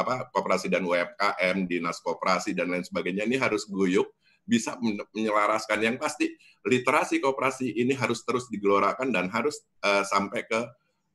apa 0.00 0.32
kooperasi 0.32 0.72
dan 0.72 0.80
UMKM, 0.80 1.68
dinas 1.68 2.00
kooperasi 2.00 2.56
dan 2.56 2.72
lain 2.72 2.84
sebagainya 2.84 3.28
ini 3.28 3.36
harus 3.36 3.68
guyup 3.68 4.08
bisa 4.44 4.76
menyelaraskan 5.14 5.78
yang 5.78 5.96
pasti 6.00 6.32
literasi 6.66 7.22
kooperasi 7.22 7.72
ini 7.76 7.96
harus 7.96 8.26
terus 8.26 8.50
digelorakan 8.52 9.14
dan 9.14 9.30
harus 9.30 9.62
uh, 9.84 10.02
sampai 10.04 10.44
ke 10.44 10.60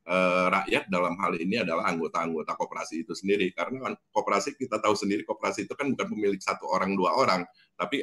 uh, 0.06 0.46
rakyat 0.50 0.88
dalam 0.88 1.14
hal 1.20 1.36
ini 1.38 1.60
adalah 1.60 1.86
anggota-anggota 1.90 2.54
kooperasi 2.56 3.06
itu 3.06 3.12
sendiri 3.12 3.50
karena 3.52 3.90
kan 3.90 3.94
kooperasi 4.10 4.54
kita 4.58 4.78
tahu 4.80 4.94
sendiri 4.94 5.22
kooperasi 5.26 5.66
itu 5.66 5.74
kan 5.74 5.92
bukan 5.92 6.06
pemilik 6.10 6.40
satu 6.40 6.66
orang 6.70 6.94
dua 6.94 7.14
orang 7.14 7.42
tapi 7.76 8.02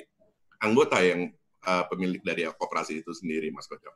anggota 0.63 1.03
yang 1.03 1.31
uh, 1.67 1.83
pemilik 1.91 2.21
dari 2.23 2.47
kooperasi 2.47 3.03
itu 3.03 3.11
sendiri 3.11 3.51
Mas 3.51 3.67
Koco. 3.67 3.91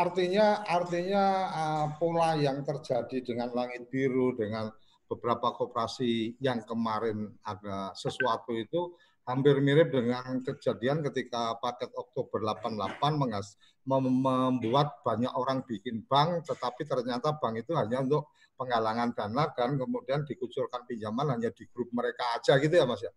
Artinya 0.00 0.64
artinya 0.64 1.24
uh, 1.52 1.86
pola 2.00 2.32
yang 2.32 2.64
terjadi 2.64 3.20
dengan 3.20 3.52
langit 3.52 3.92
biru 3.92 4.32
dengan 4.32 4.72
beberapa 5.04 5.52
koperasi 5.52 6.40
yang 6.40 6.64
kemarin 6.64 7.28
ada 7.44 7.92
sesuatu 7.92 8.56
itu 8.56 8.96
hampir 9.24 9.56
mirip 9.64 9.88
dengan 9.88 10.40
kejadian 10.44 11.00
ketika 11.00 11.56
paket 11.60 11.88
Oktober 11.96 12.44
88 12.44 13.00
mengas, 13.16 13.56
membuat 13.84 15.00
banyak 15.00 15.32
orang 15.32 15.64
bikin 15.64 16.04
bank, 16.04 16.44
tetapi 16.44 16.84
ternyata 16.84 17.36
bank 17.40 17.64
itu 17.64 17.72
hanya 17.72 18.04
untuk 18.04 18.32
penggalangan 18.60 19.16
dana 19.16 19.44
dan 19.56 19.80
kemudian 19.80 20.22
dikucurkan 20.28 20.84
pinjaman 20.84 21.36
hanya 21.36 21.50
di 21.50 21.64
grup 21.72 21.88
mereka 21.92 22.36
aja 22.36 22.60
gitu 22.60 22.74
ya 22.76 22.84
Mas 22.84 23.00
ya? 23.00 23.12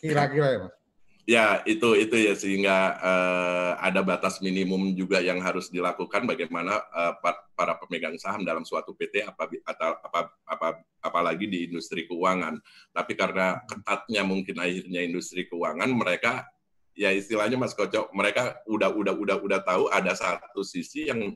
Kira-kira 0.00 0.46
ya 0.48 0.58
Mas? 0.68 0.83
Ya, 1.24 1.64
itu 1.64 1.96
itu 1.96 2.20
ya 2.20 2.36
sehingga 2.36 3.00
uh, 3.00 3.72
ada 3.80 4.04
batas 4.04 4.44
minimum 4.44 4.92
juga 4.92 5.24
yang 5.24 5.40
harus 5.40 5.72
dilakukan 5.72 6.28
bagaimana 6.28 6.84
uh, 6.92 7.16
para 7.56 7.80
pemegang 7.80 8.12
saham 8.20 8.44
dalam 8.44 8.60
suatu 8.60 8.92
PT 8.92 9.24
apa 9.24 9.48
atau 9.64 9.90
apa 10.04 10.20
apa 10.44 10.68
apalagi 11.00 11.48
di 11.48 11.64
industri 11.64 12.04
keuangan. 12.04 12.60
Tapi 12.92 13.16
karena 13.16 13.56
ketatnya 13.64 14.20
mungkin 14.20 14.60
akhirnya 14.60 15.00
industri 15.00 15.48
keuangan 15.48 15.88
mereka 15.96 16.44
ya 16.92 17.08
istilahnya 17.08 17.56
Mas 17.56 17.72
Kocok, 17.72 18.12
mereka 18.12 18.60
udah 18.68 18.92
udah 18.92 19.14
udah 19.16 19.36
udah 19.40 19.60
tahu 19.64 19.88
ada 19.88 20.12
satu 20.12 20.60
sisi 20.60 21.08
yang 21.08 21.32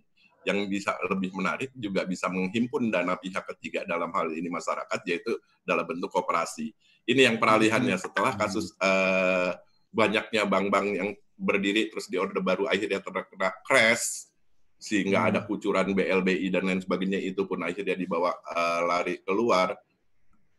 yang 0.47 0.69
bisa 0.71 1.01
lebih 1.09 1.33
menarik 1.33 1.73
juga 1.73 2.05
bisa 2.05 2.29
menghimpun 2.29 2.93
dana 2.93 3.17
pihak 3.17 3.45
ketiga 3.57 3.89
dalam 3.89 4.13
hal 4.13 4.33
ini 4.37 4.53
masyarakat 4.53 5.01
yaitu 5.09 5.33
dalam 5.65 5.89
bentuk 5.89 6.13
kooperasi. 6.13 6.73
Ini 7.09 7.33
yang 7.33 7.37
peralihannya 7.41 7.97
setelah 7.97 8.37
kasus 8.37 8.77
uh, 8.85 9.57
banyaknya 9.93 10.43
bank-bank 10.45 10.87
yang 10.95 11.11
berdiri 11.39 11.89
terus 11.89 12.11
di 12.11 12.19
order 12.19 12.43
baru 12.43 12.67
akhirnya 12.67 12.99
terkena 12.99 13.55
crash 13.63 14.29
sehingga 14.79 15.27
hmm. 15.27 15.29
ada 15.35 15.41
kucuran 15.43 15.91
BLBI 15.91 16.55
dan 16.55 16.71
lain 16.71 16.81
sebagainya 16.83 17.19
itu 17.19 17.43
pun 17.45 17.63
akhirnya 17.67 17.99
dibawa 17.99 18.31
uh, 18.47 18.81
lari 18.87 19.19
keluar. 19.27 19.75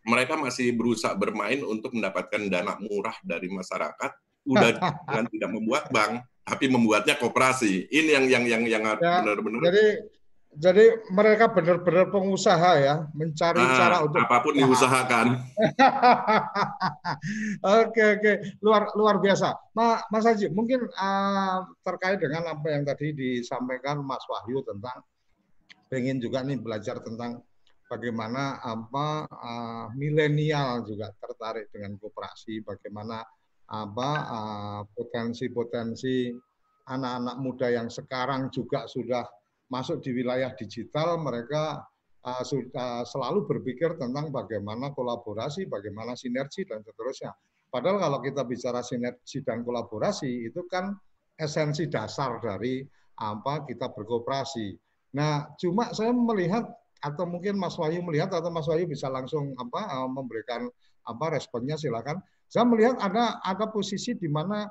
Mereka 0.04 0.36
masih 0.36 0.76
berusaha 0.76 1.16
bermain 1.16 1.64
untuk 1.64 1.96
mendapatkan 1.96 2.52
dana 2.52 2.76
murah 2.84 3.16
dari 3.24 3.48
masyarakat. 3.48 4.12
Udah 4.44 4.70
dengan 5.08 5.26
tidak 5.32 5.50
membuat 5.56 5.84
bank 5.88 6.24
tapi 6.44 6.66
membuatnya 6.68 7.16
koperasi. 7.16 7.88
Ini 7.88 8.10
yang 8.20 8.26
yang 8.28 8.44
yang 8.44 8.64
yang 8.68 8.84
ya, 9.00 9.24
benar-benar 9.24 9.62
jadi 9.72 9.86
jadi 10.50 11.06
mereka 11.14 11.54
benar-benar 11.54 12.10
pengusaha 12.10 12.72
ya, 12.82 12.96
mencari 13.14 13.62
ah, 13.62 13.78
cara 13.78 13.98
untuk 14.02 14.18
apa 14.26 14.42
pun 14.42 14.58
diusahakan. 14.58 15.38
oke 17.86 18.04
oke, 18.18 18.34
luar 18.66 18.90
luar 18.98 19.22
biasa. 19.22 19.54
Ma, 19.78 20.02
Mas 20.10 20.26
Haji, 20.26 20.50
mungkin 20.50 20.90
uh, 20.90 21.70
terkait 21.86 22.18
dengan 22.18 22.50
apa 22.50 22.66
yang 22.66 22.82
tadi 22.82 23.14
disampaikan 23.14 24.02
Mas 24.02 24.26
Wahyu 24.26 24.66
tentang 24.66 25.06
pengen 25.86 26.18
juga 26.18 26.42
nih 26.42 26.58
belajar 26.58 26.98
tentang 27.06 27.46
bagaimana 27.86 28.58
apa 28.58 29.30
uh, 29.30 29.86
milenial 29.94 30.82
juga 30.82 31.14
tertarik 31.22 31.70
dengan 31.70 31.94
koperasi, 32.02 32.66
bagaimana 32.66 33.22
apa 33.70 34.10
potensi-potensi 34.98 36.34
uh, 36.34 36.50
anak-anak 36.90 37.38
muda 37.38 37.68
yang 37.70 37.86
sekarang 37.86 38.50
juga 38.50 38.90
sudah 38.90 39.22
masuk 39.70 40.02
di 40.02 40.12
wilayah 40.12 40.52
digital 40.58 41.22
mereka 41.22 41.86
sudah 42.44 43.08
selalu 43.08 43.48
berpikir 43.48 43.96
tentang 43.96 44.28
bagaimana 44.30 44.92
kolaborasi, 44.92 45.72
bagaimana 45.72 46.20
sinergi 46.20 46.68
dan 46.68 46.84
seterusnya. 46.84 47.32
Padahal 47.70 48.02
kalau 48.02 48.20
kita 48.20 48.44
bicara 48.44 48.84
sinergi 48.84 49.46
dan 49.46 49.64
kolaborasi 49.64 50.50
itu 50.50 50.66
kan 50.68 50.98
esensi 51.40 51.88
dasar 51.88 52.42
dari 52.44 52.84
apa 53.20 53.64
kita 53.64 53.94
berkooperasi. 53.96 54.76
Nah, 55.16 55.48
cuma 55.56 55.94
saya 55.96 56.12
melihat 56.12 56.68
atau 57.00 57.24
mungkin 57.24 57.56
Mas 57.56 57.80
Wahyu 57.80 58.04
melihat 58.04 58.36
atau 58.36 58.52
Mas 58.52 58.68
Wahyu 58.68 58.84
bisa 58.90 59.08
langsung 59.08 59.56
apa 59.56 59.88
uh, 59.88 60.10
memberikan 60.12 60.68
apa 61.08 61.26
responnya 61.32 61.80
silakan. 61.80 62.20
Saya 62.52 62.68
melihat 62.68 63.00
ada 63.00 63.40
ada 63.46 63.66
posisi 63.72 64.18
di 64.18 64.28
mana 64.28 64.68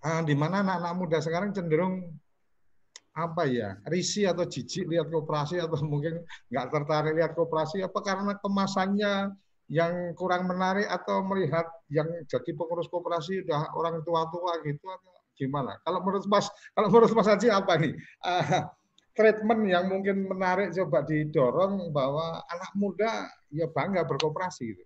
uh, 0.00 0.22
di 0.24 0.32
mana 0.32 0.64
anak-anak 0.64 0.94
muda 0.96 1.18
sekarang 1.20 1.52
cenderung 1.52 2.08
apa 3.20 3.44
ya 3.44 3.76
risi 3.84 4.24
atau 4.24 4.48
jijik 4.48 4.88
lihat 4.88 5.12
kooperasi 5.12 5.60
atau 5.60 5.76
mungkin 5.92 6.24
nggak 6.48 6.66
tertarik 6.72 7.12
lihat 7.16 7.32
kooperasi 7.36 7.84
apa 7.84 7.98
karena 8.00 8.32
kemasannya 8.40 9.36
yang 9.70 10.16
kurang 10.18 10.50
menarik 10.50 10.90
atau 10.90 11.22
melihat 11.22 11.62
yang 11.94 12.10
jadi 12.26 12.50
pengurus 12.58 12.90
kooperasi 12.90 13.46
udah 13.46 13.70
orang 13.78 14.02
tua-tua 14.02 14.58
gitu 14.66 14.82
atau 14.90 15.14
gimana? 15.38 15.78
Kalau 15.86 16.02
menurut 16.02 16.26
Mas 16.26 16.50
kalau 16.74 16.88
menurut 16.90 17.12
Mas 17.14 17.30
Haji 17.30 17.48
apa 17.48 17.72
nih? 17.78 17.94
Uh, 18.20 18.66
treatment 19.14 19.62
yang 19.66 19.90
mungkin 19.90 20.26
menarik 20.26 20.72
coba 20.74 21.02
didorong 21.04 21.90
bahwa 21.90 22.40
anak 22.46 22.72
muda 22.78 23.28
ya 23.50 23.66
bangga 23.70 24.06
berkooperasi 24.06 24.74
gitu. 24.74 24.82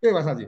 Oke 0.00 0.08
Mas 0.12 0.28
Haji. 0.28 0.46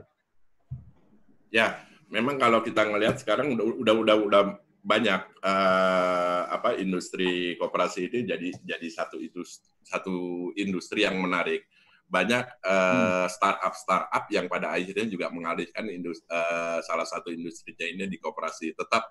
Ya, 1.49 1.81
memang 2.11 2.37
kalau 2.37 2.61
kita 2.61 2.85
ngelihat 2.85 3.19
sekarang 3.21 3.57
udah 3.57 3.65
udah 3.77 3.95
udah 4.03 4.15
udah 4.25 4.43
banyak 4.87 5.21
uh, 5.43 6.47
apa 6.47 6.79
industri 6.79 7.59
koperasi 7.59 8.07
ini 8.07 8.23
jadi 8.23 8.49
jadi 8.63 8.87
satu 8.87 9.19
itu 9.19 9.43
satu 9.83 10.49
industri 10.55 11.03
yang 11.03 11.19
menarik. 11.19 11.67
Banyak 12.07 12.63
uh, 12.63 13.27
startup 13.27 13.75
startup 13.75 14.31
yang 14.31 14.47
pada 14.47 14.71
akhirnya 14.71 15.11
juga 15.11 15.27
mengalihkan 15.27 15.91
industri, 15.91 16.23
uh, 16.31 16.79
salah 16.87 17.03
satu 17.03 17.35
industrinya 17.35 17.83
ini 17.83 18.07
di 18.07 18.15
koperasi. 18.15 18.71
Tetap 18.71 19.03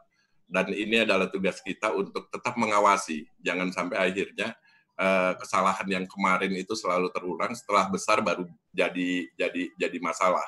dan 0.48 0.72
ini 0.72 1.04
adalah 1.04 1.28
tugas 1.28 1.60
kita 1.60 1.92
untuk 1.92 2.32
tetap 2.32 2.56
mengawasi. 2.56 3.28
Jangan 3.44 3.68
sampai 3.68 4.00
akhirnya 4.00 4.56
uh, 4.96 5.36
kesalahan 5.36 5.84
yang 5.92 6.04
kemarin 6.08 6.56
itu 6.56 6.72
selalu 6.72 7.12
terulang 7.12 7.52
setelah 7.52 7.84
besar 7.92 8.24
baru 8.24 8.48
jadi 8.72 9.28
jadi 9.36 9.62
jadi 9.76 9.98
masalah 10.00 10.44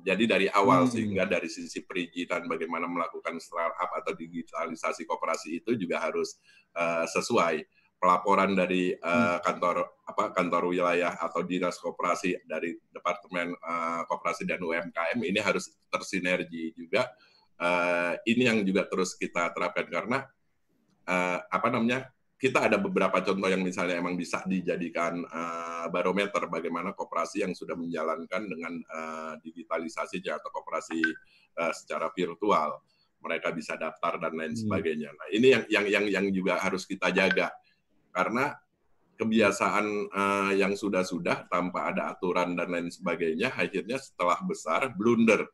jadi 0.00 0.24
dari 0.24 0.46
awal 0.48 0.88
hmm. 0.88 0.92
sehingga 0.92 1.24
dari 1.28 1.48
sisi 1.50 1.84
perizinan 1.84 2.48
bagaimana 2.48 2.88
melakukan 2.88 3.36
startup 3.42 3.90
atau 4.00 4.12
digitalisasi 4.16 5.04
koperasi 5.04 5.60
itu 5.60 5.76
juga 5.76 6.00
harus 6.00 6.40
uh, 6.76 7.04
sesuai. 7.04 7.66
Pelaporan 8.00 8.56
dari 8.56 8.96
uh, 8.96 9.36
kantor 9.44 9.84
apa 10.08 10.32
kantor 10.32 10.72
wilayah 10.72 11.20
atau 11.20 11.44
dinas 11.44 11.76
koperasi 11.76 12.32
dari 12.48 12.72
departemen 12.88 13.52
uh, 13.60 14.08
koperasi 14.08 14.48
dan 14.48 14.56
UMKM 14.64 15.20
ini 15.20 15.36
harus 15.36 15.68
tersinergi 15.92 16.72
juga. 16.72 17.12
Uh, 17.60 18.16
ini 18.24 18.48
yang 18.48 18.64
juga 18.64 18.88
terus 18.88 19.12
kita 19.20 19.52
terapkan 19.52 19.84
karena 19.84 20.24
uh, 21.04 21.44
apa 21.44 21.68
namanya 21.68 22.08
kita 22.40 22.72
ada 22.72 22.80
beberapa 22.80 23.20
contoh 23.20 23.52
yang 23.52 23.60
misalnya 23.60 24.00
emang 24.00 24.16
bisa 24.16 24.40
dijadikan 24.48 25.20
uh, 25.28 25.84
barometer 25.92 26.48
bagaimana 26.48 26.96
koperasi 26.96 27.44
yang 27.44 27.52
sudah 27.52 27.76
menjalankan 27.76 28.48
dengan 28.48 28.80
uh, 28.88 29.36
digitalisasi 29.44 30.24
atau 30.24 30.48
koperasi 30.48 31.04
uh, 31.60 31.72
secara 31.76 32.08
virtual. 32.16 32.80
mereka 33.20 33.52
bisa 33.52 33.76
daftar 33.76 34.16
dan 34.16 34.32
lain 34.32 34.56
Hmm. 34.56 34.64
sebagainya. 34.64 35.12
Nah, 35.12 35.28
ini 35.36 35.52
yang 35.52 35.64
yang 35.68 35.84
yang 35.92 36.04
yang 36.08 36.26
juga 36.32 36.56
harus 36.56 36.88
kita 36.88 37.12
jaga 37.12 37.52
karena 38.16 38.56
kebiasaan 39.20 39.86
eh, 40.08 40.52
yang 40.56 40.72
sudah-sudah 40.72 41.44
tanpa 41.52 41.92
ada 41.92 42.16
aturan 42.16 42.56
dan 42.56 42.72
lain 42.72 42.88
sebagainya 42.88 43.52
akhirnya 43.52 44.00
setelah 44.00 44.40
besar 44.40 44.88
blunder 44.96 45.44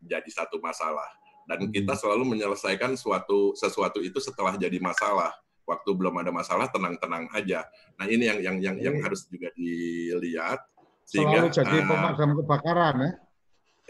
jadi 0.00 0.24
satu 0.32 0.56
masalah 0.64 1.04
dan 1.44 1.68
Hmm. 1.68 1.72
kita 1.76 1.92
selalu 1.92 2.24
menyelesaikan 2.32 2.96
suatu 2.96 3.52
sesuatu 3.52 4.00
itu 4.00 4.16
setelah 4.16 4.56
jadi 4.56 4.80
masalah 4.80 5.36
waktu 5.70 5.90
belum 5.94 6.18
ada 6.18 6.34
masalah 6.34 6.66
tenang-tenang 6.74 7.30
aja 7.30 7.62
nah 7.94 8.10
ini 8.10 8.26
yang 8.26 8.38
yang 8.42 8.56
yang 8.58 8.76
yang 8.82 8.96
harus 8.98 9.30
juga 9.30 9.54
dilihat 9.54 10.66
Selalu 11.10 11.50
jadi 11.50 11.76
eh, 11.82 11.86
pemadam 11.90 12.30
kebakaran 12.38 12.94
ya. 13.02 13.10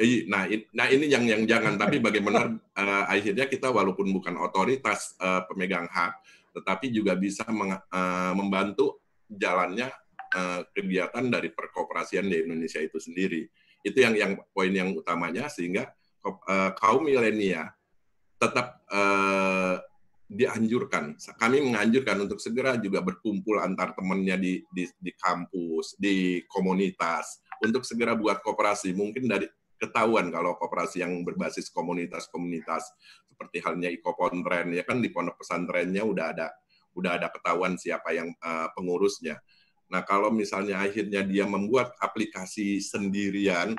Eh, 0.01 0.25
Nah, 0.25 0.49
in- 0.49 0.65
nah 0.73 0.89
ini 0.89 1.13
yang 1.13 1.25
yang 1.29 1.43
jangan. 1.45 1.77
Tapi 1.77 2.01
bagaimana 2.07 2.49
eh, 2.57 3.05
akhirnya 3.05 3.45
kita 3.45 3.69
walaupun 3.69 4.09
bukan 4.09 4.41
otoritas 4.41 5.21
eh, 5.21 5.45
pemegang 5.45 5.85
hak, 5.85 6.17
tetapi 6.57 6.89
juga 6.89 7.13
bisa 7.21 7.45
meng- 7.53 7.77
eh, 7.77 8.33
membantu 8.33 9.05
jalannya 9.29 9.93
eh, 10.33 10.61
kegiatan 10.73 11.29
dari 11.29 11.53
perkoperasian 11.53 12.25
di 12.25 12.41
Indonesia 12.41 12.81
itu 12.81 12.97
sendiri. 12.97 13.45
Itu 13.85 14.01
yang 14.01 14.17
yang 14.17 14.33
poin 14.57 14.73
yang 14.73 14.97
utamanya 14.97 15.53
sehingga 15.53 15.93
eh, 16.25 16.71
kaum 16.81 17.05
milenial 17.05 17.69
tetap 18.41 18.81
eh, 18.89 19.77
dianjurkan. 20.31 21.19
Kami 21.19 21.59
menganjurkan 21.59 22.23
untuk 22.23 22.39
segera 22.39 22.79
juga 22.79 23.03
berkumpul 23.03 23.59
antar 23.59 23.99
temannya 23.99 24.39
di, 24.39 24.53
di 24.71 24.87
di 24.87 25.11
kampus, 25.19 25.99
di 25.99 26.47
komunitas 26.47 27.43
untuk 27.59 27.83
segera 27.83 28.15
buat 28.15 28.39
koperasi. 28.39 28.95
Mungkin 28.95 29.27
dari 29.27 29.51
ketahuan 29.83 30.31
kalau 30.31 30.55
koperasi 30.55 31.03
yang 31.03 31.27
berbasis 31.27 31.75
komunitas-komunitas 31.75 32.95
seperti 33.27 33.59
halnya 33.65 33.91
Ikopontren 33.91 34.71
ya 34.71 34.87
kan 34.87 35.03
di 35.03 35.11
pondok 35.11 35.43
pesantrennya 35.43 36.07
udah 36.07 36.27
ada 36.31 36.49
udah 36.95 37.19
ada 37.19 37.27
ketahuan 37.35 37.75
siapa 37.75 38.15
yang 38.15 38.31
eh, 38.31 38.69
pengurusnya. 38.79 39.43
Nah, 39.91 40.07
kalau 40.07 40.31
misalnya 40.31 40.79
akhirnya 40.79 41.27
dia 41.27 41.43
membuat 41.51 41.99
aplikasi 41.99 42.79
sendirian 42.79 43.75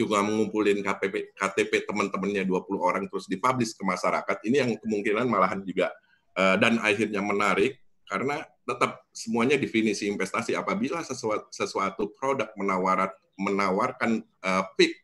juga 0.00 0.24
mengumpulin 0.24 0.80
KTP 0.80 1.36
KTP 1.36 1.84
teman-temannya 1.84 2.48
20 2.48 2.80
orang 2.80 3.04
terus 3.12 3.28
dipublish 3.28 3.76
ke 3.76 3.84
masyarakat, 3.84 4.36
ini 4.48 4.56
yang 4.56 4.72
kemungkinan 4.80 5.28
malahan 5.28 5.60
juga 5.60 5.92
eh, 6.40 6.56
dan 6.56 6.80
akhirnya 6.80 7.20
menarik 7.20 7.76
karena 8.10 8.42
tetap 8.66 9.06
semuanya 9.14 9.54
definisi 9.54 10.10
investasi. 10.10 10.58
Apabila 10.58 10.98
sesuatu, 11.06 11.46
sesuatu 11.54 12.10
produk 12.10 12.50
menawarat, 12.58 13.14
menawarkan 13.38 14.26
uh, 14.42 14.66
peak 14.74 14.98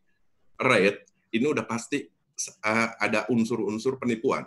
rate 0.59 1.07
ini 1.31 1.47
udah 1.47 1.63
pasti 1.63 2.03
uh, 2.67 2.89
ada 2.99 3.31
unsur-unsur 3.31 4.03
penipuan. 4.03 4.43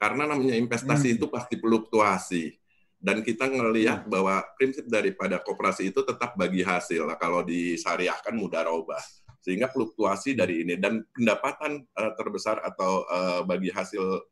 Karena 0.00 0.24
namanya 0.24 0.56
investasi 0.56 1.12
Hmm. 1.12 1.16
itu 1.20 1.26
pasti 1.28 1.60
fluktuasi. 1.60 2.56
Dan 2.96 3.20
kita 3.20 3.48
ngelihat 3.48 4.08
bahwa 4.08 4.40
prinsip 4.56 4.88
daripada 4.88 5.36
koperasi 5.40 5.92
itu 5.92 6.00
tetap 6.00 6.32
bagi 6.32 6.64
hasil. 6.64 7.04
Nah, 7.04 7.20
kalau 7.20 7.44
disyariahkan 7.44 8.32
mudah 8.32 8.64
robah 8.64 9.00
sehingga 9.46 9.70
fluktuasi 9.70 10.34
dari 10.34 10.66
ini 10.66 10.74
dan 10.74 11.06
pendapatan 11.14 11.86
uh, 11.94 12.12
terbesar 12.18 12.58
atau 12.66 13.06
uh, 13.06 13.46
bagi 13.46 13.70
hasil 13.70 14.26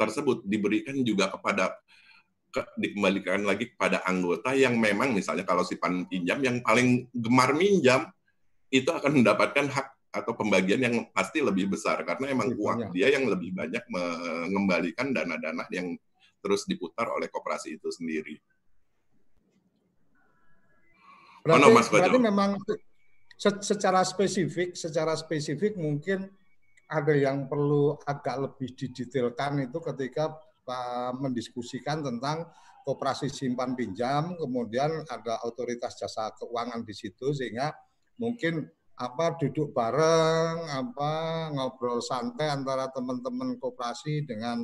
tersebut 0.00 0.48
diberikan 0.48 0.96
juga 1.04 1.28
kepada 1.28 1.76
ke, 2.48 2.64
dikembalikan 2.80 3.44
lagi 3.44 3.68
kepada 3.76 4.00
anggota 4.08 4.56
yang 4.56 4.80
memang 4.80 5.12
misalnya 5.12 5.44
kalau 5.44 5.60
simpan 5.60 6.08
pinjam 6.08 6.40
yang 6.40 6.64
paling 6.64 7.04
gemar 7.12 7.52
minjam 7.52 8.08
itu 8.72 8.88
akan 8.88 9.20
mendapatkan 9.20 9.68
hak 9.68 9.88
atau 10.08 10.32
pembagian 10.32 10.80
yang 10.88 10.96
pasti 11.12 11.44
lebih 11.44 11.76
besar 11.76 12.00
karena 12.00 12.32
emang 12.32 12.56
Lebih 12.56 12.64
uang 12.64 12.78
banyak. 12.88 12.90
dia 12.96 13.08
yang 13.12 13.28
lebih 13.28 13.52
banyak 13.52 13.84
mengembalikan 13.92 15.12
dana-dana 15.12 15.68
yang 15.68 16.00
terus 16.40 16.64
diputar 16.64 17.12
oleh 17.12 17.28
koperasi 17.28 17.76
itu 17.76 17.92
sendiri. 17.92 18.40
Berarti, 21.44 21.60
no, 21.60 21.68
Mas 21.76 21.86
Kojo. 21.92 22.00
berarti 22.00 22.18
memang 22.18 22.50
secara 23.40 24.04
spesifik, 24.04 24.76
secara 24.76 25.16
spesifik 25.16 25.80
mungkin 25.80 26.28
ada 26.90 27.14
yang 27.16 27.48
perlu 27.48 27.96
agak 28.04 28.36
lebih 28.36 28.76
didetailkan 28.76 29.64
itu 29.64 29.78
ketika 29.80 30.36
uh, 30.68 31.12
mendiskusikan 31.16 32.04
tentang 32.04 32.44
koperasi 32.84 33.32
simpan 33.32 33.72
pinjam, 33.72 34.36
kemudian 34.36 35.06
ada 35.08 35.40
otoritas 35.48 35.96
jasa 35.96 36.34
keuangan 36.36 36.84
di 36.84 36.92
situ 36.92 37.32
sehingga 37.32 37.72
mungkin 38.20 38.68
apa 39.00 39.40
duduk 39.40 39.72
bareng, 39.72 40.68
apa 40.68 41.12
ngobrol 41.56 42.04
santai 42.04 42.52
antara 42.52 42.92
teman-teman 42.92 43.56
koperasi 43.56 44.28
dengan 44.28 44.60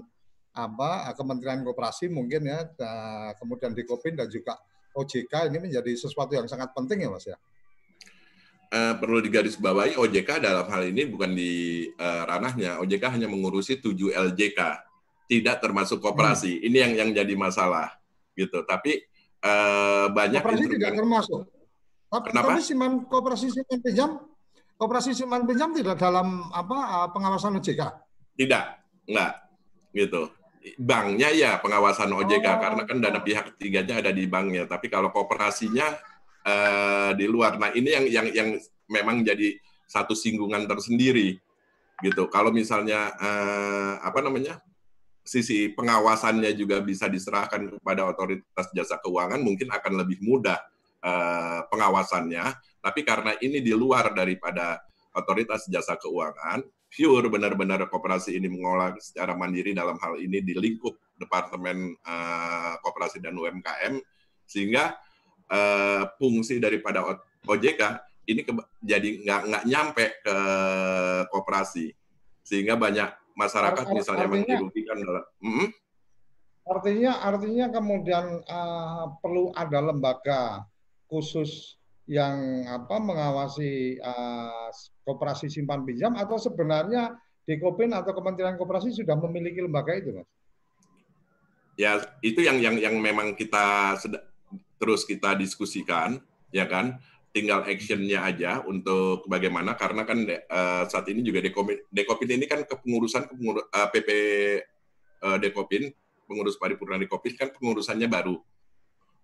apa 0.57 1.13
Kementerian 1.17 1.65
Koperasi 1.65 2.09
mungkin 2.09 2.49
ya, 2.49 2.65
da- 2.77 3.33
kemudian 3.41 3.73
di 3.77 3.85
Kopin 3.85 4.17
dan 4.17 4.29
juga 4.29 4.57
OJK 4.97 5.53
ini 5.53 5.69
menjadi 5.69 5.93
sesuatu 5.97 6.33
yang 6.33 6.49
sangat 6.49 6.73
penting 6.73 7.05
ya 7.05 7.13
Mas 7.13 7.29
ya. 7.29 7.37
Eh, 8.67 8.95
perlu 8.99 9.23
digarisbawahi 9.23 9.95
OJK 9.95 10.43
dalam 10.43 10.67
hal 10.67 10.91
ini 10.91 11.07
bukan 11.07 11.31
di 11.31 11.87
eh, 11.87 12.23
ranahnya. 12.27 12.83
OJK 12.83 13.15
hanya 13.15 13.31
mengurusi 13.31 13.79
7 13.79 14.11
LJK, 14.11 14.59
tidak 15.31 15.63
termasuk 15.63 16.03
koperasi. 16.03 16.59
Hmm. 16.59 16.67
Ini 16.67 16.77
yang 16.83 16.93
yang 16.99 17.11
jadi 17.15 17.35
masalah 17.39 17.95
gitu. 18.35 18.67
Tapi 18.67 19.07
eh, 19.39 20.07
banyak 20.11 20.43
Koperasi 20.43 20.67
tidak 20.67 20.75
instrumen- 20.75 20.99
termasuk. 20.99 21.41
Tapi, 22.07 22.27
Kenapa? 22.31 22.47
tapi 22.55 22.63
siman 22.63 22.93
koperasi 23.07 23.47
simpan 23.51 23.79
pinjam, 23.83 24.11
koperasi 24.79 25.11
simpan 25.15 25.43
pinjam 25.43 25.71
tidak 25.75 25.99
dalam 25.99 26.51
apa 26.55 26.79
uh, 27.03 27.09
pengawasan 27.11 27.59
OJK. 27.59 27.83
Tidak, 28.39 28.65
enggak, 29.11 29.33
gitu. 29.91 30.31
Banknya 30.79 31.35
ya 31.35 31.59
pengawasan 31.59 32.15
OJK 32.15 32.47
Oh. 32.47 32.59
karena 32.63 32.83
kan 32.87 32.99
dana 33.03 33.19
pihak 33.23 33.55
ketiganya 33.59 33.99
ada 34.03 34.15
di 34.15 34.23
banknya. 34.31 34.71
Tapi 34.71 34.87
kalau 34.87 35.11
kooperasinya 35.11 35.99
eh, 36.47 37.11
di 37.19 37.27
luar. 37.27 37.59
Nah 37.59 37.75
ini 37.75 37.91
yang 37.91 38.07
yang 38.07 38.27
yang 38.31 38.49
memang 38.87 39.27
jadi 39.27 39.59
satu 39.87 40.15
singgungan 40.15 40.67
tersendiri, 40.71 41.39
gitu. 42.05 42.29
Kalau 42.29 42.53
misalnya 42.53 43.13
eh, 43.17 43.95
apa 44.03 44.21
namanya 44.21 44.61
sisi 45.27 45.73
pengawasannya 45.75 46.55
juga 46.55 46.79
bisa 46.85 47.11
diserahkan 47.11 47.81
kepada 47.81 48.07
otoritas 48.07 48.71
jasa 48.71 49.01
keuangan, 49.03 49.41
mungkin 49.43 49.73
akan 49.73 49.93
lebih 50.05 50.21
mudah 50.23 50.59
eh, 51.03 51.61
pengawasannya. 51.73 52.45
Tapi 52.83 53.01
karena 53.03 53.35
ini 53.43 53.59
di 53.65 53.75
luar 53.75 54.15
daripada 54.15 54.79
otoritas 55.17 55.67
jasa 55.67 55.97
keuangan, 55.97 56.63
pure 56.93 57.27
benar-benar 57.33 57.89
koperasi 57.89 58.37
ini 58.37 58.47
mengolah 58.53 58.95
secara 59.01 59.35
mandiri 59.35 59.73
dalam 59.75 59.99
hal 59.99 60.21
ini 60.21 60.45
di 60.45 60.55
lingkup 60.55 60.95
Departemen 61.17 61.97
eh, 61.97 62.75
Koperasi 62.85 63.25
dan 63.25 63.35
UMKM 63.35 63.97
sehingga 64.47 64.95
eh, 65.47 66.03
fungsi 66.19 66.59
daripada 66.59 67.03
OJK 67.47 67.83
ini 68.27 68.43
ke- 68.43 68.71
jadi 68.83 69.09
nggak 69.23 69.41
nggak 69.47 69.65
nyampe 69.71 70.05
ke 70.21 70.37
koperasi 71.31 71.95
sehingga 72.43 72.75
banyak 72.75 73.07
masyarakat 73.35 73.85
Ar- 73.87 73.91
ar- 73.91 73.97
misalnya 73.97 74.27
artinya- 74.27 74.59
dirugikan 74.59 74.99
dalam 74.99 75.25
Mm, 75.41 75.69
Artinya 76.67 77.23
artinya 77.23 77.67
kemudian 77.71 78.43
uh, 78.43 79.15
perlu 79.23 79.55
ada 79.55 79.79
lembaga 79.79 80.67
khusus 81.07 81.79
yang 82.11 82.67
apa 82.67 82.99
mengawasi 82.99 84.03
uh, 84.03 84.67
koperasi 85.07 85.47
simpan 85.47 85.87
pinjam 85.87 86.19
atau 86.19 86.35
sebenarnya 86.35 87.15
Dekopin 87.47 87.95
atau 87.95 88.11
Kementerian 88.11 88.59
Koperasi 88.59 88.91
sudah 88.91 89.15
memiliki 89.15 89.63
lembaga 89.63 89.95
itu, 89.95 90.11
Mas? 90.11 90.27
ya 91.79 92.03
itu 92.19 92.43
yang 92.43 92.59
yang 92.59 92.75
yang 92.75 92.99
memang 92.99 93.39
kita 93.39 93.95
sed- 93.95 94.19
terus 94.77 95.05
kita 95.05 95.37
diskusikan 95.37 96.21
ya 96.55 96.67
kan? 96.69 96.99
Tinggal 97.37 97.69
actionnya 97.69 98.25
aja 98.25 98.65
untuk 98.65 99.29
bagaimana 99.29 99.77
karena 99.77 100.09
kan 100.09 100.25
eh, 100.25 100.83
saat 100.89 101.05
ini 101.13 101.21
juga 101.21 101.45
Dekopin, 101.45 101.85
Dekopin 101.93 102.33
ini 102.33 102.49
kan 102.49 102.65
kepengurusan 102.65 103.29
kepengur, 103.29 103.69
eh, 103.69 103.89
PP 103.93 104.09
eh, 105.21 105.39
Dekopin 105.45 105.93
pengurus 106.25 106.57
paripurna 106.57 106.97
Dekopin 106.97 107.37
kan 107.37 107.53
pengurusannya 107.53 108.09
baru. 108.09 108.41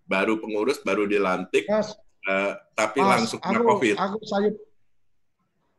Baru 0.05 0.37
pengurus 0.37 0.77
baru 0.85 1.09
dilantik 1.09 1.65
Mas, 1.65 1.97
eh, 2.29 2.53
tapi 2.77 3.01
Mas, 3.01 3.09
langsung 3.17 3.41
kena 3.41 3.65
aku, 3.65 3.69
covid. 3.73 3.95
aku 3.97 4.19
sayup 4.29 4.55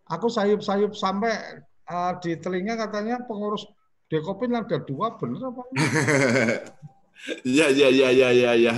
aku 0.05 0.27
sayup-sayup 0.29 0.93
sampai 0.93 1.33
uh, 1.89 2.13
di 2.21 2.37
telinga 2.37 2.77
katanya 2.77 3.25
pengurus 3.25 3.65
Dekopin 4.13 4.53
ada 4.53 4.79
dua, 4.85 5.17
bener 5.17 5.41
apa? 5.49 5.63
Iya 7.45 7.67
iya 7.73 7.89
iya 7.89 8.09
iya 8.11 8.29
iya 8.37 8.53
ya. 8.59 8.75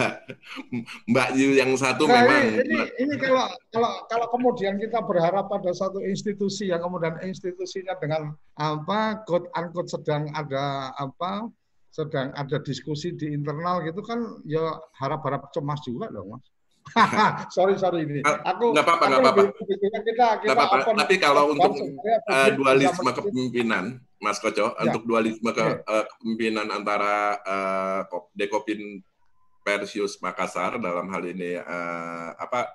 Mbak 1.10 1.28
Yu 1.34 1.58
yang 1.58 1.74
satu 1.74 2.06
Nah, 2.06 2.22
memang 2.22 2.62
ini, 2.62 2.62
ini, 2.62 2.80
ini 3.02 3.14
kalau 3.18 3.46
kalau 3.74 3.92
kalau 4.06 4.26
kemudian 4.30 4.78
kita 4.78 5.02
berharap 5.02 5.50
pada 5.50 5.74
satu 5.74 5.98
institusi 5.98 6.70
yang 6.70 6.78
kemudian 6.84 7.18
institusinya 7.26 7.98
dengan 7.98 8.36
apa 8.54 9.24
quote 9.26 9.50
unquote 9.50 9.90
sedang 9.90 10.30
ada 10.36 10.94
apa 10.94 11.50
sedang 11.90 12.30
ada 12.36 12.60
diskusi 12.60 13.16
di 13.16 13.32
internal 13.32 13.80
gitu 13.82 14.04
kan 14.04 14.20
ya 14.44 14.78
harap-harap 15.00 15.48
cemas 15.50 15.80
juga 15.82 16.12
dong 16.12 16.36
mas. 16.36 16.44
sorry 17.54 17.74
sorry 17.76 18.06
ini. 18.06 18.20
Aku 18.22 18.72
nggak 18.72 18.86
apa-apa 18.86 19.04
nggak 19.10 19.22
apa-apa. 19.22 19.42
Kita 19.58 20.28
kita 20.42 20.52
apa 20.54 20.64
-apa. 20.82 20.92
Tapi 21.04 21.14
kalau 21.18 21.52
untuk 21.52 21.72
uh, 22.30 22.50
dualisme 22.54 23.10
kepemimpinan, 23.10 23.98
Mas 24.22 24.38
Koco, 24.38 24.72
ya. 24.72 24.86
untuk 24.88 25.02
dualisme 25.04 25.50
ke, 25.50 25.64
ya. 25.64 25.82
uh, 25.82 26.04
kepemimpinan 26.06 26.66
antara 26.70 27.40
uh, 27.42 28.00
Dekopin 28.32 29.02
Persius 29.66 30.22
Makassar 30.22 30.78
dalam 30.78 31.10
hal 31.10 31.26
ini 31.26 31.58
uh, 31.58 32.30
apa 32.38 32.70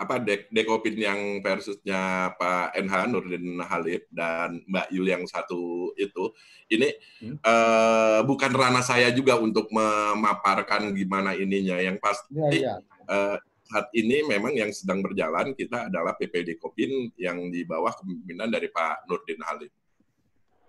apa 0.00 0.16
dek 0.16 0.48
dekopin 0.48 0.96
yang 0.96 1.20
versusnya 1.44 2.32
Pak 2.40 2.72
NH 2.72 2.94
Nurdin 3.12 3.60
Halid 3.60 4.08
dan 4.08 4.64
Mbak 4.64 4.88
Yul 4.96 5.12
yang 5.12 5.24
satu 5.28 5.92
itu 6.00 6.32
ini 6.72 6.88
hmm. 7.20 7.44
uh, 7.44 8.24
bukan 8.24 8.48
ranah 8.48 8.80
saya 8.80 9.12
juga 9.12 9.36
untuk 9.36 9.68
memaparkan 9.68 10.96
gimana 10.96 11.36
ininya 11.36 11.76
yang 11.76 12.00
pasti 12.00 12.32
ya, 12.32 12.48
ya. 12.48 12.74
Uh, 13.10 13.36
saat 13.70 13.86
ini 13.94 14.26
memang 14.26 14.54
yang 14.54 14.70
sedang 14.74 15.02
berjalan 15.02 15.54
kita 15.54 15.86
adalah 15.86 16.14
PPD 16.18 16.58
Kopin 16.58 17.10
yang 17.18 17.50
di 17.50 17.62
bawah 17.62 17.94
kepemimpinan 17.94 18.50
dari 18.50 18.66
Pak 18.70 19.06
Nurdin 19.06 19.42
Halid. 19.46 19.72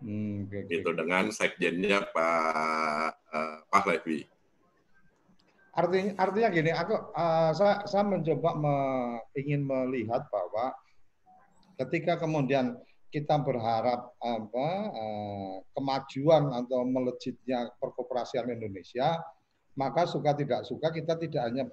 Hmm, 0.02 0.50
okay, 0.50 0.66
okay. 0.66 0.82
Itu 0.82 0.90
dengan 0.98 1.30
sekjennya 1.30 2.10
Pak 2.10 3.10
uh, 3.30 3.58
Pak 3.70 3.86
Levi. 3.90 4.26
Artinya, 5.72 6.12
artinya 6.20 6.50
gini, 6.52 6.72
aku 6.76 6.94
uh, 7.16 7.52
saya, 7.56 7.88
saya 7.88 8.04
mencoba 8.04 8.50
me, 8.60 8.76
ingin 9.40 9.64
melihat 9.64 10.28
bahwa 10.28 10.76
ketika 11.80 12.20
kemudian 12.20 12.76
kita 13.10 13.40
berharap 13.40 14.14
apa 14.20 14.68
uh, 14.92 15.56
kemajuan 15.74 16.54
atau 16.54 16.86
melejitnya 16.86 17.72
perkoperasian 17.80 18.52
Indonesia, 18.52 19.16
maka 19.80 20.06
suka 20.06 20.36
tidak 20.36 20.68
suka 20.68 20.92
kita 20.92 21.16
tidak 21.16 21.42
hanya 21.48 21.66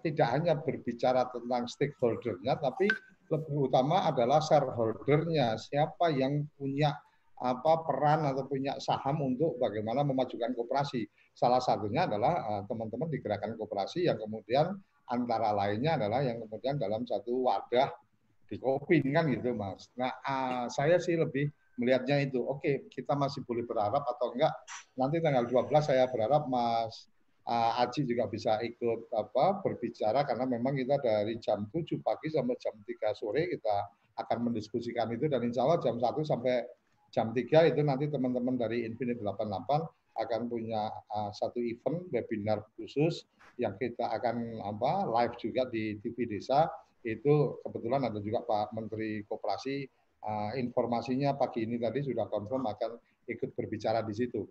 tidak 0.00 0.28
hanya 0.32 0.56
berbicara 0.56 1.28
tentang 1.28 1.68
stakeholdernya, 1.68 2.56
tapi 2.56 2.88
lebih 3.30 3.70
utama 3.70 4.08
adalah 4.08 4.40
shareholdernya, 4.42 5.60
siapa 5.60 6.10
yang 6.10 6.48
punya 6.56 6.96
apa 7.40 7.88
peran 7.88 8.28
atau 8.28 8.44
punya 8.44 8.76
saham 8.76 9.24
untuk 9.24 9.56
bagaimana 9.56 10.04
memajukan 10.04 10.52
koperasi. 10.52 11.08
Salah 11.32 11.60
satunya 11.60 12.04
adalah 12.04 12.36
eh, 12.36 12.62
teman-teman 12.68 13.08
uh, 13.08 13.12
di 13.12 13.18
gerakan 13.20 13.56
koperasi 13.56 14.04
yang 14.04 14.20
kemudian 14.20 14.76
antara 15.08 15.56
lainnya 15.56 15.96
adalah 15.96 16.20
yang 16.20 16.36
kemudian 16.44 16.76
dalam 16.76 17.08
satu 17.08 17.48
wadah 17.48 17.88
di 18.44 18.60
Kopin 18.60 19.08
kan 19.14 19.24
gitu 19.32 19.56
Mas. 19.56 19.88
Nah 19.96 20.12
uh, 20.20 20.64
saya 20.68 21.00
sih 21.00 21.16
lebih 21.16 21.48
melihatnya 21.80 22.28
itu. 22.28 22.44
Oke, 22.44 22.90
kita 22.92 23.16
masih 23.16 23.40
boleh 23.48 23.64
berharap 23.64 24.04
atau 24.04 24.36
enggak. 24.36 24.52
Nanti 25.00 25.16
tanggal 25.24 25.48
12 25.48 25.70
saya 25.80 26.04
berharap 26.12 26.44
Mas 26.44 27.08
uh, 27.46 27.80
Aji 27.80 28.04
juga 28.04 28.28
bisa 28.28 28.58
ikut 28.60 29.08
apa 29.14 29.64
berbicara 29.64 30.26
karena 30.26 30.44
memang 30.44 30.76
kita 30.76 31.00
dari 31.00 31.38
jam 31.40 31.68
7 31.70 32.00
pagi 32.04 32.28
sampai 32.28 32.56
jam 32.60 32.74
3 32.82 33.16
sore 33.16 33.48
kita 33.48 33.76
akan 34.20 34.50
mendiskusikan 34.50 35.08
itu 35.14 35.30
dan 35.30 35.40
insya 35.46 35.64
Allah 35.64 35.80
jam 35.80 35.96
1 35.96 36.04
sampai 36.26 36.66
jam 37.14 37.32
3 37.32 37.70
itu 37.72 37.80
nanti 37.80 38.10
teman-teman 38.10 38.60
dari 38.60 38.84
Infinite 38.84 39.22
88 39.22 40.20
akan 40.20 40.40
punya 40.50 40.90
uh, 41.14 41.30
satu 41.32 41.62
event 41.62 42.04
webinar 42.12 42.60
khusus 42.76 43.24
yang 43.56 43.76
kita 43.80 44.08
akan 44.10 44.60
apa 44.60 45.08
live 45.08 45.34
juga 45.40 45.68
di 45.68 45.96
TV 46.00 46.28
Desa 46.28 46.68
itu 47.04 47.60
kebetulan 47.64 48.04
ada 48.04 48.20
juga 48.20 48.44
Pak 48.44 48.76
Menteri 48.76 49.24
Koperasi 49.24 49.88
uh, 50.24 50.52
informasinya 50.56 51.32
pagi 51.36 51.64
ini 51.64 51.80
tadi 51.80 52.04
sudah 52.04 52.28
confirm 52.28 52.68
akan 52.68 53.00
ikut 53.28 53.56
berbicara 53.56 54.04
di 54.04 54.14
situ. 54.16 54.44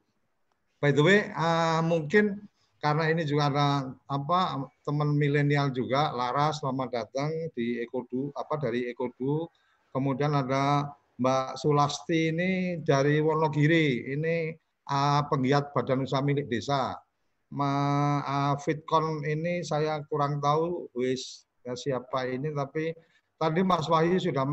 By 0.79 0.95
the 0.95 1.03
way, 1.03 1.19
uh, 1.35 1.83
mungkin 1.83 2.39
karena 2.79 3.11
ini 3.11 3.27
juga 3.27 3.51
ada 3.51 3.67
apa 4.07 4.65
teman 4.87 5.15
milenial 5.15 5.71
juga 5.75 6.15
Laras 6.15 6.63
selamat 6.63 6.89
datang 6.89 7.31
di 7.53 7.79
Ekodu 7.83 8.31
apa 8.33 8.55
dari 8.59 8.87
Ekodu 8.87 9.47
kemudian 9.93 10.33
ada 10.35 10.87
Mbak 11.19 11.59
Sulasti 11.59 12.31
ini 12.31 12.79
dari 12.79 13.19
Wonogiri, 13.19 14.07
ini 14.07 14.55
uh, 14.87 15.21
penggiat 15.27 15.75
badan 15.75 16.07
usaha 16.07 16.23
milik 16.23 16.47
desa. 16.47 16.95
Ma, 17.51 17.71
uh, 18.23 18.55
Fitcon 18.63 19.27
ini 19.27 19.59
saya 19.59 19.99
kurang 20.07 20.39
tahu 20.39 20.87
wis 20.95 21.43
ya, 21.67 21.75
siapa 21.75 22.23
ini, 22.23 22.55
tapi 22.55 22.95
tadi 23.35 23.59
Mas 23.67 23.91
Wahyu 23.91 24.15
sudah 24.15 24.47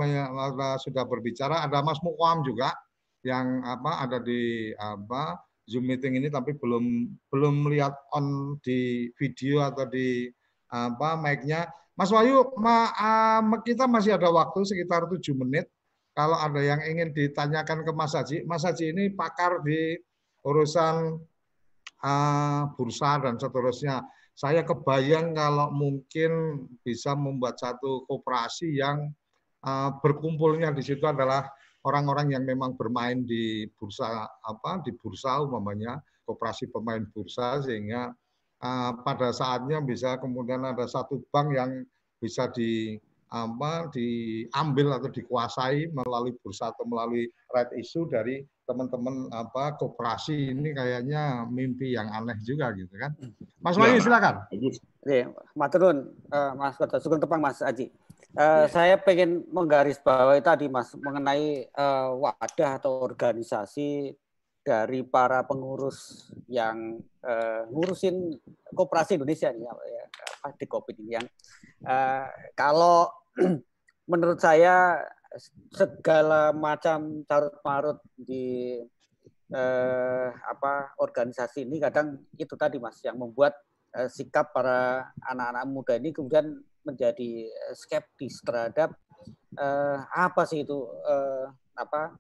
sudah 0.83 1.05
berbicara. 1.07 1.63
Ada 1.63 1.87
Mas 1.87 2.03
Mukwam 2.03 2.43
juga 2.43 2.75
yang 3.23 3.63
apa 3.63 4.03
ada 4.03 4.19
di 4.19 4.75
apa 4.75 5.39
Zoom 5.67 5.91
meeting 5.91 6.17
ini, 6.23 6.31
tapi 6.31 6.55
belum 6.55 7.11
belum 7.29 7.55
melihat 7.67 7.93
on 8.15 8.57
di 8.63 9.11
video 9.19 9.67
atau 9.67 9.85
di 9.91 10.31
apa 10.71 11.19
mic-nya. 11.19 11.67
Mas 11.97 12.13
Wahyu, 12.13 12.55
ma, 12.61 12.93
uh, 12.93 13.41
kita 13.65 13.89
masih 13.89 14.15
ada 14.15 14.29
waktu 14.29 14.63
sekitar 14.63 15.09
tujuh 15.11 15.33
menit 15.33 15.67
kalau 16.17 16.37
ada 16.37 16.61
yang 16.65 16.81
ingin 16.81 17.13
ditanyakan 17.13 17.85
ke 17.85 17.93
Mas 17.93 18.17
Haji, 18.17 18.45
Mas 18.49 18.65
Haji 18.65 18.93
ini 18.93 19.13
pakar 19.13 19.61
di 19.61 20.01
urusan 20.45 21.21
uh, 22.01 22.63
bursa 22.73 23.21
dan 23.21 23.37
seterusnya. 23.37 24.01
Saya 24.37 24.65
kebayang 24.65 25.33
kalau 25.33 25.73
mungkin 25.73 26.65
bisa 26.85 27.17
membuat 27.17 27.57
satu 27.57 28.05
koperasi 28.09 28.81
yang 28.81 29.13
uh, 29.65 29.93
berkumpulnya 30.01 30.73
di 30.73 30.85
situ 30.85 31.05
adalah 31.05 31.49
orang-orang 31.87 32.35
yang 32.35 32.43
memang 32.43 32.75
bermain 32.75 33.23
di 33.23 33.71
bursa 33.79 34.27
apa 34.27 34.83
di 34.83 34.91
bursa 34.99 35.39
umpamanya 35.47 36.03
koperasi 36.27 36.67
pemain 36.75 37.07
bursa 37.15 37.63
sehingga 37.63 38.11
uh, 38.61 38.93
pada 39.07 39.31
saatnya 39.31 39.79
bisa 39.79 40.19
kemudian 40.19 40.67
ada 40.67 40.91
satu 40.91 41.23
bank 41.31 41.55
yang 41.55 41.71
bisa 42.19 42.51
di 42.51 42.99
apa 43.27 43.91
diambil 43.91 45.03
atau 45.03 45.11
dikuasai 45.11 45.91
melalui 45.91 46.35
bursa 46.43 46.71
atau 46.71 46.87
melalui 46.87 47.27
right 47.51 47.71
issue 47.75 48.07
dari 48.07 48.47
teman-teman 48.67 49.31
apa 49.35 49.79
koperasi 49.79 50.55
ini 50.55 50.75
kayaknya 50.75 51.47
mimpi 51.47 51.95
yang 51.95 52.11
aneh 52.11 52.39
juga 52.43 52.71
gitu 52.75 52.91
kan. 52.99 53.15
Mas 53.63 53.79
Wahyu 53.79 53.99
ya, 53.99 54.03
silakan. 54.03 54.35
Iya, 55.07 55.31
Maturun, 55.55 56.11
Mas 56.59 56.75
Kota, 56.75 56.99
Sugeng 56.99 57.23
Tepang 57.23 57.39
Mas 57.39 57.63
Aji. 57.63 57.91
Uh, 58.37 58.69
ya. 58.69 58.69
Saya 58.69 58.95
pengen 59.01 59.49
menggaris 59.49 59.97
bawahi 59.97 60.45
tadi 60.45 60.69
Mas 60.69 60.93
mengenai 60.93 61.73
uh, 61.73 62.13
wadah 62.21 62.77
atau 62.77 63.01
organisasi 63.01 64.13
dari 64.61 65.01
para 65.07 65.41
pengurus 65.49 66.29
yang 66.45 67.01
uh, 67.25 67.65
ngurusin 67.73 68.37
koperasi 68.77 69.17
Indonesia 69.17 69.49
nih 69.49 69.65
ya, 69.65 70.05
di 70.53 70.67
COVID 70.69 70.95
ini 71.01 71.13
yang 71.17 71.27
uh, 71.89 72.29
kalau 72.53 73.09
menurut 74.13 74.37
saya 74.37 75.01
segala 75.73 76.53
macam 76.53 77.25
carut 77.25 77.57
marut 77.65 77.99
di 78.19 78.77
uh, 79.55 80.29
apa 80.35 80.99
organisasi 80.99 81.65
ini 81.65 81.79
kadang 81.79 82.21
itu 82.37 82.53
tadi 82.59 82.77
mas 82.83 82.99
yang 83.01 83.17
membuat 83.17 83.55
uh, 83.95 84.11
sikap 84.11 84.51
para 84.51 85.09
anak-anak 85.25 85.65
muda 85.71 85.95
ini 85.97 86.11
kemudian 86.11 86.59
menjadi 86.87 87.51
skeptis 87.75 88.39
terhadap 88.47 88.95
uh, 89.59 89.99
apa 90.15 90.47
sih 90.47 90.63
itu 90.63 90.79
uh, 90.87 91.51
apa 91.77 92.17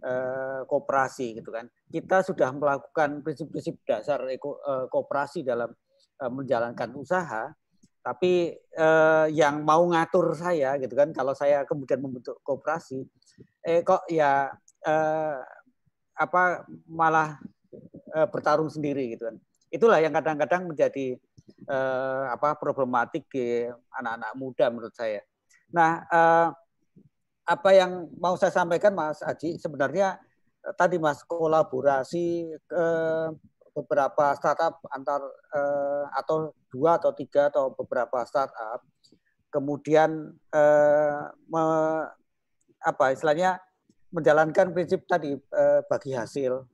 eh, 0.00 0.60
kooperasi 0.64 1.40
gitu 1.40 1.50
kan. 1.52 1.68
Kita 1.90 2.24
sudah 2.24 2.50
melakukan 2.54 3.20
prinsip-prinsip 3.20 3.80
dasar 3.84 4.24
eko, 4.32 4.58
eh, 4.60 4.86
kooperasi 4.88 5.44
dalam 5.44 5.70
eh, 6.20 6.30
menjalankan 6.32 6.90
usaha, 6.96 7.52
tapi 8.00 8.54
eh, 8.56 9.26
yang 9.34 9.62
mau 9.64 9.84
ngatur 9.88 10.32
saya 10.36 10.76
gitu 10.80 10.94
kan, 10.96 11.12
kalau 11.12 11.36
saya 11.36 11.64
kemudian 11.68 12.00
membentuk 12.00 12.40
kooperasi, 12.44 13.04
eh 13.64 13.84
kok 13.84 14.08
ya 14.08 14.48
eh, 14.84 15.38
apa 16.16 16.64
malah 16.88 17.36
eh, 18.16 18.28
bertarung 18.28 18.72
sendiri 18.72 19.16
gitu 19.16 19.28
kan. 19.28 19.36
Itulah 19.70 20.02
yang 20.02 20.10
kadang-kadang 20.10 20.66
menjadi 20.66 21.14
eh, 21.54 22.24
apa 22.30 22.56
problematik 22.56 23.26
di 23.30 23.66
anak-anak 23.94 24.32
muda 24.38 24.66
menurut 24.70 24.94
saya. 24.94 25.22
Nah, 25.70 26.02
eh, 26.06 26.48
apa 27.50 27.70
yang 27.74 28.06
mau 28.22 28.38
saya 28.38 28.54
sampaikan 28.54 28.94
Mas 28.94 29.22
Aji 29.26 29.58
sebenarnya 29.58 30.18
eh, 30.62 30.74
tadi 30.78 30.96
Mas 31.02 31.22
kolaborasi 31.26 32.54
ke 32.66 32.84
beberapa 33.74 34.34
startup 34.38 34.82
antar 34.90 35.22
eh, 35.54 36.04
atau 36.14 36.54
dua 36.70 36.98
atau 36.98 37.10
tiga 37.14 37.50
atau 37.50 37.74
beberapa 37.74 38.22
startup 38.26 38.82
kemudian 39.50 40.30
eh, 40.54 41.22
me, 41.50 41.64
apa 42.80 43.04
istilahnya 43.12 43.58
menjalankan 44.10 44.74
prinsip 44.74 45.06
tadi 45.06 45.34
eh, 45.34 45.80
bagi 45.86 46.14
hasil 46.14 46.66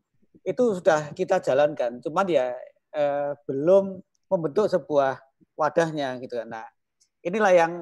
itu 0.44 0.62
sudah 0.76 1.12
kita 1.16 1.40
jalankan 1.40 2.00
cuman 2.04 2.26
ya 2.28 2.52
eh, 2.92 3.32
belum 3.48 4.00
membentuk 4.26 4.66
sebuah 4.70 5.18
wadahnya 5.56 6.18
gitu 6.22 6.38
kan 6.42 6.48
nah 6.60 6.66
inilah 7.22 7.52
yang 7.52 7.72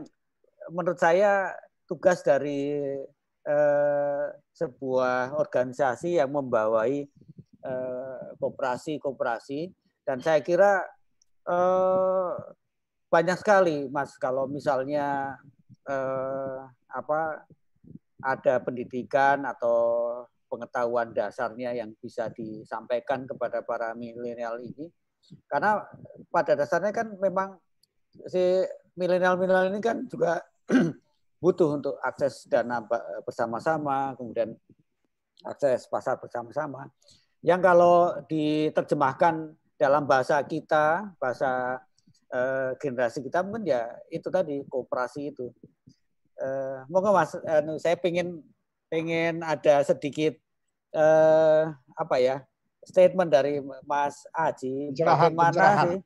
menurut 0.73 0.97
saya 0.97 1.53
tugas 1.85 2.25
dari 2.25 2.73
eh, 3.45 4.27
sebuah 4.57 5.37
organisasi 5.37 6.17
yang 6.17 6.33
membawai 6.33 7.05
eh, 7.65 8.25
kooperasi-kooperasi 8.41 9.69
dan 10.05 10.21
saya 10.21 10.41
kira 10.41 10.85
eh, 11.49 12.33
banyak 13.09 13.39
sekali, 13.39 13.87
Mas. 13.95 14.19
Kalau 14.19 14.51
misalnya 14.51 15.39
eh, 15.87 16.59
apa 16.91 17.45
ada 18.25 18.55
pendidikan 18.65 19.45
atau 19.45 19.79
pengetahuan 20.49 21.13
dasarnya 21.13 21.77
yang 21.77 21.93
bisa 21.99 22.31
disampaikan 22.33 23.27
kepada 23.29 23.61
para 23.63 23.93
milenial 23.95 24.59
ini, 24.63 24.89
karena 25.49 25.85
pada 26.29 26.53
dasarnya 26.59 26.93
kan 26.93 27.17
memang 27.17 27.57
si 28.29 28.63
milenial-milenial 28.95 29.75
ini 29.75 29.81
kan 29.83 30.07
juga 30.07 30.43
butuh 31.43 31.77
untuk 31.77 31.95
akses 32.01 32.49
dana 32.49 32.81
bersama-sama, 33.27 34.17
kemudian 34.17 34.57
akses 35.45 35.85
pasar 35.91 36.17
bersama-sama. 36.17 36.89
Yang 37.45 37.61
kalau 37.61 37.97
diterjemahkan 38.25 39.53
dalam 39.77 40.09
bahasa 40.09 40.41
kita, 40.41 41.13
bahasa 41.21 41.83
eh, 42.33 42.73
generasi 42.81 43.21
kita 43.21 43.45
mungkin 43.45 43.69
ya 43.69 43.93
itu 44.09 44.33
tadi 44.33 44.65
kooperasi 44.65 45.37
itu. 45.37 45.53
Eh, 46.41 46.79
moga 46.89 47.13
mas, 47.13 47.37
eh, 47.37 47.63
saya 47.77 48.01
pengen 48.01 48.41
pengen 48.89 49.45
ada 49.45 49.85
sedikit 49.85 50.39
eh, 50.97 51.65
apa 51.99 52.17
ya 52.23 52.41
statement 52.85 53.29
dari 53.29 53.59
Mas 53.85 54.25
Aji 54.31 54.93
pencerahan, 54.93 55.33
bagaimana 55.33 55.51
pencerahan. 55.51 55.87
sih 55.89 56.01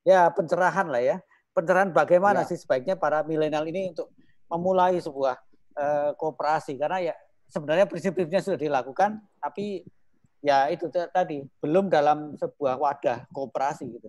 ya 0.00 0.20
pencerahan 0.28 0.86
lah 0.88 1.02
ya 1.02 1.16
pencerahan 1.50 1.90
bagaimana 1.90 2.40
Ya. 2.42 2.48
sih 2.48 2.56
sebaiknya 2.56 2.94
para 2.94 3.20
milenial 3.22 3.64
ini 3.64 3.90
untuk 3.90 4.08
memulai 4.46 4.96
sebuah 4.96 5.36
eh, 5.74 6.10
kooperasi 6.14 6.76
karena 6.76 7.12
ya 7.12 7.14
sebenarnya 7.48 7.86
prinsip-prinsipnya 7.86 8.42
sudah 8.42 8.60
dilakukan 8.60 9.18
tapi 9.38 9.82
ya 10.40 10.68
itu 10.68 10.88
tadi 10.88 11.44
belum 11.58 11.88
dalam 11.88 12.32
sebuah 12.36 12.76
wadah 12.76 13.28
kooperasi 13.28 13.84
gitu. 13.90 14.08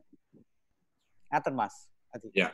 Ngaten 1.27 1.53
Mas. 1.53 1.87
Aji. 2.11 2.27
Ya. 2.31 2.51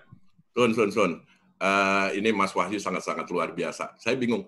Sun, 0.53 0.73
Sun, 0.73 0.89
Sun. 0.89 1.11
Eh, 1.57 2.07
ini 2.17 2.29
Mas 2.29 2.53
Wahyu 2.53 2.77
sangat-sangat 2.77 3.25
luar 3.29 3.53
biasa. 3.53 3.97
Saya 3.97 4.13
bingung. 4.13 4.45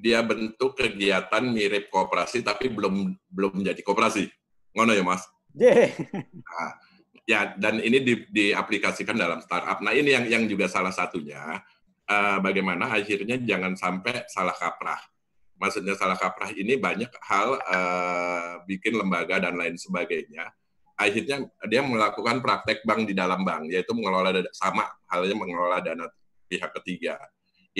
Dia 0.00 0.24
bentuk 0.24 0.80
kegiatan 0.80 1.44
mirip 1.44 1.92
kooperasi 1.92 2.40
tapi 2.40 2.72
belum 2.72 3.12
belum 3.28 3.60
menjadi 3.60 3.84
kooperasi. 3.84 4.32
Ngono 4.72 4.96
ya 4.96 5.04
Mas? 5.04 5.22
Ye. 5.52 5.92
Ya, 7.28 7.54
dan 7.54 7.78
ini 7.78 8.02
di, 8.02 8.14
diaplikasikan 8.26 9.14
dalam 9.14 9.38
startup. 9.44 9.78
Nah, 9.84 9.94
ini 9.94 10.10
yang 10.10 10.24
yang 10.26 10.42
juga 10.50 10.66
salah 10.66 10.90
satunya 10.90 11.62
eh, 12.10 12.38
bagaimana 12.42 12.90
akhirnya 12.90 13.38
jangan 13.38 13.78
sampai 13.78 14.26
salah 14.26 14.56
kaprah. 14.56 14.98
Maksudnya 15.60 15.94
salah 15.94 16.16
kaprah 16.16 16.50
ini 16.56 16.74
banyak 16.80 17.12
hal 17.22 17.60
eh, 17.60 18.52
bikin 18.66 18.98
lembaga 18.98 19.38
dan 19.38 19.54
lain 19.54 19.76
sebagainya. 19.78 20.48
Akhirnya 20.98 21.48
dia 21.64 21.80
melakukan 21.80 22.44
praktek 22.44 22.84
bank 22.84 23.08
di 23.08 23.14
dalam 23.16 23.40
bank, 23.40 23.72
yaitu 23.72 23.94
mengelola 23.96 24.36
dana- 24.36 24.52
sama 24.52 24.84
halnya 25.08 25.36
mengelola 25.38 25.78
dana 25.80 26.04
pihak 26.50 26.74
ketiga. 26.82 27.16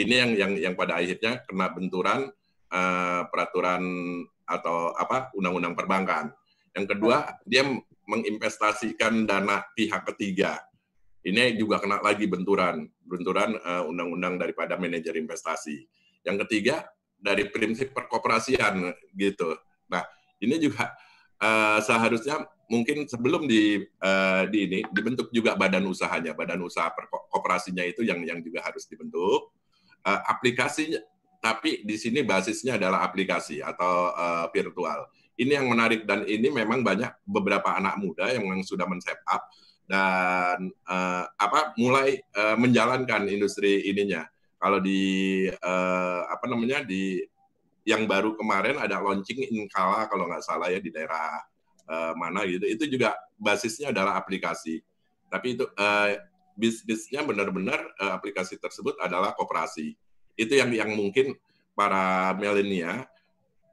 Ini 0.00 0.14
yang 0.24 0.30
yang 0.36 0.52
yang 0.56 0.74
pada 0.78 0.96
akhirnya 0.96 1.44
kena 1.44 1.68
benturan 1.72 2.32
eh, 2.72 3.22
peraturan 3.28 3.82
atau 4.48 4.96
apa 4.96 5.30
undang-undang 5.36 5.78
perbankan. 5.78 6.32
Yang 6.74 6.86
kedua, 6.96 7.38
dia 7.46 7.66
menginvestasikan 8.06 9.26
dana 9.26 9.62
pihak 9.74 10.02
ketiga. 10.14 10.58
Ini 11.20 11.54
juga 11.60 11.78
kena 11.78 12.00
lagi 12.00 12.24
benturan, 12.26 12.88
benturan 13.04 13.54
eh, 13.54 13.82
undang-undang 13.84 14.40
daripada 14.40 14.80
manajer 14.80 15.14
investasi. 15.20 15.84
Yang 16.24 16.46
ketiga 16.46 16.88
dari 17.20 17.46
prinsip 17.52 17.92
perkoperasian 17.92 18.90
gitu. 19.12 19.52
Nah, 19.92 20.02
ini 20.40 20.56
juga 20.56 20.96
eh, 21.38 21.78
seharusnya 21.84 22.48
mungkin 22.72 23.04
sebelum 23.04 23.44
di 23.44 23.84
eh, 23.84 24.42
di 24.48 24.58
ini 24.64 24.78
dibentuk 24.88 25.28
juga 25.30 25.54
badan 25.54 25.84
usahanya, 25.84 26.32
badan 26.32 26.64
usaha 26.64 26.88
perkoperasinya 26.88 27.84
itu 27.84 28.00
yang 28.06 28.24
yang 28.24 28.40
juga 28.40 28.64
harus 28.64 28.88
dibentuk. 28.88 29.52
Eh, 30.00 30.20
aplikasinya 30.32 30.96
tapi 31.40 31.84
di 31.84 31.96
sini 31.96 32.24
basisnya 32.24 32.80
adalah 32.80 33.04
aplikasi 33.04 33.60
atau 33.60 34.12
eh, 34.16 34.46
virtual 34.52 35.04
ini 35.40 35.56
yang 35.56 35.72
menarik 35.72 36.04
dan 36.04 36.28
ini 36.28 36.52
memang 36.52 36.84
banyak 36.84 37.08
beberapa 37.24 37.72
anak 37.72 37.96
muda 37.96 38.28
yang 38.28 38.44
sudah 38.60 38.84
men-set 38.84 39.16
up 39.24 39.48
dan 39.88 40.68
eh, 40.68 41.24
apa 41.24 41.72
mulai 41.80 42.20
eh, 42.20 42.56
menjalankan 42.60 43.24
industri 43.26 43.88
ininya. 43.88 44.28
Kalau 44.60 44.80
di 44.80 45.48
eh, 45.48 46.20
apa 46.28 46.44
namanya 46.44 46.84
di 46.84 47.24
yang 47.88 48.04
baru 48.04 48.36
kemarin 48.36 48.76
ada 48.76 49.00
launching 49.00 49.40
Inkala 49.48 50.06
kalau 50.12 50.28
nggak 50.28 50.44
salah 50.44 50.68
ya 50.68 50.76
di 50.76 50.92
daerah 50.92 51.40
eh, 51.88 52.12
mana 52.20 52.44
gitu. 52.44 52.68
Itu 52.68 52.84
juga 52.86 53.16
basisnya 53.40 53.96
adalah 53.96 54.20
aplikasi. 54.20 54.84
Tapi 55.32 55.56
itu 55.56 55.64
eh, 55.72 56.20
bisnisnya 56.60 57.24
benar-benar 57.24 57.80
eh, 57.96 58.12
aplikasi 58.12 58.60
tersebut 58.60 59.00
adalah 59.00 59.32
koperasi. 59.32 59.96
Itu 60.36 60.52
yang 60.52 60.68
yang 60.76 60.92
mungkin 60.92 61.32
para 61.72 62.36
milenial 62.36 63.08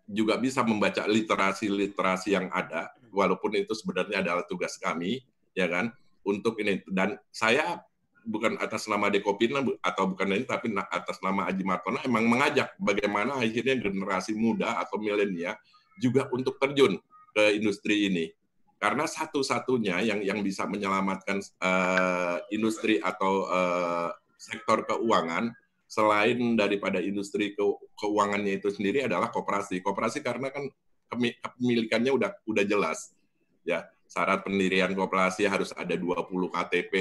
juga 0.07 0.39
bisa 0.39 0.63
membaca 0.63 1.03
literasi-literasi 1.03 2.31
yang 2.31 2.47
ada, 2.55 2.95
walaupun 3.11 3.59
itu 3.59 3.75
sebenarnya 3.75 4.23
adalah 4.23 4.47
tugas 4.47 4.79
kami, 4.79 5.19
ya 5.51 5.67
kan, 5.67 5.91
untuk 6.23 6.55
ini. 6.63 6.79
Dan 6.87 7.19
saya 7.27 7.83
bukan 8.23 8.55
atas 8.63 8.87
nama 8.87 9.11
Dekopina 9.11 9.59
atau 9.83 10.15
bukan 10.15 10.27
ini, 10.31 10.47
tapi 10.47 10.71
atas 10.71 11.19
nama 11.19 11.51
Aji 11.51 11.67
Martono 11.67 11.99
emang 12.07 12.23
mengajak 12.23 12.71
bagaimana 12.79 13.43
akhirnya 13.43 13.75
generasi 13.75 14.31
muda 14.31 14.79
atau 14.79 14.95
milenial 14.95 15.59
juga 15.99 16.31
untuk 16.31 16.55
terjun 16.55 16.95
ke 17.35 17.43
industri 17.59 18.07
ini. 18.07 18.31
Karena 18.77 19.09
satu-satunya 19.09 20.05
yang 20.05 20.21
yang 20.21 20.39
bisa 20.45 20.69
menyelamatkan 20.69 21.41
eh, 21.41 22.37
industri 22.53 23.01
atau 23.01 23.49
eh, 23.49 24.09
sektor 24.37 24.85
keuangan 24.85 25.49
selain 25.89 26.53
daripada 26.53 27.01
industri 27.01 27.57
ke- 27.57 27.79
keuangannya 27.97 28.61
itu 28.61 28.69
sendiri 28.69 29.09
adalah 29.09 29.33
koperasi. 29.33 29.81
Koperasi 29.81 30.21
karena 30.21 30.53
kan 30.53 30.69
kepemilikannya 31.09 32.11
udah 32.13 32.31
udah 32.45 32.63
jelas. 32.67 33.17
Ya, 33.65 33.89
syarat 34.07 34.45
pendirian 34.45 34.93
koperasi 34.93 35.49
harus 35.49 35.73
ada 35.75 35.97
20 35.97 36.47
KTP, 36.47 36.93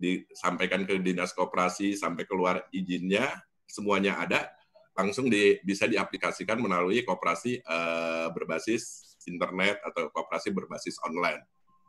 disampaikan 0.00 0.82
ke 0.88 0.98
dinas 0.98 1.36
koperasi 1.36 1.94
sampai 1.94 2.26
keluar 2.26 2.66
izinnya, 2.74 3.30
semuanya 3.68 4.18
ada, 4.18 4.50
langsung 4.96 5.28
di, 5.28 5.60
bisa 5.62 5.84
diaplikasikan 5.86 6.56
melalui 6.58 7.04
koperasi 7.04 7.60
eh, 7.60 8.26
berbasis 8.32 9.05
internet 9.26 9.82
atau 9.82 10.08
koperasi 10.10 10.50
berbasis 10.54 10.98
online. 11.04 11.42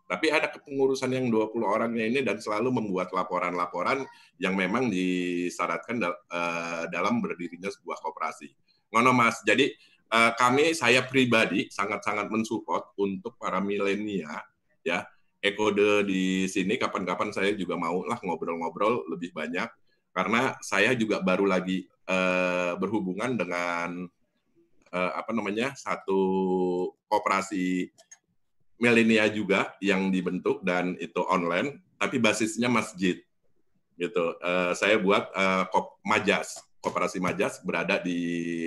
Tapi 0.08 0.32
ada 0.32 0.48
kepengurusan 0.48 1.12
yang 1.12 1.28
20 1.28 1.68
orangnya 1.68 2.08
ini 2.08 2.24
dan 2.24 2.40
selalu 2.40 2.72
membuat 2.80 3.12
laporan-laporan 3.12 4.08
yang 4.40 4.56
memang 4.56 4.88
disyaratkan 4.88 6.00
dal- 6.00 6.24
eh, 6.32 6.84
dalam 6.88 7.20
berdirinya 7.20 7.68
sebuah 7.68 8.00
koperasi. 8.00 8.48
Ngono 8.96 9.12
Mas, 9.12 9.44
jadi 9.44 9.68
eh, 10.08 10.32
kami 10.40 10.72
saya 10.72 11.04
pribadi 11.04 11.68
sangat-sangat 11.68 12.32
mensupport 12.32 12.96
untuk 13.04 13.36
para 13.36 13.60
milenial 13.60 14.42
ya. 14.88 15.04
Ekode 15.38 16.02
di 16.10 16.50
sini 16.50 16.82
kapan-kapan 16.82 17.30
saya 17.30 17.54
juga 17.54 17.78
mau 17.78 18.02
lah 18.02 18.18
ngobrol-ngobrol 18.18 19.06
lebih 19.06 19.38
banyak 19.38 19.70
karena 20.10 20.58
saya 20.66 20.98
juga 20.98 21.22
baru 21.22 21.46
lagi 21.46 21.86
eh, 21.86 22.74
berhubungan 22.80 23.38
dengan 23.38 24.10
eh, 24.90 25.12
apa 25.14 25.32
namanya 25.36 25.78
satu 25.78 26.18
koperasi 27.10 27.92
milenial 28.78 29.34
juga 29.34 29.74
yang 29.82 30.14
dibentuk 30.14 30.62
dan 30.62 30.94
itu 31.02 31.20
online 31.28 31.82
tapi 31.98 32.22
basisnya 32.22 32.70
masjid 32.70 33.18
gitu. 33.98 34.26
Eh, 34.38 34.72
saya 34.78 35.02
buat 35.02 35.34
kop 35.74 35.98
Majas, 36.06 36.62
koperasi 36.80 37.18
Majas 37.20 37.60
berada 37.66 37.98
di 38.00 38.22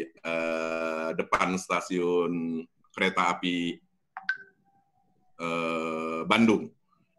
eh, 0.04 1.10
depan 1.14 1.54
stasiun 1.56 2.66
kereta 2.90 3.32
api 3.38 3.78
eh, 5.40 6.20
Bandung. 6.26 6.68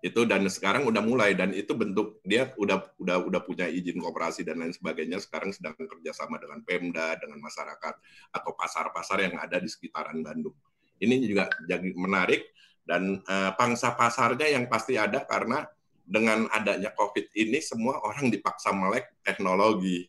Itu 0.01 0.25
dan 0.25 0.49
sekarang 0.49 0.89
udah 0.89 1.01
mulai 1.05 1.37
dan 1.37 1.53
itu 1.53 1.77
bentuk 1.77 2.25
dia 2.25 2.49
udah 2.57 2.97
udah 2.97 3.21
udah 3.21 3.41
punya 3.45 3.69
izin 3.69 4.01
koperasi 4.01 4.41
dan 4.41 4.59
lain 4.59 4.73
sebagainya. 4.73 5.21
Sekarang 5.21 5.53
sedang 5.53 5.77
kerjasama 5.77 6.41
dengan 6.41 6.65
Pemda, 6.65 7.15
dengan 7.21 7.37
masyarakat 7.37 7.95
atau 8.33 8.51
pasar-pasar 8.57 9.29
yang 9.29 9.37
ada 9.37 9.61
di 9.61 9.69
sekitaran 9.69 10.25
Bandung. 10.25 10.57
Ini 11.01 11.15
juga 11.25 11.49
jadi 11.65 11.89
menarik 11.97 12.45
dan 12.85 13.21
eh, 13.25 13.51
pangsa 13.57 13.97
pasarnya 13.97 14.53
yang 14.53 14.69
pasti 14.69 14.95
ada 14.97 15.25
karena 15.25 15.65
dengan 16.05 16.49
adanya 16.51 16.91
COVID 16.91 17.31
ini 17.37 17.63
semua 17.63 18.01
orang 18.03 18.27
dipaksa 18.29 18.69
melek 18.75 19.21
teknologi. 19.25 20.05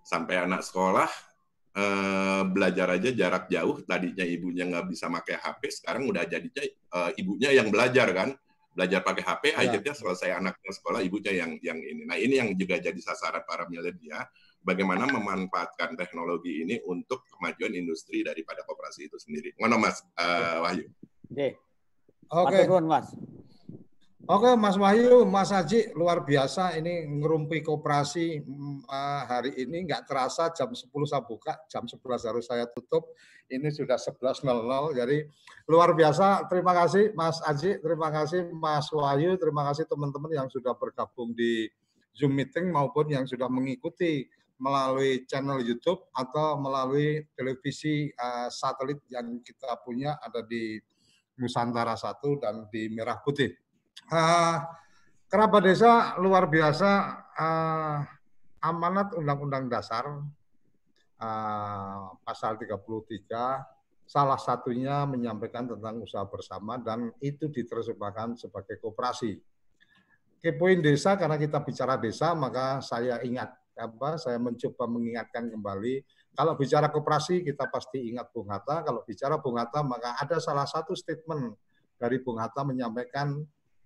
Sampai 0.00 0.42
anak 0.42 0.66
sekolah 0.66 1.10
eh, 1.76 2.42
belajar 2.50 2.98
aja 2.98 3.10
jarak 3.14 3.46
jauh, 3.46 3.84
tadinya 3.86 4.26
ibunya 4.26 4.66
nggak 4.66 4.86
bisa 4.90 5.06
pakai 5.06 5.38
HP, 5.38 5.60
sekarang 5.70 6.08
udah 6.10 6.24
jadinya 6.26 6.62
eh, 6.66 7.10
ibunya 7.20 7.50
yang 7.54 7.70
belajar 7.70 8.10
kan, 8.10 8.34
belajar 8.74 9.00
pakai 9.04 9.22
HP, 9.22 9.44
Ya. 9.50 9.56
akhirnya 9.66 9.94
selesai 9.94 10.30
anaknya 10.34 10.70
sekolah, 10.72 11.00
ibunya 11.04 11.32
yang 11.36 11.52
yang 11.62 11.78
ini. 11.78 12.02
Nah 12.08 12.18
ini 12.18 12.34
yang 12.40 12.50
juga 12.58 12.80
jadi 12.80 12.98
sasaran 12.98 13.44
para 13.46 13.68
milenial, 13.70 14.26
bagaimana 14.60 15.08
memanfaatkan 15.08 15.96
teknologi 15.96 16.62
ini 16.64 16.76
untuk 16.84 17.24
kemajuan 17.32 17.72
industri 17.72 18.20
daripada 18.20 18.64
koperasi 18.68 19.08
itu 19.08 19.16
sendiri. 19.16 19.56
Mana 19.56 19.80
Mas 19.80 20.04
eh, 20.16 20.56
Wahyu? 20.60 20.86
Oke. 21.30 21.48
Oke, 22.30 22.62
nuwun, 22.62 22.86
Mas. 22.86 23.10
Oke, 24.30 24.54
Mas 24.54 24.78
Wahyu, 24.78 25.26
Mas 25.26 25.50
Haji, 25.50 25.90
luar 25.98 26.22
biasa 26.22 26.78
ini 26.78 27.02
ngerumpi 27.18 27.66
koperasi 27.66 28.38
uh, 28.86 29.22
hari 29.26 29.58
ini 29.58 29.90
nggak 29.90 30.06
terasa 30.06 30.54
jam 30.54 30.70
10 30.70 30.86
saya 31.02 31.26
buka, 31.26 31.58
jam 31.66 31.82
11 31.90 32.30
harus 32.30 32.46
saya 32.46 32.70
tutup. 32.70 33.10
Ini 33.50 33.66
sudah 33.74 33.98
11.00, 33.98 34.46
jadi 34.94 35.26
luar 35.66 35.98
biasa. 35.98 36.46
Terima 36.46 36.70
kasih 36.70 37.10
Mas 37.18 37.42
Haji, 37.42 37.82
terima 37.82 38.14
kasih 38.14 38.46
Mas 38.54 38.86
Wahyu, 38.94 39.34
terima 39.34 39.66
kasih 39.66 39.90
teman-teman 39.90 40.30
yang 40.30 40.46
sudah 40.46 40.78
bergabung 40.78 41.34
di 41.34 41.66
Zoom 42.14 42.38
meeting 42.38 42.70
maupun 42.70 43.10
yang 43.10 43.26
sudah 43.26 43.50
mengikuti 43.50 44.30
melalui 44.60 45.24
channel 45.24 45.64
YouTube 45.64 46.04
atau 46.12 46.60
melalui 46.60 47.24
televisi 47.32 48.12
uh, 48.12 48.52
satelit 48.52 49.00
yang 49.08 49.40
kita 49.40 49.80
punya 49.80 50.20
ada 50.20 50.44
di 50.44 50.76
Nusantara 51.40 51.96
satu 51.96 52.36
dan 52.36 52.68
di 52.68 52.92
Merah 52.92 53.16
Putih 53.24 53.50
uh, 54.12 54.56
kerabat 55.32 55.62
desa 55.64 56.20
luar 56.20 56.46
biasa 56.46 56.90
uh, 57.32 57.98
amanat 58.60 59.16
Undang-Undang 59.16 59.72
Dasar 59.72 60.04
uh, 61.16 62.04
pasal 62.20 62.60
33 62.60 63.80
salah 64.10 64.40
satunya 64.42 65.06
menyampaikan 65.06 65.70
tentang 65.70 66.02
usaha 66.02 66.26
bersama 66.26 66.74
dan 66.82 67.14
itu 67.22 67.46
diterjemahkan 67.46 68.34
sebagai 68.34 68.82
kooperasi. 68.82 69.38
Kepoin 70.42 70.82
desa 70.82 71.14
karena 71.14 71.38
kita 71.38 71.62
bicara 71.62 71.94
desa 71.94 72.34
maka 72.34 72.82
saya 72.82 73.22
ingat 73.22 73.54
apa 73.80 74.20
saya 74.20 74.36
mencoba 74.36 74.84
mengingatkan 74.84 75.48
kembali. 75.48 76.04
Kalau 76.36 76.54
bicara 76.54 76.92
kooperasi 76.92 77.40
kita 77.40 77.72
pasti 77.72 78.12
ingat 78.12 78.28
Bung 78.30 78.52
Hatta, 78.52 78.84
kalau 78.84 79.00
bicara 79.08 79.40
Bung 79.40 79.56
Hatta 79.56 79.80
maka 79.80 80.20
ada 80.20 80.36
salah 80.36 80.68
satu 80.68 80.92
statement 80.92 81.56
dari 81.96 82.20
Bung 82.20 82.36
Hatta 82.36 82.62
menyampaikan 82.62 83.40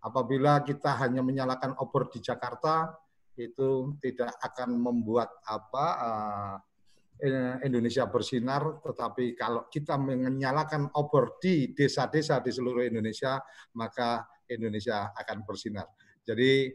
Apabila 0.04 0.60
kita 0.60 1.00
hanya 1.00 1.24
menyalakan 1.24 1.80
obor 1.80 2.12
di 2.12 2.20
Jakarta, 2.20 2.92
itu 3.40 3.96
tidak 4.04 4.36
akan 4.36 4.76
membuat 4.76 5.32
apa 5.48 5.86
uh, 5.96 6.56
Indonesia 7.64 8.04
bersinar, 8.04 8.84
tetapi 8.84 9.32
kalau 9.32 9.64
kita 9.72 9.96
menyalakan 9.96 10.92
obor 10.92 11.40
di 11.40 11.72
desa-desa 11.72 12.44
di 12.44 12.52
seluruh 12.52 12.84
Indonesia, 12.84 13.40
maka 13.80 14.28
Indonesia 14.44 15.08
akan 15.16 15.40
bersinar. 15.48 15.88
Jadi 16.20 16.68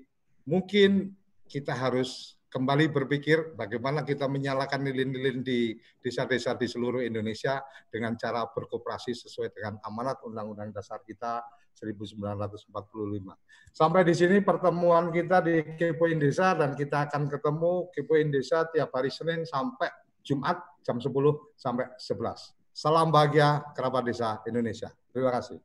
mungkin 0.50 1.14
kita 1.46 1.78
harus 1.78 2.34
kembali 2.50 2.90
berpikir 2.90 3.54
bagaimana 3.54 4.02
kita 4.02 4.26
menyalakan 4.26 4.90
lilin-lilin 4.90 5.46
di 5.46 5.78
desa-desa 6.02 6.58
di 6.58 6.66
seluruh 6.66 7.06
Indonesia 7.06 7.62
dengan 7.94 8.18
cara 8.18 8.50
berkooperasi 8.50 9.14
sesuai 9.14 9.54
dengan 9.54 9.78
amanat 9.86 10.20
Undang-Undang 10.26 10.74
Dasar 10.74 11.06
kita 11.06 11.46
1945. 11.78 12.74
Sampai 13.72 14.02
di 14.04 14.18
sini 14.18 14.42
pertemuan 14.42 15.14
kita 15.14 15.46
di 15.46 15.62
Kepoin 15.78 16.18
Desa 16.18 16.58
dan 16.58 16.74
kita 16.74 17.08
akan 17.08 17.30
ketemu 17.30 17.94
Kepoin 17.94 18.28
Desa 18.34 18.66
tiap 18.68 18.92
hari 18.92 19.14
Senin 19.14 19.46
sampai 19.46 19.88
Jumat 20.26 20.60
jam 20.84 20.98
10 20.98 21.10
sampai 21.56 21.86
11. 21.96 22.58
Salam 22.74 23.12
bahagia 23.12 23.62
kerabat 23.76 24.08
desa 24.08 24.40
Indonesia. 24.48 24.90
Terima 25.12 25.36
kasih. 25.36 25.60